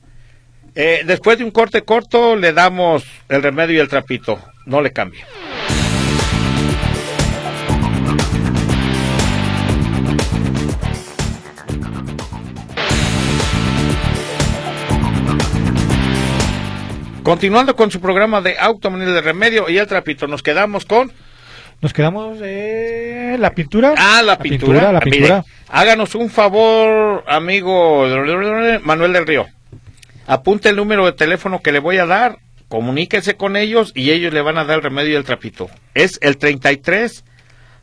Eh, 0.74 1.02
después 1.07 1.38
de 1.38 1.44
un 1.44 1.50
corte 1.50 1.83
corto 1.83 2.37
le 2.37 2.52
damos 2.52 3.05
el 3.31 3.42
remedio 3.42 3.76
y 3.76 3.81
el 3.81 3.88
trapito. 3.88 4.38
No 4.66 4.83
le 4.83 4.92
cambie. 4.92 5.24
Continuando 17.27 17.75
con 17.75 17.91
su 17.91 18.01
programa 18.01 18.41
de 18.41 18.57
Automanía 18.57 19.09
de 19.09 19.21
Remedio 19.21 19.69
y 19.69 19.79
el 19.79 19.89
trapito, 19.89 20.29
nos 20.29 20.45
quedamos 20.45 20.85
con... 20.85 21.11
Nos 21.81 21.93
quedamos 21.93 22.39
eh, 22.41 23.35
la 23.41 23.51
pintura. 23.51 23.95
Ah, 23.97 24.23
la 24.23 24.39
pintura. 24.39 24.93
La 24.93 25.01
Mire, 25.01 25.11
pintura. 25.11 25.45
háganos 25.69 26.15
un 26.15 26.31
favor, 26.31 27.25
amigo 27.27 28.07
Manuel 28.85 29.12
del 29.12 29.27
Río. 29.27 29.47
Apunte 30.29 30.69
el 30.69 30.77
número 30.77 31.05
de 31.05 31.15
teléfono 31.15 31.62
que 31.62 31.73
le 31.73 31.81
voy 31.81 31.99
a 31.99 32.07
dar, 32.07 32.39
comuníquese 32.69 33.35
con 33.35 33.57
ellos 33.57 33.91
y 33.97 34.12
ellos 34.12 34.33
le 34.33 34.41
van 34.41 34.57
a 34.57 34.65
dar 34.65 34.77
el 34.77 34.85
remedio 34.85 35.15
y 35.15 35.17
el 35.17 35.25
trapito. 35.25 35.69
Es 35.95 36.21
el 36.23 36.37
33 36.37 37.25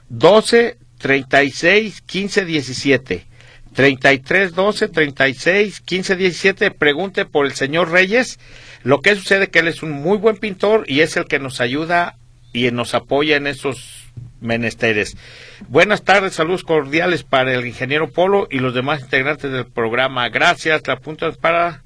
12 0.08 0.78
36 1.00 2.02
15 2.04 2.46
17. 2.46 3.28
33 3.74 4.54
12 4.54 4.88
36 4.88 5.82
15 5.82 6.16
17. 6.16 6.72
Pregunte 6.72 7.26
por 7.26 7.46
el 7.46 7.54
señor 7.54 7.92
Reyes. 7.92 8.40
Lo 8.84 9.02
que 9.02 9.16
sucede 9.16 9.50
que 9.50 9.60
él 9.60 9.68
es 9.68 9.84
un 9.84 9.92
muy 9.92 10.18
buen 10.18 10.38
pintor 10.38 10.84
y 10.88 11.02
es 11.02 11.18
el 11.18 11.26
que 11.26 11.40
nos 11.40 11.62
ayuda 11.62 12.18
y 12.54 12.70
nos 12.72 12.94
apoya 12.94 13.36
en 13.36 13.48
esos 13.48 14.12
menesteres. 14.40 15.18
Buenas 15.68 16.04
tardes, 16.04 16.34
saludos 16.34 16.64
cordiales 16.64 17.24
para 17.24 17.54
el 17.54 17.66
ingeniero 17.66 18.12
Polo 18.12 18.48
y 18.52 18.60
los 18.60 18.74
demás 18.74 19.02
integrantes 19.02 19.52
del 19.52 19.66
programa. 19.66 20.30
Gracias. 20.30 20.86
La 20.88 20.98
punta 20.98 21.32
para 21.32 21.84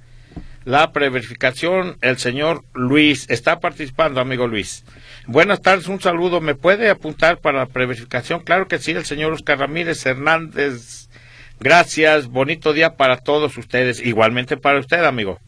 la 0.68 0.92
preverificación. 0.92 1.98
El 2.02 2.18
señor 2.18 2.66
Luis 2.74 3.26
está 3.30 3.62
participando, 3.62 4.20
amigo 4.20 4.48
Luis. 4.48 4.84
Buenas 5.26 5.62
tardes, 5.62 5.88
un 5.88 6.02
saludo. 6.02 6.42
¿Me 6.42 6.56
puede 6.56 6.90
apuntar 6.90 7.38
para 7.40 7.60
la 7.60 7.66
preverificación? 7.68 8.42
Claro 8.42 8.68
que 8.68 8.78
sí, 8.78 8.92
el 8.92 9.06
señor 9.06 9.32
Oscar 9.32 9.60
Ramírez 9.60 10.06
Hernández. 10.06 11.07
Gracias, 11.60 12.28
bonito 12.28 12.74
día 12.74 12.96
para 12.96 13.18
todos 13.18 13.58
ustedes, 13.58 14.00
igualmente 14.00 14.58
para 14.58 14.80
usted, 14.80 15.04
amigo. 15.04 15.40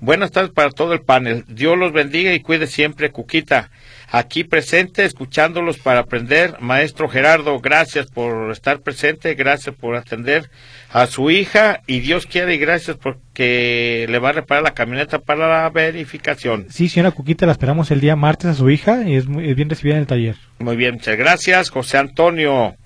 Buenas 0.00 0.32
tardes 0.32 0.50
para 0.50 0.70
todo 0.70 0.92
el 0.92 1.00
panel. 1.00 1.44
Dios 1.48 1.78
los 1.78 1.92
bendiga 1.92 2.34
y 2.34 2.40
cuide 2.40 2.66
siempre, 2.66 3.10
Cuquita. 3.10 3.70
Aquí 4.10 4.44
presente, 4.44 5.04
escuchándolos 5.04 5.78
para 5.78 6.00
aprender. 6.00 6.56
Maestro 6.60 7.08
Gerardo, 7.08 7.58
gracias 7.60 8.08
por 8.08 8.52
estar 8.52 8.80
presente, 8.80 9.34
gracias 9.34 9.74
por 9.74 9.96
atender 9.96 10.50
a 10.92 11.06
su 11.06 11.30
hija 11.30 11.80
y 11.86 12.00
Dios 12.00 12.26
quiere 12.26 12.54
y 12.54 12.58
gracias 12.58 12.96
porque 12.96 14.06
le 14.08 14.18
va 14.18 14.30
a 14.30 14.32
reparar 14.32 14.62
la 14.62 14.74
camioneta 14.74 15.20
para 15.20 15.48
la 15.48 15.70
verificación. 15.70 16.66
Sí, 16.70 16.88
señora 16.88 17.12
Cuquita, 17.12 17.46
la 17.46 17.52
esperamos 17.52 17.90
el 17.90 18.00
día 18.00 18.14
martes 18.14 18.50
a 18.50 18.54
su 18.54 18.68
hija 18.70 19.08
y 19.08 19.16
es, 19.16 19.26
muy, 19.26 19.48
es 19.48 19.56
bien 19.56 19.70
recibida 19.70 19.94
en 19.94 20.02
el 20.02 20.06
taller. 20.06 20.36
Muy 20.58 20.76
bien, 20.76 20.94
muchas 20.94 21.16
gracias. 21.16 21.70
José 21.70 21.98
Antonio. 21.98 22.76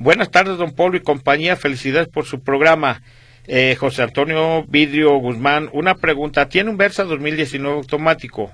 Buenas 0.00 0.30
tardes, 0.30 0.56
don 0.56 0.72
Polo 0.72 0.96
y 0.96 1.00
compañía. 1.00 1.56
Felicidades 1.56 2.08
por 2.08 2.24
su 2.24 2.40
programa. 2.40 3.02
Eh, 3.46 3.76
José 3.78 4.02
Antonio 4.02 4.64
Vidrio 4.66 5.16
Guzmán, 5.18 5.68
una 5.74 5.94
pregunta. 5.94 6.48
Tiene 6.48 6.70
un 6.70 6.78
Versa 6.78 7.04
2019 7.04 7.76
automático. 7.76 8.50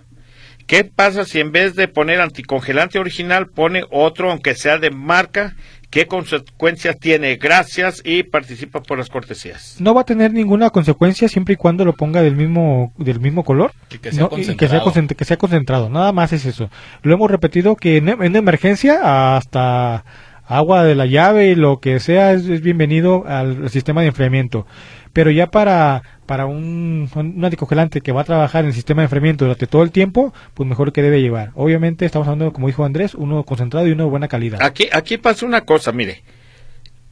¿Qué 0.66 0.82
pasa 0.82 1.24
si 1.24 1.38
en 1.38 1.52
vez 1.52 1.76
de 1.76 1.86
poner 1.86 2.20
anticongelante 2.20 2.98
original 2.98 3.46
pone 3.46 3.84
otro, 3.92 4.30
aunque 4.32 4.54
sea 4.56 4.78
de 4.78 4.90
marca, 4.90 5.54
¿Qué 5.88 6.06
consecuencias 6.08 6.98
tiene? 6.98 7.36
Gracias 7.36 8.02
y 8.04 8.24
participa 8.24 8.82
por 8.82 8.98
las 8.98 9.08
cortesías. 9.08 9.76
No 9.78 9.94
va 9.94 10.00
a 10.00 10.04
tener 10.04 10.32
ninguna 10.32 10.70
consecuencia 10.70 11.28
siempre 11.28 11.54
y 11.54 11.56
cuando 11.56 11.84
lo 11.84 11.92
ponga 11.94 12.22
del 12.22 12.34
mismo 12.34 12.92
del 12.98 13.20
mismo 13.20 13.44
color 13.44 13.72
Y 13.94 13.98
que 13.98 14.10
sea 14.10 14.22
No, 14.24 14.30
y 14.36 14.56
que 14.56 14.68
sea, 14.68 14.80
concentrado. 14.80 14.84
concent- 14.90 15.14
que 15.16 15.24
sea 15.24 15.36
concentrado. 15.36 15.88
Nada 15.88 16.10
más 16.10 16.32
es 16.32 16.44
eso. 16.44 16.70
Lo 17.02 17.14
hemos 17.14 17.30
repetido 17.30 17.76
que 17.76 17.98
en, 17.98 18.08
en 18.08 18.34
emergencia 18.34 19.36
hasta 19.36 20.04
agua 20.46 20.84
de 20.84 20.94
la 20.94 21.06
llave 21.06 21.50
y 21.50 21.54
lo 21.54 21.80
que 21.80 22.00
sea 22.00 22.32
es, 22.32 22.46
es 22.46 22.60
bienvenido 22.60 23.24
al 23.26 23.68
sistema 23.70 24.00
de 24.02 24.08
enfriamiento. 24.08 24.66
Pero 25.12 25.30
ya 25.30 25.50
para 25.50 26.02
para 26.26 26.46
un, 26.46 27.08
un 27.14 27.44
anticongelante 27.44 28.00
que 28.00 28.12
va 28.12 28.22
a 28.22 28.24
trabajar 28.24 28.64
en 28.64 28.68
el 28.68 28.74
sistema 28.74 29.02
de 29.02 29.04
enfriamiento 29.04 29.44
durante 29.44 29.66
todo 29.66 29.82
el 29.82 29.92
tiempo, 29.92 30.34
pues 30.54 30.68
mejor 30.68 30.92
que 30.92 31.02
debe 31.02 31.22
llevar. 31.22 31.52
Obviamente 31.54 32.04
estamos 32.04 32.28
hablando, 32.28 32.52
como 32.52 32.66
dijo 32.66 32.84
Andrés, 32.84 33.14
uno 33.14 33.44
concentrado 33.44 33.86
y 33.86 33.92
uno 33.92 34.04
de 34.04 34.10
buena 34.10 34.28
calidad. 34.28 34.62
Aquí, 34.62 34.88
aquí 34.92 35.16
pasa 35.16 35.46
una 35.46 35.62
cosa, 35.62 35.92
mire. 35.92 36.22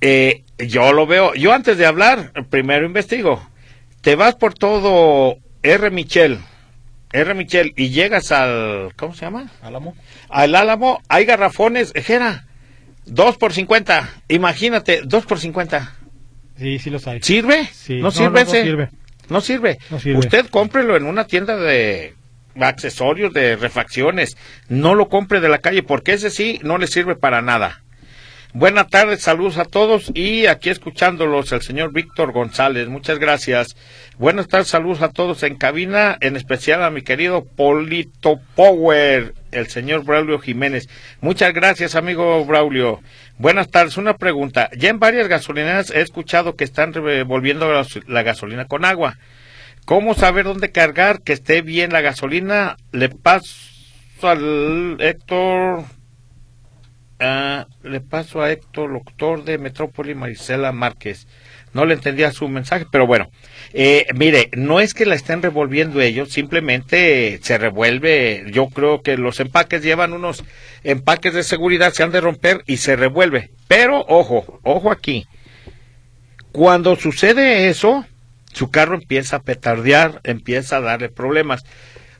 Eh, 0.01 0.43
yo 0.59 0.93
lo 0.93 1.07
veo, 1.07 1.35
yo 1.35 1.53
antes 1.55 1.78
de 1.78 1.87
hablar, 1.87 2.32
primero 2.51 2.85
investigo. 2.85 3.41
Te 4.03 4.16
vas 4.16 4.35
por 4.35 4.53
todo 4.53 5.39
R. 5.62 5.91
Michel, 5.91 6.39
R. 7.12 7.35
Michel, 7.35 7.72
y 7.76 7.89
llegas 7.89 8.30
al, 8.32 8.93
¿cómo 8.97 9.14
se 9.14 9.24
llama? 9.24 9.51
Álamo. 9.62 9.95
Al 10.28 10.57
Álamo, 10.57 11.01
hay 11.09 11.24
garrafones, 11.24 11.93
Jera, 11.95 12.47
dos 13.07 13.36
por 13.36 13.52
cincuenta. 13.52 14.11
Imagínate, 14.28 15.02
dos 15.05 15.26
por 15.26 15.38
cincuenta. 15.38 15.94
Sí, 16.59 16.78
sí 16.78 16.90
los 16.90 17.07
hay. 17.07 17.20
¿Sirve? 17.22 17.68
Sí. 17.72 18.00
¿No, 18.00 18.11
sirve 18.11 18.42
ese? 18.42 18.62
sirve. 18.62 18.90
No 19.28 19.40
sirve. 19.40 19.78
No 19.90 19.98
sirve. 19.98 20.18
Usted 20.18 20.46
cómprelo 20.50 20.96
en 20.96 21.05
una 21.05 21.26
tienda 21.26 21.57
de 21.57 22.14
accesorios, 22.61 23.32
de 23.32 23.57
refacciones. 23.57 24.36
No 24.68 24.94
lo 24.94 25.09
compre 25.09 25.40
de 25.40 25.48
la 25.48 25.59
calle 25.59 25.82
porque 25.82 26.12
ese 26.12 26.30
sí 26.30 26.61
no 26.62 26.78
le 26.78 26.86
sirve 26.86 27.16
para 27.16 27.42
nada. 27.42 27.84
Buenas 28.57 28.88
tardes, 28.88 29.20
saludos 29.20 29.59
a 29.59 29.64
todos 29.64 30.12
y 30.14 30.46
aquí 30.46 30.70
escuchándolos 30.70 31.50
el 31.50 31.61
señor 31.61 31.92
Víctor 31.92 32.30
González. 32.30 32.86
Muchas 32.86 33.18
gracias. 33.18 33.74
Buenas 34.16 34.46
tardes, 34.46 34.68
saludos 34.68 35.02
a 35.02 35.09
todos 35.09 35.42
en 35.42 35.57
cabina, 35.57 36.16
en 36.20 36.36
especial 36.36 36.84
a 36.84 36.90
mi 36.90 37.02
querido 37.02 37.44
Polito 37.44 38.38
Power, 38.55 39.34
el 39.50 39.66
señor 39.66 40.05
Braulio 40.05 40.38
Jiménez. 40.38 40.88
Muchas 41.20 41.52
gracias, 41.52 41.96
amigo 41.96 42.44
Braulio. 42.44 43.00
Buenas 43.38 43.72
tardes, 43.72 43.96
una 43.96 44.18
pregunta. 44.18 44.70
Ya 44.78 44.88
en 44.88 45.00
varias 45.00 45.26
gasolineras 45.26 45.90
he 45.90 46.00
escuchado 46.00 46.55
que 46.55 46.62
están 46.62 46.92
revolviendo 46.92 47.68
la, 48.07 48.22
gasolina 48.22 48.66
con 48.66 48.84
agua. 48.84 49.18
¿Cómo 49.84 50.14
saber 50.14 50.44
dónde 50.44 50.70
cargar 50.70 51.22
que 51.22 51.32
esté 51.32 51.61
bien 51.61 51.92
la 51.92 52.02
gasolina? 52.02 52.76
Le 52.92 53.09
paso 53.09 53.50
al 54.22 54.96
Héctor. 55.00 55.86
Ah, 57.24 57.66
le 57.82 58.00
paso 58.00 58.42
a 58.42 58.52
Héctor, 58.52 58.92
doctor 58.92 59.44
de 59.44 59.58
Metrópoli, 59.58 60.14
Marisela 60.14 60.72
Márquez. 60.72 61.26
No 61.72 61.84
le 61.84 61.94
entendía 61.94 62.30
su 62.30 62.48
mensaje, 62.48 62.86
pero 62.90 63.06
bueno. 63.06 63.30
Eh, 63.72 64.06
mire, 64.14 64.48
no 64.52 64.78
es 64.78 64.94
que 64.94 65.06
la 65.06 65.16
estén 65.16 65.42
revolviendo 65.42 66.00
ellos, 66.00 66.30
simplemente 66.30 67.40
se 67.42 67.58
revuelve. 67.58 68.44
Yo 68.52 68.68
creo 68.68 69.02
que 69.02 69.16
los 69.16 69.40
empaques 69.40 69.82
llevan 69.82 70.12
unos 70.12 70.44
empaques 70.84 71.34
de 71.34 71.42
seguridad, 71.42 71.92
se 71.92 72.04
han 72.04 72.12
de 72.12 72.20
romper 72.20 72.62
y 72.66 72.76
se 72.76 72.94
revuelve. 72.94 73.50
Pero, 73.66 74.04
ojo, 74.06 74.60
ojo 74.62 74.92
aquí. 74.92 75.26
Cuando 76.52 76.94
sucede 76.94 77.68
eso, 77.68 78.06
su 78.52 78.70
carro 78.70 78.94
empieza 78.94 79.36
a 79.36 79.42
petardear, 79.42 80.20
empieza 80.22 80.76
a 80.76 80.80
darle 80.80 81.08
problemas. 81.08 81.64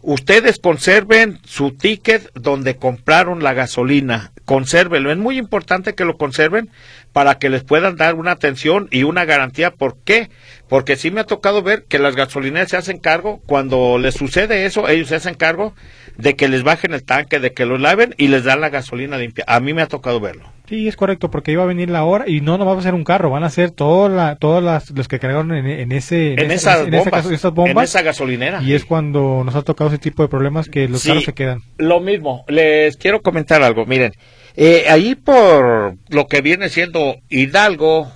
Ustedes 0.07 0.59
conserven 0.59 1.39
su 1.47 1.71
ticket 1.73 2.31
donde 2.35 2.77
compraron 2.77 3.43
la 3.43 3.55
gasolina, 3.55 4.33
consérvenlo. 4.45 5.11
Es 5.11 5.17
muy 5.17 5.39
importante 5.39 5.95
que 5.95 6.05
lo 6.05 6.19
conserven 6.19 6.69
para 7.15 7.37
que 7.37 7.49
les 7.49 7.63
puedan 7.65 7.97
dar 7.97 8.17
una 8.17 8.33
atención 8.33 8.89
y 8.91 9.05
una 9.05 9.25
garantía. 9.25 9.71
¿Por 9.71 9.97
qué? 10.05 10.29
Porque 10.69 10.97
sí 10.97 11.11
me 11.11 11.21
ha 11.21 11.25
tocado 11.25 11.63
ver 11.63 11.85
que 11.89 11.99
las 12.01 12.17
gasolineras 12.17 12.69
se 12.71 12.77
hacen 12.77 12.99
cargo, 12.99 13.41
cuando 13.47 13.99
les 13.99 14.15
sucede 14.15 14.67
eso, 14.67 14.89
ellos 14.89 15.09
se 15.09 15.15
hacen 15.15 15.35
cargo 15.35 15.75
de 16.19 16.35
que 16.35 16.49
les 16.49 16.65
bajen 16.65 16.93
el 16.93 17.05
tanque, 17.05 17.39
de 17.39 17.53
que 17.53 17.67
lo 17.67 17.79
laven 17.79 18.15
y 18.19 18.29
les 18.29 18.43
dan 18.45 18.61
la 18.61 18.69
gasolina 18.69 19.17
limpia. 19.17 19.45
A 19.47 19.61
mí 19.61 19.73
me 19.73 19.83
ha 19.83 19.87
tocado 19.87 20.19
verlo. 20.21 20.53
Sí, 20.69 20.89
es 20.89 20.97
correcto, 20.97 21.31
porque 21.31 21.53
iba 21.53 21.63
a 21.63 21.67
venir 21.67 21.89
la 21.91 22.03
hora 22.05 22.25
y 22.27 22.41
no, 22.41 22.59
no 22.59 22.65
va 22.67 22.77
a 22.77 22.83
ser 22.83 22.95
un 22.95 23.05
carro, 23.05 23.31
van 23.31 23.45
a 23.45 23.51
ser 23.51 23.71
todas 23.71 24.11
la, 24.11 24.35
todas 24.37 24.65
las, 24.65 24.91
los 24.91 25.07
que 25.07 25.21
cargaron 25.21 25.53
en, 25.55 25.67
en 25.67 25.93
ese, 25.93 26.33
En, 26.33 26.51
esa- 26.51 26.73
esas, 26.83 26.85
en 26.87 26.91
bombas, 26.91 27.27
esas 27.31 27.53
en 27.57 27.79
esa 27.79 28.03
gasolinera. 28.03 28.61
y 28.63 28.73
es 28.73 28.85
cuando 28.85 29.43
nos 29.45 29.55
ha 29.55 29.63
tocado 29.63 29.91
ese 29.91 29.99
tipo 29.99 30.23
de 30.23 30.29
problemas 30.29 30.69
que 30.69 30.89
los 30.89 31.03
Sí. 31.03 31.09
carros 31.11 31.25
se 31.25 31.33
quedan. 31.35 31.61
Lo 31.79 32.01
mismo, 32.01 32.45
les 32.49 32.97
quiero 32.97 33.21
comentar 33.23 33.63
algo. 33.63 33.85
Miren, 33.87 34.15
eh, 34.57 34.87
ahí 34.89 35.15
por 35.15 35.97
lo 36.09 36.27
que 36.27 36.41
viene 36.41 36.69
siendo 36.69 37.17
Hidalgo, 37.29 38.13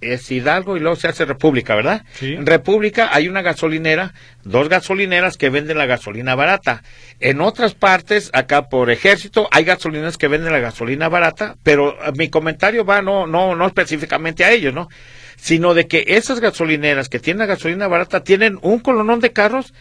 es 0.00 0.30
Hidalgo 0.30 0.76
y 0.76 0.80
luego 0.80 0.96
se 0.96 1.08
hace 1.08 1.24
República, 1.24 1.74
¿verdad? 1.74 2.04
Sí. 2.14 2.32
En 2.32 2.46
República 2.46 3.10
hay 3.12 3.28
una 3.28 3.42
gasolinera, 3.42 4.14
dos 4.44 4.68
gasolineras 4.68 5.36
que 5.36 5.50
venden 5.50 5.78
la 5.78 5.86
gasolina 5.86 6.34
barata. 6.34 6.82
En 7.18 7.40
otras 7.40 7.74
partes, 7.74 8.30
acá 8.32 8.68
por 8.68 8.90
Ejército, 8.90 9.48
hay 9.50 9.64
gasolineras 9.64 10.16
que 10.16 10.28
venden 10.28 10.52
la 10.52 10.58
gasolina 10.58 11.08
barata, 11.08 11.56
pero 11.62 11.92
eh, 12.02 12.12
mi 12.16 12.28
comentario 12.28 12.84
va 12.84 13.02
no, 13.02 13.26
no, 13.26 13.54
no 13.54 13.66
específicamente 13.66 14.44
a 14.44 14.52
ellos, 14.52 14.72
¿no? 14.72 14.88
Sino 15.36 15.74
de 15.74 15.86
que 15.86 16.04
esas 16.08 16.40
gasolineras 16.40 17.08
que 17.08 17.18
tienen 17.18 17.40
la 17.40 17.46
gasolina 17.46 17.88
barata 17.88 18.22
tienen 18.22 18.58
un 18.62 18.80
colonón 18.80 19.20
de 19.20 19.32
carros 19.32 19.72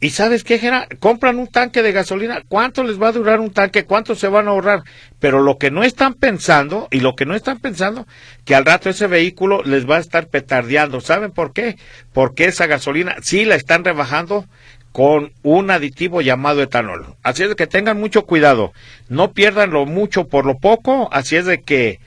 y 0.00 0.10
sabes 0.10 0.44
qué, 0.44 0.58
Gera? 0.58 0.86
compran 1.00 1.38
un 1.38 1.48
tanque 1.48 1.82
de 1.82 1.90
gasolina, 1.90 2.42
¿cuánto 2.48 2.84
les 2.84 3.02
va 3.02 3.08
a 3.08 3.12
durar 3.12 3.40
un 3.40 3.50
tanque? 3.50 3.84
¿Cuánto 3.84 4.14
se 4.14 4.28
van 4.28 4.46
a 4.46 4.50
ahorrar? 4.50 4.82
Pero 5.18 5.42
lo 5.42 5.58
que 5.58 5.72
no 5.72 5.82
están 5.82 6.14
pensando, 6.14 6.86
y 6.92 7.00
lo 7.00 7.16
que 7.16 7.26
no 7.26 7.34
están 7.34 7.58
pensando, 7.58 8.06
que 8.44 8.54
al 8.54 8.64
rato 8.64 8.90
ese 8.90 9.08
vehículo 9.08 9.62
les 9.64 9.88
va 9.90 9.96
a 9.96 10.00
estar 10.00 10.28
petardeando. 10.28 11.00
¿Saben 11.00 11.32
por 11.32 11.52
qué? 11.52 11.76
Porque 12.12 12.44
esa 12.44 12.66
gasolina 12.66 13.16
sí 13.22 13.44
la 13.44 13.56
están 13.56 13.84
rebajando 13.84 14.46
con 14.92 15.32
un 15.42 15.70
aditivo 15.70 16.20
llamado 16.20 16.62
etanol. 16.62 17.16
Así 17.22 17.42
es 17.42 17.50
de 17.50 17.56
que 17.56 17.66
tengan 17.66 17.98
mucho 17.98 18.24
cuidado, 18.24 18.72
no 19.08 19.32
pierdan 19.32 19.70
lo 19.70 19.84
mucho 19.84 20.28
por 20.28 20.46
lo 20.46 20.58
poco, 20.58 21.08
así 21.12 21.36
es 21.36 21.44
de 21.44 21.60
que 21.60 21.98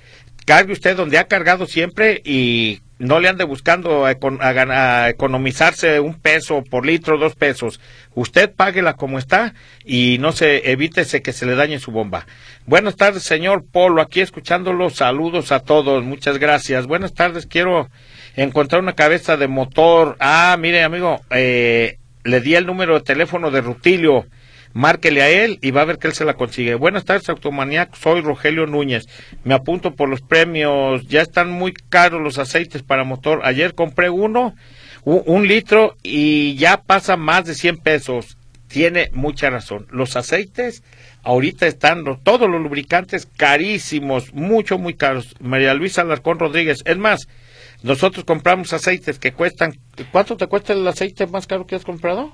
cargue 0.46 0.74
usted 0.74 0.96
donde 0.96 1.18
ha 1.18 1.28
cargado 1.28 1.68
siempre 1.68 2.22
y 2.24 2.82
no 3.02 3.20
le 3.20 3.30
ande 3.30 3.44
buscando 3.44 4.06
a, 4.06 5.10
economizarse 5.10 6.00
un 6.00 6.14
peso 6.14 6.64
por 6.64 6.86
litro, 6.86 7.18
dos 7.18 7.36
pesos. 7.36 7.80
Usted 8.14 8.52
páguela 8.52 8.94
como 8.94 9.18
está 9.18 9.56
y 9.84 10.18
no 10.20 10.32
se 10.32 10.72
evítese 10.72 11.24
que 11.24 11.34
se 11.34 11.48
le 11.48 11.56
dañe 11.56 11.80
su 11.80 11.92
bomba. 11.92 12.28
Buenas 12.68 12.96
tardes, 12.96 13.24
señor 13.24 13.66
Polo, 13.66 14.04
aquí 14.04 14.22
escuchándolo. 14.22 14.92
Saludos 14.92 15.52
a 15.52 15.62
todos, 15.62 16.04
muchas 16.04 16.38
gracias. 16.38 16.86
Buenas 16.86 17.14
tardes, 17.14 17.48
quiero 17.48 17.90
encontrar 18.36 18.82
una 18.82 18.94
cabeza 18.94 19.36
de 19.36 19.48
motor. 19.48 20.16
Ah, 20.20 20.56
mire, 20.60 20.84
amigo, 20.84 21.22
eh, 21.32 21.98
le 22.24 22.40
di 22.40 22.54
el 22.54 22.68
número 22.68 22.94
de 22.94 23.02
teléfono 23.02 23.50
de 23.50 23.62
Rutilio. 23.62 24.28
Márquele 24.74 25.22
a 25.22 25.30
él 25.30 25.60
y 25.62 25.72
va 25.72 25.82
a 25.82 25.86
ver 25.86 25.98
que 25.98 26.08
él 26.08 26.14
se 26.14 26.26
la 26.26 26.36
consigue. 26.36 26.76
Buenas 26.76 27.06
tardes, 27.06 27.28
Automaniac. 27.30 27.96
Soy 27.96 28.22
Rogelio 28.22 28.68
Núñez. 28.68 29.06
Me 29.44 29.54
apunto 29.54 29.96
por 29.96 30.08
los 30.10 30.22
premios. 30.22 31.08
Ya 31.08 31.22
están 31.22 31.50
muy 31.52 31.74
caros 31.74 32.22
los 32.22 32.38
aceites 32.38 32.82
para 32.84 33.04
motor. 33.04 33.42
Ayer 33.44 33.74
compré 33.76 34.10
uno, 34.10 34.56
u- 35.04 35.24
un 35.26 35.48
litro, 35.48 35.96
y 36.04 36.56
ya 36.56 36.78
pasa 36.82 37.18
más 37.18 37.46
de 37.46 37.56
100 37.56 37.78
pesos. 37.78 38.38
Tiene 38.68 39.10
mucha 39.14 39.50
razón. 39.50 39.88
Los 39.92 40.16
aceites 40.16 40.84
ahorita 41.24 41.68
están, 41.68 42.04
todos 42.24 42.50
los 42.50 42.62
lubricantes 42.62 43.28
carísimos, 43.38 44.34
mucho, 44.34 44.78
muy 44.78 44.94
caros. 44.94 45.36
María 45.42 45.74
Luisa 45.74 46.02
Alarcón 46.04 46.40
Rodríguez. 46.40 46.82
Es 46.86 46.98
más, 46.98 47.28
nosotros 47.84 48.24
compramos 48.24 48.72
aceites 48.72 49.20
que 49.20 49.34
cuestan. 49.34 49.78
¿Cuánto 50.14 50.38
te 50.38 50.48
cuesta 50.48 50.72
el 50.72 50.88
aceite 50.88 51.28
más 51.28 51.48
caro 51.48 51.68
que 51.68 51.76
has 51.76 51.84
comprado? 51.84 52.34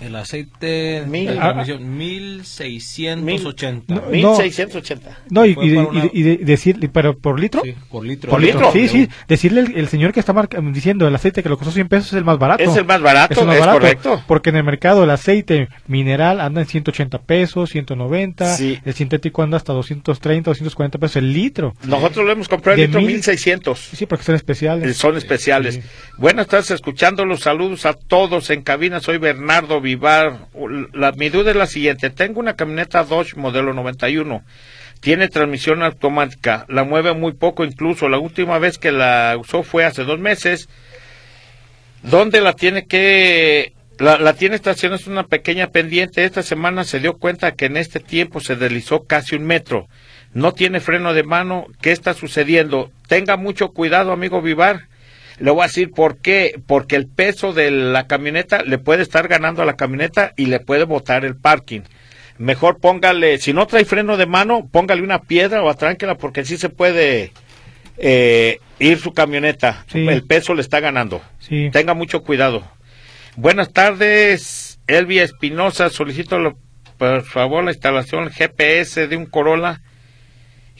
El 0.00 0.14
aceite 0.16 1.04
Mil. 1.08 1.26
de 1.26 1.38
Ah, 1.38 1.52
transmisión, 1.54 1.96
1680. 1.98 3.94
No, 3.94 4.02
1680. 4.10 5.18
No, 5.30 5.44
y, 5.44 5.56
y 5.60 5.68
de- 5.70 5.76
para 5.76 5.88
una- 5.88 5.98
y 5.98 6.02
de- 6.02 6.10
y 6.12 6.22
de- 6.22 6.36
decir, 6.44 6.90
pero 6.92 7.18
por 7.18 7.38
litro. 7.40 7.62
Sí, 7.64 7.74
por 7.90 8.04
litro. 8.06 8.30
¿Por 8.30 8.40
litro? 8.40 8.70
Sí, 8.72 8.88
sí, 8.88 9.08
decirle 9.26 9.60
el, 9.62 9.76
el 9.76 9.88
señor 9.88 10.12
que 10.12 10.20
está 10.20 10.32
marca- 10.32 10.60
diciendo 10.60 11.06
el 11.08 11.14
aceite 11.14 11.42
que 11.42 11.48
lo 11.48 11.56
costó 11.58 11.72
100 11.72 11.88
pesos 11.88 12.08
es 12.08 12.12
el 12.14 12.24
más 12.24 12.38
barato. 12.38 12.62
Es 12.62 12.76
el 12.76 12.84
más 12.84 13.00
barato, 13.00 13.34
Es 13.34 13.40
el 13.40 13.46
más 13.46 13.54
es 13.56 13.60
barato, 13.60 13.78
correcto. 13.80 14.22
Porque 14.26 14.50
en 14.50 14.56
el 14.56 14.64
mercado 14.64 15.04
el 15.04 15.10
aceite 15.10 15.68
mineral 15.86 16.40
anda 16.40 16.60
en 16.60 16.66
180 16.66 17.18
pesos, 17.22 17.70
190, 17.70 18.54
Sí. 18.56 18.78
el 18.84 18.94
sintético 18.94 19.42
anda 19.42 19.56
hasta 19.56 19.72
230, 19.72 20.50
240 20.50 20.98
pesos 20.98 21.16
el 21.16 21.32
litro. 21.32 21.74
Nosotros 21.84 22.24
lo 22.24 22.32
hemos 22.32 22.48
comprado 22.48 22.76
De 22.76 22.84
el 22.84 22.88
litro 22.90 23.00
mil- 23.00 23.08
1600. 23.14 23.78
Sí, 23.94 24.06
porque 24.06 24.24
son 24.24 24.34
especiales. 24.34 24.96
Son 24.96 25.16
especiales. 25.16 25.74
Sí. 25.76 25.80
Buenas 26.18 26.46
tardes, 26.46 26.70
escuchando 26.70 27.24
los 27.24 27.40
saludos 27.40 27.84
a 27.86 27.94
todos 27.94 28.50
en 28.50 28.62
cabina. 28.62 29.00
Soy 29.00 29.18
Bernardo 29.18 29.80
Vivar. 29.88 30.48
La, 30.92 31.12
mi 31.12 31.30
duda 31.30 31.52
es 31.52 31.56
la 31.56 31.66
siguiente. 31.66 32.10
Tengo 32.10 32.40
una 32.40 32.56
camioneta 32.56 33.04
Dodge 33.04 33.36
modelo 33.36 33.72
91. 33.72 34.42
Tiene 35.00 35.28
transmisión 35.28 35.82
automática. 35.82 36.66
La 36.68 36.84
mueve 36.84 37.14
muy 37.14 37.32
poco 37.32 37.64
incluso. 37.64 38.10
La 38.10 38.18
última 38.18 38.58
vez 38.58 38.76
que 38.76 38.92
la 38.92 39.34
usó 39.40 39.62
fue 39.62 39.86
hace 39.86 40.04
dos 40.04 40.18
meses. 40.18 40.68
¿Dónde 42.02 42.42
la 42.42 42.52
tiene 42.52 42.86
que... 42.86 43.72
La, 43.98 44.18
la 44.18 44.34
tiene 44.34 44.56
estacionada 44.56 45.00
es 45.00 45.06
una 45.06 45.24
pequeña 45.24 45.68
pendiente. 45.68 46.24
Esta 46.24 46.42
semana 46.42 46.84
se 46.84 47.00
dio 47.00 47.14
cuenta 47.14 47.52
que 47.52 47.64
en 47.64 47.78
este 47.78 47.98
tiempo 47.98 48.40
se 48.40 48.56
deslizó 48.56 49.04
casi 49.04 49.36
un 49.36 49.44
metro. 49.44 49.88
no 50.34 50.52
tiene 50.52 50.80
freno 50.80 51.14
de 51.14 51.22
mano, 51.22 51.66
¿qué 51.80 51.92
está 51.92 52.12
sucediendo? 52.12 52.90
Tenga 53.08 53.38
mucho 53.38 53.70
cuidado, 53.70 54.12
amigo 54.12 54.42
Vivar. 54.42 54.87
Le 55.40 55.50
voy 55.50 55.62
a 55.62 55.66
decir 55.66 55.90
por 55.92 56.18
qué, 56.18 56.60
porque 56.66 56.96
el 56.96 57.06
peso 57.06 57.52
de 57.52 57.70
la 57.70 58.06
camioneta 58.06 58.62
le 58.62 58.78
puede 58.78 59.02
estar 59.02 59.28
ganando 59.28 59.62
a 59.62 59.66
la 59.66 59.76
camioneta 59.76 60.32
y 60.36 60.46
le 60.46 60.60
puede 60.60 60.84
botar 60.84 61.24
el 61.24 61.36
parking. 61.36 61.82
Mejor 62.38 62.80
póngale, 62.80 63.38
si 63.38 63.52
no 63.52 63.66
trae 63.66 63.84
freno 63.84 64.16
de 64.16 64.26
mano, 64.26 64.68
póngale 64.70 65.02
una 65.02 65.22
piedra 65.22 65.62
o 65.62 65.68
atránquela 65.68 66.16
porque 66.16 66.44
sí 66.44 66.56
se 66.56 66.68
puede 66.68 67.32
eh, 67.98 68.58
ir 68.78 68.98
su 68.98 69.12
camioneta. 69.12 69.84
Sí. 69.88 70.06
El 70.08 70.24
peso 70.24 70.54
le 70.54 70.62
está 70.62 70.80
ganando. 70.80 71.20
Sí. 71.40 71.70
Tenga 71.72 71.94
mucho 71.94 72.22
cuidado. 72.22 72.62
Buenas 73.36 73.72
tardes, 73.72 74.80
Elvia 74.86 75.22
Espinosa. 75.22 75.90
Solicito, 75.90 76.38
por 76.96 77.22
favor, 77.22 77.64
la 77.64 77.72
instalación 77.72 78.30
GPS 78.30 79.06
de 79.06 79.16
un 79.16 79.26
Corolla 79.26 79.80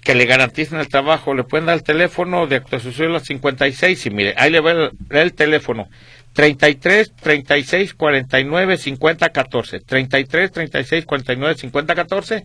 que 0.09 0.15
le 0.15 0.25
garanticen 0.25 0.81
el 0.81 0.89
trabajo. 0.89 1.35
Le 1.35 1.45
pueden 1.45 1.67
dar 1.67 1.77
el 1.77 1.83
teléfono 1.83 2.47
de 2.47 2.57
actualización 2.57 3.11
a 3.11 3.15
las 3.15 3.25
56 3.25 4.07
y 4.07 4.11
mire, 4.11 4.33
ahí 4.39 4.51
le 4.51 4.61
va 4.61 4.71
el, 4.71 4.91
el 5.11 5.35
teléfono. 5.35 5.91
33 6.33 7.13
36 7.15 7.93
49 7.93 8.79
50 8.79 9.29
14 9.29 9.81
33 9.81 10.51
36 10.51 11.05
49 11.05 11.55
50 11.57 11.95
14 11.95 12.45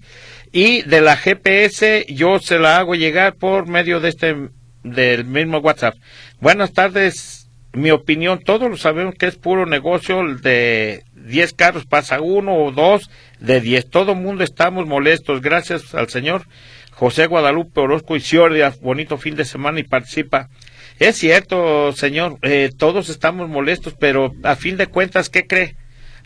y 0.52 0.82
de 0.82 1.00
la 1.00 1.16
GPS 1.16 2.06
yo 2.10 2.40
se 2.40 2.60
la 2.60 2.80
hago 2.80 2.96
llegar 2.96 3.36
por 3.36 3.66
medio 3.66 4.02
de 4.02 4.10
este 4.10 4.36
del 4.84 5.24
mismo 5.24 5.60
WhatsApp. 5.60 5.96
Buenas 6.42 6.74
tardes, 6.74 7.48
mi 7.72 7.92
opinión, 7.92 8.42
todos 8.44 8.70
lo 8.70 8.76
sabemos 8.76 9.16
que 9.16 9.28
es 9.28 9.38
puro 9.38 9.66
negocio 9.66 10.22
de 10.36 11.06
10 11.14 11.54
carros 11.54 11.86
pasa 11.86 12.20
uno 12.20 12.56
o 12.58 12.74
dos 12.74 13.10
de 13.40 13.62
10. 13.62 13.90
Todo 13.90 14.16
mundo 14.16 14.44
estamos 14.44 14.86
molestos, 14.86 15.40
gracias 15.40 15.96
al 15.96 16.10
señor 16.10 16.46
José 17.04 17.28
Guadalupe 17.28 17.82
Orozco 17.82 18.16
y 18.16 18.22
Ciordia, 18.22 18.74
bonito 18.80 19.18
fin 19.18 19.36
de 19.36 19.44
semana 19.44 19.78
y 19.78 19.84
participa. 19.84 20.48
Es 21.00 21.18
cierto, 21.18 21.92
señor, 21.92 22.38
eh, 22.44 22.70
todos 22.78 23.10
estamos 23.10 23.50
molestos, 23.50 23.94
pero 24.00 24.34
a 24.44 24.56
fin 24.56 24.78
de 24.78 24.88
cuentas, 24.88 25.28
¿qué 25.28 25.46
cree? 25.46 25.76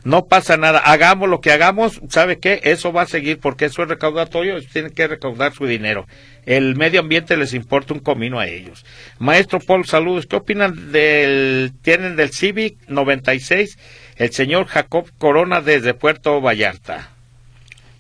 No 0.04 0.28
pasa 0.28 0.56
nada. 0.56 0.78
Hagamos 0.78 1.30
lo 1.30 1.42
que 1.42 1.52
hagamos, 1.52 2.00
¿sabe 2.10 2.38
qué? 2.38 2.62
Eso 2.64 2.94
va 2.94 3.02
a 3.02 3.08
seguir 3.08 3.40
porque 3.40 3.66
eso 3.66 3.82
es 3.82 3.90
recaudatorio, 3.90 4.62
tienen 4.72 4.92
que 4.92 5.08
recaudar 5.08 5.52
su 5.52 5.66
dinero. 5.66 6.06
El 6.46 6.76
medio 6.76 7.00
ambiente 7.00 7.38
les 7.38 7.56
importa 7.56 7.96
un 7.96 8.00
comino 8.00 8.40
a 8.40 8.46
ellos. 8.46 8.86
Maestro 9.18 9.60
Paul, 9.60 9.84
saludos. 9.88 10.28
¿Qué 10.28 10.36
opinan 10.36 10.92
del, 10.92 11.74
tienen 11.82 12.16
del 12.16 12.30
Civic 12.30 12.88
96? 12.88 13.80
El 14.18 14.32
señor 14.32 14.68
Jacob 14.68 15.10
Corona 15.18 15.62
desde 15.62 15.96
Puerto 15.96 16.40
Vallarta. 16.40 17.17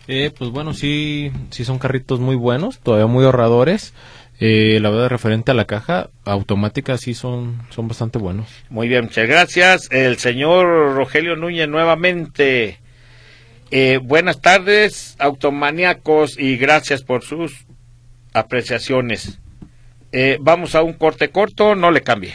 Eh, 0.08 0.32
pues 0.38 0.52
bueno, 0.52 0.74
sí, 0.74 1.32
sí 1.50 1.66
son 1.66 1.80
carritos 1.80 2.20
muy 2.20 2.36
buenos, 2.36 2.80
todavía 2.80 3.08
muy 3.08 3.26
ahorradores. 3.26 3.94
Eh, 4.40 4.80
la 4.82 4.92
verdad, 4.92 5.10
referente 5.10 5.52
a 5.52 5.56
la 5.56 5.66
caja 5.66 6.10
automática, 6.24 6.98
sí 6.98 7.14
son, 7.14 7.60
son 7.72 7.88
bastante 7.88 8.20
buenos. 8.20 8.48
Muy 8.70 8.88
bien, 8.88 9.06
muchas 9.06 9.28
gracias. 9.28 9.92
El 9.92 10.18
señor 10.18 10.96
Rogelio 10.96 11.36
Núñez 11.36 11.68
nuevamente. 11.68 12.80
Eh, 13.72 14.00
buenas 14.02 14.40
tardes, 14.40 15.16
automaníacos, 15.20 16.40
y 16.40 16.56
gracias 16.56 17.04
por 17.04 17.24
sus 17.24 17.66
apreciaciones. 18.34 19.40
Eh, 20.12 20.38
vamos 20.40 20.76
a 20.76 20.84
un 20.84 20.94
corte 20.94 21.30
corto, 21.30 21.76
no 21.76 21.92
le 21.92 22.02
cambie. 22.02 22.34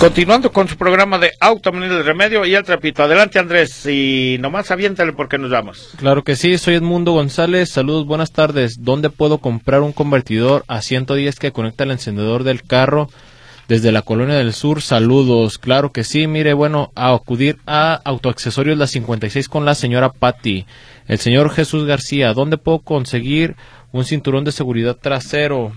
Continuando 0.00 0.50
con 0.50 0.66
su 0.66 0.78
programa 0.78 1.18
de 1.18 1.32
Automanía 1.40 1.90
del 1.90 2.06
Remedio 2.06 2.46
y 2.46 2.54
el 2.54 2.64
trapito. 2.64 3.02
Adelante 3.02 3.38
Andrés 3.38 3.84
y 3.84 4.38
nomás 4.40 4.70
aviéntale 4.70 5.12
porque 5.12 5.36
nos 5.36 5.50
vamos. 5.50 5.90
Claro 5.98 6.24
que 6.24 6.36
sí, 6.36 6.56
soy 6.56 6.76
Edmundo 6.76 7.12
González. 7.12 7.68
Saludos, 7.68 8.06
buenas 8.06 8.32
tardes. 8.32 8.76
¿Dónde 8.80 9.10
puedo 9.10 9.38
comprar 9.38 9.82
un 9.82 9.92
convertidor 9.92 10.64
a 10.68 10.80
110 10.80 11.38
que 11.38 11.52
conecta 11.52 11.84
el 11.84 11.90
encendedor 11.90 12.44
del 12.44 12.62
carro 12.62 13.10
desde 13.68 13.92
la 13.92 14.00
colonia 14.00 14.36
del 14.36 14.54
sur? 14.54 14.80
Saludos. 14.80 15.58
Claro 15.58 15.92
que 15.92 16.02
sí, 16.02 16.26
mire, 16.26 16.54
bueno, 16.54 16.92
a 16.94 17.12
acudir 17.12 17.58
a 17.66 17.92
Autoaccesorios 18.02 18.78
La 18.78 18.86
56 18.86 19.50
con 19.50 19.66
la 19.66 19.74
señora 19.74 20.14
Patty. 20.14 20.64
El 21.08 21.18
señor 21.18 21.50
Jesús 21.50 21.84
García, 21.84 22.32
¿dónde 22.32 22.56
puedo 22.56 22.78
conseguir 22.78 23.54
un 23.92 24.06
cinturón 24.06 24.44
de 24.44 24.52
seguridad 24.52 24.96
trasero? 24.96 25.72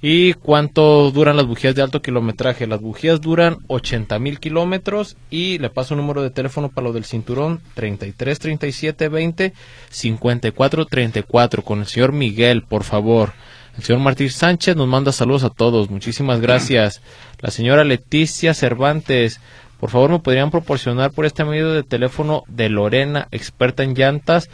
¿Y 0.00 0.34
cuánto 0.34 1.10
duran 1.10 1.36
las 1.36 1.46
bujías 1.46 1.74
de 1.74 1.82
alto 1.82 2.00
kilometraje? 2.00 2.68
Las 2.68 2.80
bujías 2.80 3.20
duran 3.20 3.56
80 3.66 4.18
mil 4.20 4.38
kilómetros 4.38 5.16
y 5.28 5.58
le 5.58 5.70
paso 5.70 5.94
un 5.94 6.00
número 6.00 6.22
de 6.22 6.30
teléfono 6.30 6.68
para 6.68 6.86
lo 6.86 6.92
del 6.92 7.04
cinturón 7.04 7.60
33 7.74 8.38
37 8.38 9.08
20 9.08 9.52
54 9.90 10.86
34 10.86 11.62
con 11.64 11.80
el 11.80 11.86
señor 11.86 12.12
Miguel, 12.12 12.62
por 12.62 12.84
favor. 12.84 13.32
El 13.76 13.82
señor 13.82 14.00
Martín 14.00 14.30
Sánchez 14.30 14.76
nos 14.76 14.86
manda 14.86 15.10
saludos 15.12 15.42
a 15.44 15.50
todos. 15.50 15.90
Muchísimas 15.90 16.40
gracias. 16.40 17.00
La 17.40 17.50
señora 17.50 17.82
Leticia 17.84 18.54
Cervantes, 18.54 19.40
por 19.80 19.90
favor 19.90 20.10
me 20.10 20.18
podrían 20.20 20.50
proporcionar 20.52 21.10
por 21.10 21.26
este 21.26 21.44
medio 21.44 21.72
de 21.72 21.82
teléfono 21.82 22.44
de 22.48 22.68
Lorena, 22.68 23.26
experta 23.32 23.82
en 23.82 23.94
llantas, 23.94 24.48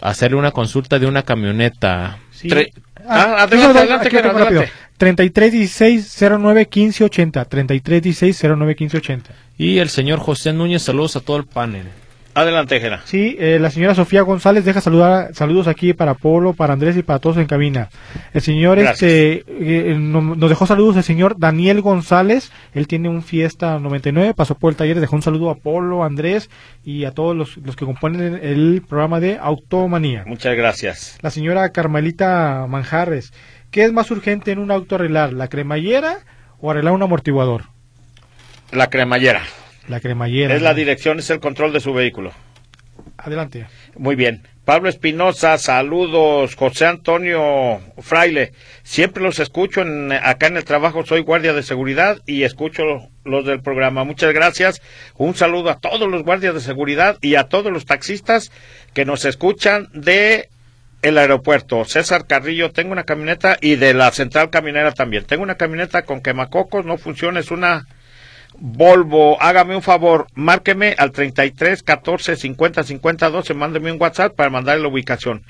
hacerle 0.00 0.36
una 0.36 0.50
consulta 0.52 0.98
de 0.98 1.06
una 1.06 1.22
camioneta. 1.22 2.18
Sí. 2.32 2.48
Tre- 2.48 2.72
Ah, 3.12 3.36
Ah, 3.38 3.42
adelante, 3.42 3.78
aquí 3.78 3.78
adelante, 3.78 4.06
aquí 4.08 4.16
adelante. 4.16 4.72
33 4.96 5.52
16 5.52 6.22
09 6.38 6.66
15 6.68 7.04
80. 7.04 7.44
33 7.44 8.02
16 8.02 8.42
09 8.44 8.76
15 8.76 8.96
80. 8.98 9.30
Y 9.58 9.78
el 9.78 9.88
señor 9.88 10.20
José 10.20 10.52
Núñez, 10.52 10.82
saludos 10.82 11.16
a 11.16 11.20
todo 11.20 11.36
el 11.38 11.44
panel. 11.46 11.86
Adelante. 12.32 12.80
Sí, 13.06 13.36
eh, 13.40 13.58
la 13.60 13.70
señora 13.70 13.94
Sofía 13.94 14.22
González 14.22 14.64
deja 14.64 14.80
saludar, 14.80 15.34
saludos 15.34 15.66
aquí 15.66 15.92
para 15.94 16.14
Polo, 16.14 16.52
para 16.52 16.72
Andrés 16.74 16.96
y 16.96 17.02
para 17.02 17.18
todos 17.18 17.36
en 17.38 17.46
cabina. 17.46 17.88
El 18.32 18.40
señor 18.40 18.78
este, 18.92 19.44
eh, 19.48 19.96
no- 19.98 20.36
nos 20.36 20.48
dejó 20.48 20.66
saludos 20.66 20.96
el 20.96 21.02
señor 21.02 21.36
Daniel 21.38 21.80
González, 21.80 22.52
él 22.72 22.86
tiene 22.86 23.08
un 23.08 23.22
Fiesta 23.22 23.78
99, 23.80 24.32
pasó 24.34 24.54
por 24.54 24.70
el 24.72 24.76
taller, 24.76 25.00
dejó 25.00 25.16
un 25.16 25.22
saludo 25.22 25.50
a 25.50 25.56
Polo, 25.56 26.02
a 26.04 26.06
Andrés 26.06 26.50
y 26.84 27.04
a 27.04 27.10
todos 27.10 27.36
los, 27.36 27.56
los 27.58 27.74
que 27.76 27.84
componen 27.84 28.38
el 28.42 28.82
programa 28.88 29.18
de 29.20 29.36
Automanía. 29.40 30.22
Muchas 30.26 30.56
gracias. 30.56 31.18
La 31.22 31.30
señora 31.30 31.68
Carmelita 31.70 32.64
Manjarres, 32.68 33.32
¿qué 33.72 33.84
es 33.84 33.92
más 33.92 34.10
urgente 34.12 34.52
en 34.52 34.60
un 34.60 34.70
auto 34.70 34.94
arreglar, 34.94 35.32
la 35.32 35.48
cremallera 35.48 36.18
o 36.60 36.70
arreglar 36.70 36.94
un 36.94 37.02
amortiguador? 37.02 37.64
La 38.70 38.88
cremallera. 38.88 39.42
La 39.90 39.98
cremallera. 39.98 40.54
Es 40.54 40.62
la 40.62 40.72
dirección, 40.72 41.18
es 41.18 41.30
el 41.30 41.40
control 41.40 41.72
de 41.72 41.80
su 41.80 41.92
vehículo. 41.92 42.32
Adelante. 43.18 43.66
Muy 43.96 44.14
bien. 44.14 44.46
Pablo 44.64 44.88
Espinosa, 44.88 45.58
saludos. 45.58 46.54
José 46.54 46.86
Antonio 46.86 47.80
Fraile, 47.98 48.52
siempre 48.84 49.20
los 49.20 49.40
escucho 49.40 49.80
en, 49.80 50.12
acá 50.12 50.46
en 50.46 50.56
el 50.58 50.64
trabajo, 50.64 51.04
soy 51.04 51.22
guardia 51.22 51.54
de 51.54 51.64
seguridad 51.64 52.22
y 52.24 52.44
escucho 52.44 52.84
los 53.24 53.44
del 53.44 53.62
programa. 53.62 54.04
Muchas 54.04 54.32
gracias. 54.32 54.80
Un 55.16 55.34
saludo 55.34 55.70
a 55.70 55.80
todos 55.80 56.08
los 56.08 56.22
guardias 56.22 56.54
de 56.54 56.60
seguridad 56.60 57.18
y 57.20 57.34
a 57.34 57.48
todos 57.48 57.72
los 57.72 57.84
taxistas 57.84 58.52
que 58.94 59.04
nos 59.04 59.24
escuchan 59.24 59.88
de 59.92 60.50
el 61.02 61.18
aeropuerto. 61.18 61.84
César 61.84 62.28
Carrillo, 62.28 62.70
tengo 62.70 62.92
una 62.92 63.02
camioneta 63.02 63.58
y 63.60 63.74
de 63.74 63.92
la 63.92 64.12
central 64.12 64.50
caminera 64.50 64.92
también. 64.92 65.24
Tengo 65.24 65.42
una 65.42 65.56
camioneta 65.56 66.02
con 66.02 66.20
quemacocos, 66.20 66.86
no 66.86 66.96
funciona, 66.96 67.40
es 67.40 67.50
una 67.50 67.88
Volvo, 68.62 69.40
hágame 69.42 69.74
un 69.74 69.82
favor, 69.82 70.26
márqueme 70.34 70.94
al 70.98 71.12
33 71.12 71.82
14 71.82 72.36
50 72.36 72.82
50 72.84 73.30
12, 73.30 73.54
mándeme 73.54 73.90
un 73.90 74.00
WhatsApp 74.00 74.34
para 74.36 74.50
mandarle 74.50 74.82
la 74.82 74.88
ubicación. 74.88 75.42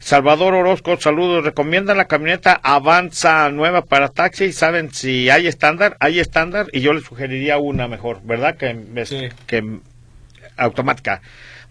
Salvador 0.00 0.54
Orozco, 0.54 0.98
saludos. 1.00 1.44
Recomiendan 1.44 1.96
la 1.96 2.06
camioneta 2.06 2.60
Avanza 2.62 3.48
nueva 3.50 3.82
para 3.86 4.08
taxi. 4.08 4.52
¿Saben 4.52 4.92
si 4.92 5.30
hay 5.30 5.46
estándar? 5.46 5.96
Hay 6.00 6.20
estándar 6.20 6.66
y 6.72 6.80
yo 6.80 6.92
le 6.92 7.00
sugeriría 7.00 7.56
una 7.58 7.88
mejor, 7.88 8.20
¿verdad? 8.22 8.56
Que, 8.56 8.76
es- 8.96 9.08
Sí. 9.08 9.28
que 9.46 9.78
automática. 10.58 11.22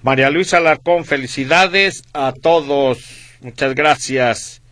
María 0.01 0.29
Luisa 0.31 0.57
Alarcón, 0.57 1.05
felicidades 1.05 2.03
a 2.13 2.33
todos. 2.39 3.35
Muchas 3.41 3.75
gracias. 3.75 4.62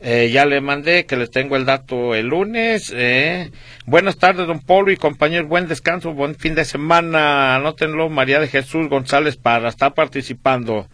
Eh, 0.00 0.30
ya 0.32 0.46
le 0.46 0.60
mandé 0.60 1.06
que 1.06 1.16
les 1.16 1.30
tengo 1.30 1.56
el 1.56 1.64
dato 1.64 2.14
el 2.14 2.26
lunes. 2.26 2.92
eh. 2.94 3.50
Buenas 3.84 4.16
tardes, 4.16 4.46
don 4.46 4.60
Polo 4.60 4.92
y 4.92 4.96
compañeros. 4.96 5.48
Buen 5.48 5.66
descanso, 5.66 6.12
buen 6.12 6.36
fin 6.36 6.54
de 6.54 6.64
semana. 6.64 7.56
Anótenlo, 7.56 8.08
María 8.08 8.38
de 8.38 8.48
Jesús 8.48 8.88
González 8.88 9.36
para 9.36 9.68
estar 9.68 9.94
participando. 9.94 10.86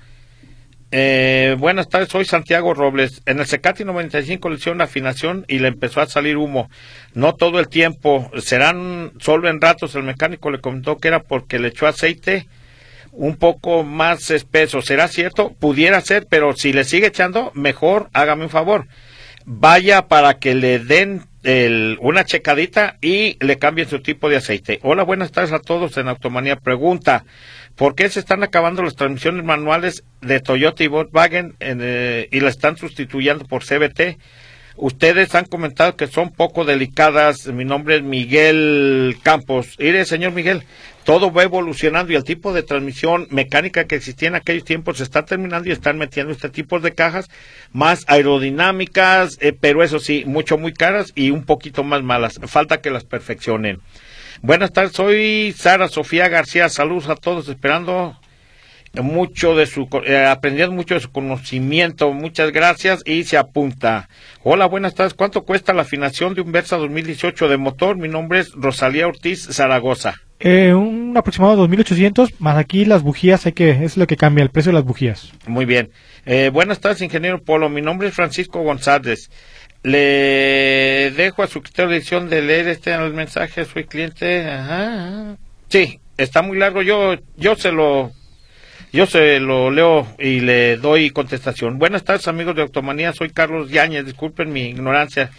Eh, 0.90 1.56
buenas 1.58 1.88
tardes, 1.88 2.08
soy 2.08 2.24
Santiago 2.24 2.72
Robles. 2.72 3.20
En 3.26 3.40
el 3.40 3.46
Secati 3.46 3.84
95 3.84 4.48
le 4.48 4.56
hicieron 4.56 4.80
afinación 4.80 5.44
y 5.48 5.58
le 5.58 5.68
empezó 5.68 6.00
a 6.00 6.06
salir 6.06 6.36
humo. 6.36 6.70
No 7.14 7.34
todo 7.34 7.58
el 7.58 7.68
tiempo, 7.68 8.30
serán 8.38 9.12
solo 9.18 9.50
en 9.50 9.60
ratos. 9.60 9.94
El 9.96 10.04
mecánico 10.04 10.50
le 10.50 10.60
comentó 10.60 10.96
que 10.96 11.08
era 11.08 11.20
porque 11.20 11.58
le 11.58 11.68
echó 11.68 11.86
aceite 11.86 12.46
un 13.16 13.36
poco 13.36 13.84
más 13.84 14.30
espeso. 14.30 14.82
¿Será 14.82 15.08
cierto? 15.08 15.52
Pudiera 15.58 16.00
ser, 16.00 16.26
pero 16.28 16.54
si 16.54 16.72
le 16.72 16.84
sigue 16.84 17.06
echando, 17.08 17.50
mejor 17.54 18.10
hágame 18.12 18.44
un 18.44 18.50
favor. 18.50 18.86
Vaya 19.46 20.08
para 20.08 20.34
que 20.38 20.54
le 20.54 20.78
den 20.78 21.22
el- 21.42 21.98
una 22.00 22.24
checadita 22.24 22.96
y 23.02 23.36
le 23.44 23.58
cambien 23.58 23.88
su 23.88 24.00
tipo 24.00 24.28
de 24.30 24.36
aceite. 24.36 24.80
Hola, 24.82 25.02
buenas 25.02 25.32
tardes 25.32 25.52
a 25.52 25.58
todos 25.58 25.96
en 25.98 26.08
Automanía. 26.08 26.56
Pregunta, 26.56 27.24
¿por 27.76 27.94
qué 27.94 28.08
se 28.08 28.20
están 28.20 28.42
acabando 28.42 28.82
las 28.82 28.96
transmisiones 28.96 29.44
manuales 29.44 30.02
de 30.22 30.40
Toyota 30.40 30.82
y 30.82 30.86
Volkswagen 30.88 31.54
en, 31.60 31.80
eh, 31.82 32.28
y 32.32 32.40
la 32.40 32.48
están 32.48 32.78
sustituyendo 32.78 33.44
por 33.44 33.62
CBT? 33.64 34.16
Ustedes 34.76 35.34
han 35.34 35.44
comentado 35.44 35.94
que 35.96 36.06
son 36.08 36.30
poco 36.32 36.64
delicadas. 36.64 37.46
Mi 37.46 37.64
nombre 37.64 37.96
es 37.96 38.02
Miguel 38.02 39.16
Campos. 39.22 39.76
Mire, 39.78 40.04
señor 40.04 40.32
Miguel, 40.32 40.64
todo 41.04 41.30
va 41.32 41.42
evolucionando 41.42 42.12
y 42.12 42.16
el 42.16 42.24
tipo 42.24 42.52
de 42.52 42.62
transmisión 42.62 43.26
mecánica 43.30 43.84
que 43.84 43.96
existía 43.96 44.28
en 44.28 44.34
aquellos 44.34 44.64
tiempos 44.64 44.98
se 44.98 45.04
está 45.04 45.24
terminando 45.24 45.68
y 45.68 45.72
están 45.72 45.98
metiendo 45.98 46.32
este 46.32 46.48
tipo 46.48 46.80
de 46.80 46.92
cajas 46.92 47.30
más 47.72 48.04
aerodinámicas, 48.08 49.38
eh, 49.40 49.52
pero 49.58 49.82
eso 49.82 49.98
sí, 49.98 50.24
mucho 50.26 50.58
muy 50.58 50.72
caras 50.72 51.12
y 51.14 51.30
un 51.30 51.44
poquito 51.44 51.84
más 51.84 52.02
malas. 52.02 52.40
Falta 52.46 52.80
que 52.80 52.90
las 52.90 53.04
perfeccionen. 53.04 53.80
Buenas 54.42 54.72
tardes, 54.72 54.92
soy 54.92 55.54
Sara 55.56 55.88
Sofía 55.88 56.28
García. 56.28 56.68
Saludos 56.68 57.08
a 57.08 57.16
todos, 57.16 57.48
esperando 57.48 58.18
mucho 59.02 59.54
de 59.56 59.66
su 59.66 59.88
eh, 60.06 60.24
aprendiendo 60.24 60.74
mucho 60.74 60.94
de 60.94 61.00
su 61.00 61.10
conocimiento. 61.10 62.12
Muchas 62.12 62.52
gracias 62.52 63.02
y 63.04 63.24
se 63.24 63.36
apunta. 63.36 64.08
Hola, 64.42 64.66
buenas 64.66 64.94
tardes. 64.94 65.14
¿Cuánto 65.14 65.44
cuesta 65.44 65.72
la 65.72 65.82
afinación 65.82 66.34
de 66.34 66.42
un 66.42 66.52
Versa 66.52 66.76
2018 66.76 67.48
de 67.48 67.56
motor? 67.56 67.96
Mi 67.96 68.08
nombre 68.08 68.40
es 68.40 68.52
Rosalía 68.52 69.06
Ortiz 69.06 69.48
Zaragoza. 69.50 70.20
Eh, 70.46 70.74
un 70.74 71.16
aproximado 71.16 71.52
de 71.54 71.60
2800, 71.60 72.38
más 72.38 72.58
aquí 72.58 72.84
las 72.84 73.02
bujías, 73.02 73.46
hay 73.46 73.52
que, 73.52 73.70
es 73.70 73.96
lo 73.96 74.06
que 74.06 74.18
cambia, 74.18 74.42
el 74.42 74.50
precio 74.50 74.72
de 74.72 74.74
las 74.74 74.84
bujías. 74.84 75.32
Muy 75.46 75.64
bien. 75.64 75.90
Eh, 76.26 76.50
buenas 76.52 76.80
tardes, 76.80 77.00
ingeniero 77.00 77.42
Polo. 77.42 77.70
Mi 77.70 77.80
nombre 77.80 78.08
es 78.08 78.14
Francisco 78.14 78.60
González. 78.60 79.30
Le 79.82 81.12
dejo 81.16 81.42
a 81.42 81.46
su 81.46 81.62
criterio 81.62 81.90
de 81.90 81.96
edición 81.96 82.28
de 82.28 82.42
leer 82.42 82.68
este 82.68 82.94
mensaje. 82.98 83.64
Soy 83.64 83.84
cliente. 83.84 84.46
Ajá. 84.46 85.38
Sí, 85.70 85.98
está 86.18 86.42
muy 86.42 86.58
largo. 86.58 86.82
Yo, 86.82 87.14
yo 87.38 87.56
se 87.56 87.72
lo, 87.72 88.12
yo 88.92 89.06
se 89.06 89.40
lo 89.40 89.70
leo 89.70 90.06
y 90.18 90.40
le 90.40 90.76
doy 90.76 91.08
contestación. 91.08 91.78
Buenas 91.78 92.04
tardes, 92.04 92.28
amigos 92.28 92.54
de 92.54 92.60
Automanía. 92.60 93.14
Soy 93.14 93.30
Carlos 93.30 93.70
Yáñez. 93.70 94.04
Disculpen 94.04 94.52
mi 94.52 94.66
ignorancia. 94.66 95.30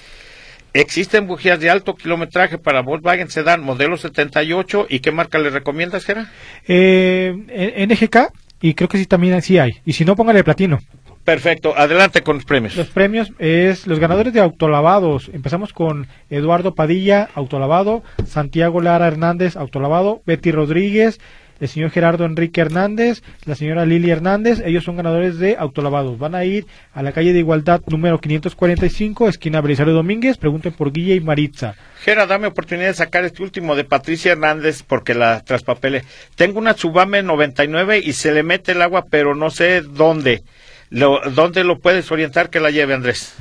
Existen 0.75 1.25
bujías 1.25 1.57
de 1.61 1.69
alto 1.69 1.95
kilometraje 1.95 2.57
para 2.57 2.81
Volkswagen 2.81 3.29
Sedan 3.29 3.63
modelo 3.63 3.95
78. 3.95 4.87
¿Y 4.89 4.99
qué 4.99 5.09
marca 5.09 5.39
le 5.39 5.49
recomiendas, 5.49 6.03
Gera? 6.03 6.29
Eh, 6.67 7.87
NGK, 7.89 8.33
y 8.59 8.73
creo 8.73 8.89
que 8.89 8.97
sí 8.97 9.05
también 9.05 9.41
sí 9.41 9.57
hay. 9.57 9.79
Y 9.85 9.93
si 9.93 10.03
no, 10.03 10.17
póngale 10.17 10.43
platino. 10.43 10.79
Perfecto. 11.23 11.73
Adelante 11.77 12.23
con 12.23 12.35
los 12.35 12.43
premios. 12.43 12.75
Los 12.75 12.89
premios 12.89 13.31
es 13.39 13.87
los 13.87 13.99
ganadores 13.99 14.33
de 14.33 14.41
autolavados. 14.41 15.31
Empezamos 15.31 15.71
con 15.71 16.07
Eduardo 16.29 16.75
Padilla, 16.75 17.29
autolavado, 17.35 18.03
Santiago 18.27 18.81
Lara 18.81 19.07
Hernández, 19.07 19.55
autolavado, 19.55 20.23
Betty 20.25 20.51
Rodríguez, 20.51 21.21
el 21.59 21.67
señor 21.67 21.91
Gerardo 21.91 22.25
Enrique 22.25 22.61
Hernández, 22.61 23.23
la 23.45 23.55
señora 23.55 23.85
Lili 23.85 24.09
Hernández, 24.09 24.61
ellos 24.65 24.83
son 24.83 24.97
ganadores 24.97 25.39
de 25.39 25.55
autolavados. 25.57 26.17
Van 26.17 26.35
a 26.35 26.45
ir 26.45 26.65
a 26.93 27.01
la 27.03 27.11
calle 27.11 27.33
de 27.33 27.39
Igualdad 27.39 27.81
número 27.87 28.19
545, 28.19 29.29
esquina 29.29 29.61
Belisario 29.61 29.93
Domínguez, 29.93 30.37
pregunten 30.37 30.73
por 30.73 30.91
Guille 30.91 31.15
y 31.15 31.21
Maritza. 31.21 31.75
Gera, 32.01 32.25
dame 32.25 32.47
oportunidad 32.47 32.87
de 32.87 32.93
sacar 32.93 33.25
este 33.25 33.41
último 33.41 33.75
de 33.75 33.83
Patricia 33.83 34.33
Hernández 34.33 34.83
porque 34.83 35.13
la 35.13 35.41
traspapele. 35.41 36.03
Tengo 36.35 36.59
una 36.59 36.73
Subame 36.73 37.23
99 37.23 37.99
y 38.03 38.13
se 38.13 38.31
le 38.31 38.43
mete 38.43 38.73
el 38.73 38.81
agua, 38.81 39.05
pero 39.09 39.35
no 39.35 39.49
sé 39.49 39.81
dónde. 39.81 40.43
Lo, 40.89 41.19
¿Dónde 41.31 41.63
lo 41.63 41.79
puedes 41.79 42.11
orientar 42.11 42.49
que 42.49 42.59
la 42.59 42.69
lleve, 42.69 42.93
Andrés? 42.93 43.33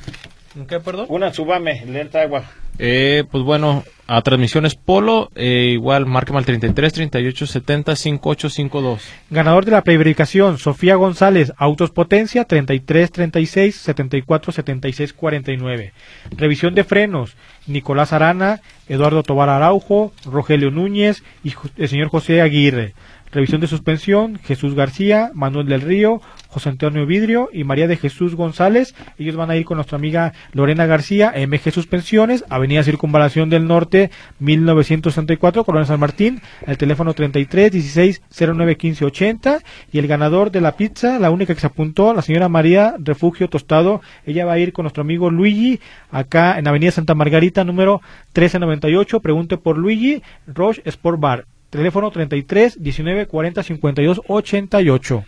¿Qué, 0.69 0.81
perdón? 0.81 1.07
Una 1.09 1.33
Subame, 1.33 1.85
le 1.87 2.01
entra 2.01 2.23
agua. 2.23 2.45
Eh, 2.79 3.25
pues 3.31 3.45
bueno, 3.45 3.85
a 4.07 4.21
transmisiones 4.23 4.75
Polo, 4.75 5.31
eh, 5.35 5.71
igual, 5.73 6.07
márqueme 6.07 6.39
al 6.39 6.45
33 6.45 6.93
38 6.93 7.47
70 7.47 7.97
5852. 7.97 9.03
Ganador 9.31 9.65
de 9.65 9.73
la 9.73 9.83
preverificación, 9.83 10.59
Sofía 10.59 10.97
González, 10.97 11.53
Autos 11.57 11.91
Potencia, 11.91 12.45
33 12.45 13.11
36 13.11 13.77
74 13.77 14.53
76 14.53 15.13
49. 15.13 15.93
Revisión 16.37 16.75
de 16.75 16.85
frenos, 16.85 17.37
Nicolás 17.67 18.13
Arana, 18.13 18.61
Eduardo 18.89 19.23
Tobar 19.23 19.49
Araujo, 19.49 20.13
Rogelio 20.25 20.71
Núñez 20.71 21.23
y 21.45 21.55
el 21.77 21.89
señor 21.89 22.09
José 22.09 22.43
Aguirre. 22.43 22.95
Revisión 23.35 23.61
de 23.61 23.67
suspensión, 23.67 24.39
Jesús 24.45 24.77
García, 24.77 25.31
Manuel 25.35 25.67
del 25.67 25.81
Río, 25.81 26.21
José 26.55 26.69
Antonio 26.69 27.05
Vidrio 27.05 27.51
y 27.53 27.65
María 27.65 27.89
de 27.89 27.97
Jesús 27.97 28.37
González. 28.37 28.95
Ellos 29.19 29.35
van 29.35 29.51
a 29.51 29.57
ir 29.57 29.65
con 29.65 29.77
nuestra 29.77 29.99
amiga 29.99 30.33
Lorena 30.53 30.87
García, 30.87 31.35
MG 31.37 31.73
Suspensiones, 31.73 32.45
Avenida 32.49 32.85
Circunvalación 32.85 33.51
del 33.51 33.67
Norte, 33.67 34.13
1964, 34.39 35.65
Colonia 35.65 35.87
San 35.87 35.99
Martín, 35.99 36.41
el 36.65 36.79
teléfono 36.79 37.13
33 37.13 37.73
16 37.73 38.23
09 38.31 38.77
15 38.77 39.05
80 39.05 39.59
y 39.91 39.99
el 39.99 40.07
ganador 40.07 40.53
de 40.53 40.61
la 40.61 40.77
pizza, 40.77 41.19
la 41.19 41.33
única 41.33 41.55
que 41.55 41.61
se 41.61 41.67
apuntó, 41.67 42.15
la 42.15 42.23
señora 42.23 42.49
María 42.49 42.95
Refugio 43.01 43.49
Tostado, 43.49 44.01
ella 44.25 44.47
va 44.47 44.53
a 44.53 44.59
ir 44.61 44.73
con 44.73 44.85
nuestro 44.85 45.01
amigo 45.01 45.31
Luigi, 45.31 45.81
acá 46.13 46.57
en 46.57 46.69
Avenida 46.69 46.93
Santa 46.93 47.17
Margarita, 47.17 47.65
número 47.65 48.01
1398, 48.27 49.19
pregunte 49.19 49.57
por 49.57 49.77
Luigi, 49.77 50.23
Roche 50.47 50.83
Sport 50.85 51.19
Bar, 51.19 51.47
teléfono 51.71 52.13
33 52.13 52.81
19 52.81 53.27
40 53.27 53.63
52 53.65 54.21
88. 54.29 55.25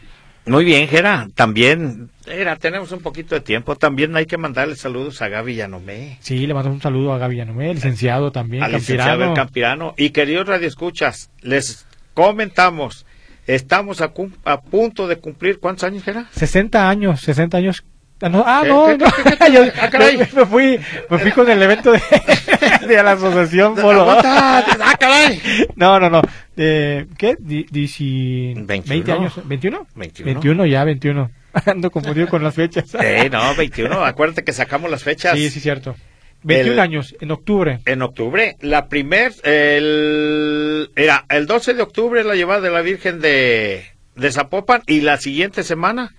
Muy 0.47 0.65
bien, 0.65 0.87
Gera. 0.89 1.27
También, 1.35 2.09
Gera, 2.25 2.57
tenemos 2.57 2.93
un 2.93 3.01
poquito 3.01 3.35
de 3.35 3.41
tiempo. 3.41 3.75
También 3.77 4.15
hay 4.17 4.27
que 4.27 4.37
mandarle 4.39 4.77
saludos 4.77 5.21
a 5.23 5.29
Gaby 5.29 5.57
Yanomé. 5.57 6.19
Sí, 6.21 6.47
le 6.47 6.55
mandamos 6.55 6.77
un 6.77 6.83
saludo 6.83 7.13
a 7.13 7.19
Gaby 7.19 7.37
Yanomé, 7.37 7.75
licenciado 7.75 8.31
también, 8.31 8.63
al 8.63 8.73
licenciado 8.73 9.03
campirano. 9.11 9.33
El 9.33 9.37
Campirano. 9.37 9.95
Y 9.97 10.11
queridos 10.11 10.47
radioescuchas, 10.47 11.31
les 11.41 11.85
comentamos, 12.15 13.07
estamos 13.47 14.01
a, 14.01 14.09
cum- 14.09 14.33
a 14.45 14.61
punto 14.61 15.09
de 15.09 15.17
cumplir, 15.17 15.59
¿cuántos 15.59 15.85
años, 15.85 16.05
Gera? 16.05 16.27
60 16.31 16.89
años, 16.89 17.21
60 17.21 17.57
años. 17.59 17.85
Ah, 18.23 18.29
no, 18.31 18.43
ah, 18.47 18.61
¿Qué- 18.63 18.69
no, 18.69 19.49
Yo- 19.53 20.19
me 20.35 20.47
fui, 20.47 20.81
me 21.11 21.19
fui 21.19 21.33
con 21.33 21.51
el 21.51 21.61
evento 21.63 21.93
de, 21.93 22.01
de 22.95 23.03
la 23.03 23.13
asociación 23.13 23.75
Polo. 23.81 24.07
¡Ah, 24.25 24.97
caray! 24.99 25.41
No, 25.77 25.99
no, 26.01 26.09
no. 26.11 26.23
Eh, 26.57 27.07
¿Qué? 27.19 27.37
Dici- 27.39 28.55
21. 28.55 28.87
20 28.89 29.13
años. 29.13 29.37
¿21? 29.47 29.87
21. 29.95 30.67
ya, 30.67 30.85
21. 30.85 31.31
Ando 31.67 31.91
confundido 31.91 32.29
con 32.29 32.43
las 32.43 32.55
fechas. 32.55 32.89
Sí, 32.91 33.31
no, 33.31 33.55
21. 33.55 34.05
Acuérdate 34.05 34.45
que 34.45 34.53
sacamos 34.53 34.91
las 34.91 35.03
fechas. 35.03 35.35
Sí, 35.37 35.49
sí, 35.51 35.61
cierto. 35.61 35.97
21 36.43 36.75
El- 36.75 36.81
años, 36.81 37.17
en 37.21 37.31
octubre. 37.31 37.81
En 37.87 38.03
octubre, 38.03 38.57
la 38.61 38.89
primer, 38.89 39.33
el, 39.43 40.91
era 40.95 41.25
el 41.29 41.47
12 41.47 41.75
de 41.75 41.83
octubre 41.83 42.23
la 42.25 42.35
llevada 42.35 42.61
de 42.61 42.71
la 42.71 42.83
Virgen 42.83 43.21
de, 43.21 43.85
de 44.15 44.33
Zapopan 44.33 44.83
y 44.87 45.01
la 45.01 45.17
siguiente 45.17 45.63
semana 45.63 46.15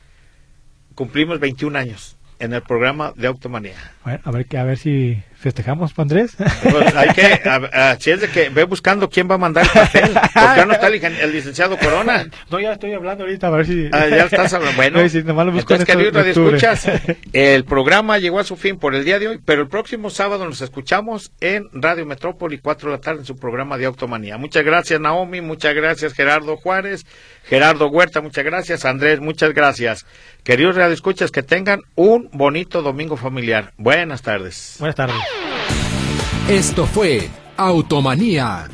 cumplimos 0.95 1.39
21 1.39 1.78
años 1.78 2.18
en 2.39 2.53
el 2.53 2.61
programa 2.61 3.13
de 3.15 3.28
Automanía. 3.28 3.76
Bueno, 4.03 4.20
a 4.24 4.32
ver, 4.32 4.47
a 4.57 4.63
ver 4.63 4.78
si 4.78 5.22
festejamos, 5.38 5.94
Andrés. 5.98 6.36
Pues 6.38 6.96
hay 6.96 7.10
que, 7.10 7.42
así 7.74 8.12
es 8.12 8.22
de 8.22 8.30
que 8.30 8.50
ve 8.50 8.64
buscando 8.64 9.10
quién 9.10 9.30
va 9.30 9.36
a 9.36 9.38
mandar 9.38 9.66
el 9.66 9.72
papel. 9.72 10.14
¿Por 10.14 10.56
qué 10.56 10.66
no 10.66 10.74
está 10.74 10.88
el, 10.88 11.32
licenciado 11.32 11.78
Corona? 11.78 12.28
no, 12.50 12.60
ya 12.60 12.74
estoy 12.74 12.94
hablando 12.94 13.24
ahorita, 13.24 13.48
a 13.48 13.50
ver 13.52 13.66
si... 13.66 13.90
Ah, 13.92 14.08
ya 14.08 14.26
estás 14.26 14.54
hablando. 14.54 14.68
Bueno, 14.78 15.02
No, 15.02 15.10
sí, 15.10 15.24
nomás 15.24 15.46
lo 15.46 15.52
busco 15.54 15.74
entonces, 15.74 15.98
de 15.98 16.12
radioescuchas, 16.12 16.88
el 17.34 17.66
programa 17.66 18.20
llegó 18.20 18.40
a 18.40 18.44
su 18.44 18.56
fin 18.58 18.78
por 18.78 18.94
el 18.96 19.06
día 19.06 19.18
de 19.18 19.28
hoy, 19.28 19.40
pero 19.44 19.62
el 19.62 19.68
próximo 19.68 20.10
sábado 20.10 20.46
nos 20.46 20.62
escuchamos 20.62 21.32
en 21.40 21.68
Radio 21.74 22.06
Metrópoli, 22.06 22.60
4 22.60 22.90
de 22.90 22.98
la 22.98 23.02
tarde, 23.02 23.20
en 23.22 23.26
su 23.26 23.38
programa 23.38 23.78
de 23.78 23.86
Automanía. 23.86 24.38
Muchas 24.38 24.64
gracias, 24.64 25.00
Naomi, 25.00 25.42
muchas 25.42 25.74
gracias, 25.74 26.14
Gerardo 26.14 26.58
Juárez, 26.58 27.06
Gerardo 27.44 27.88
Huerta, 27.88 28.22
muchas 28.22 28.44
gracias, 28.44 28.86
Andrés, 28.86 29.20
muchas 29.20 29.54
gracias. 29.54 30.06
Queridos 30.48 30.78
radioescuchas, 30.78 31.30
que 31.30 31.43
tengan 31.43 31.82
un 31.95 32.30
bonito 32.32 32.82
domingo 32.82 33.18
familiar. 33.18 33.74
Buenas 33.78 34.22
tardes. 34.22 34.78
Buenas 34.80 34.95
tardes. 34.95 35.18
Esto 36.48 36.86
fue 36.86 37.28
Automanía, 37.58 38.70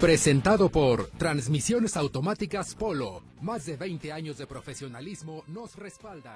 presentado 0.00 0.70
por 0.70 1.08
Transmisiones 1.18 1.98
Automáticas 1.98 2.74
Polo. 2.74 3.22
Más 3.42 3.66
de 3.66 3.76
20 3.76 4.10
años 4.10 4.38
de 4.38 4.46
profesionalismo 4.46 5.44
nos 5.48 5.76
respalda. 5.76 6.34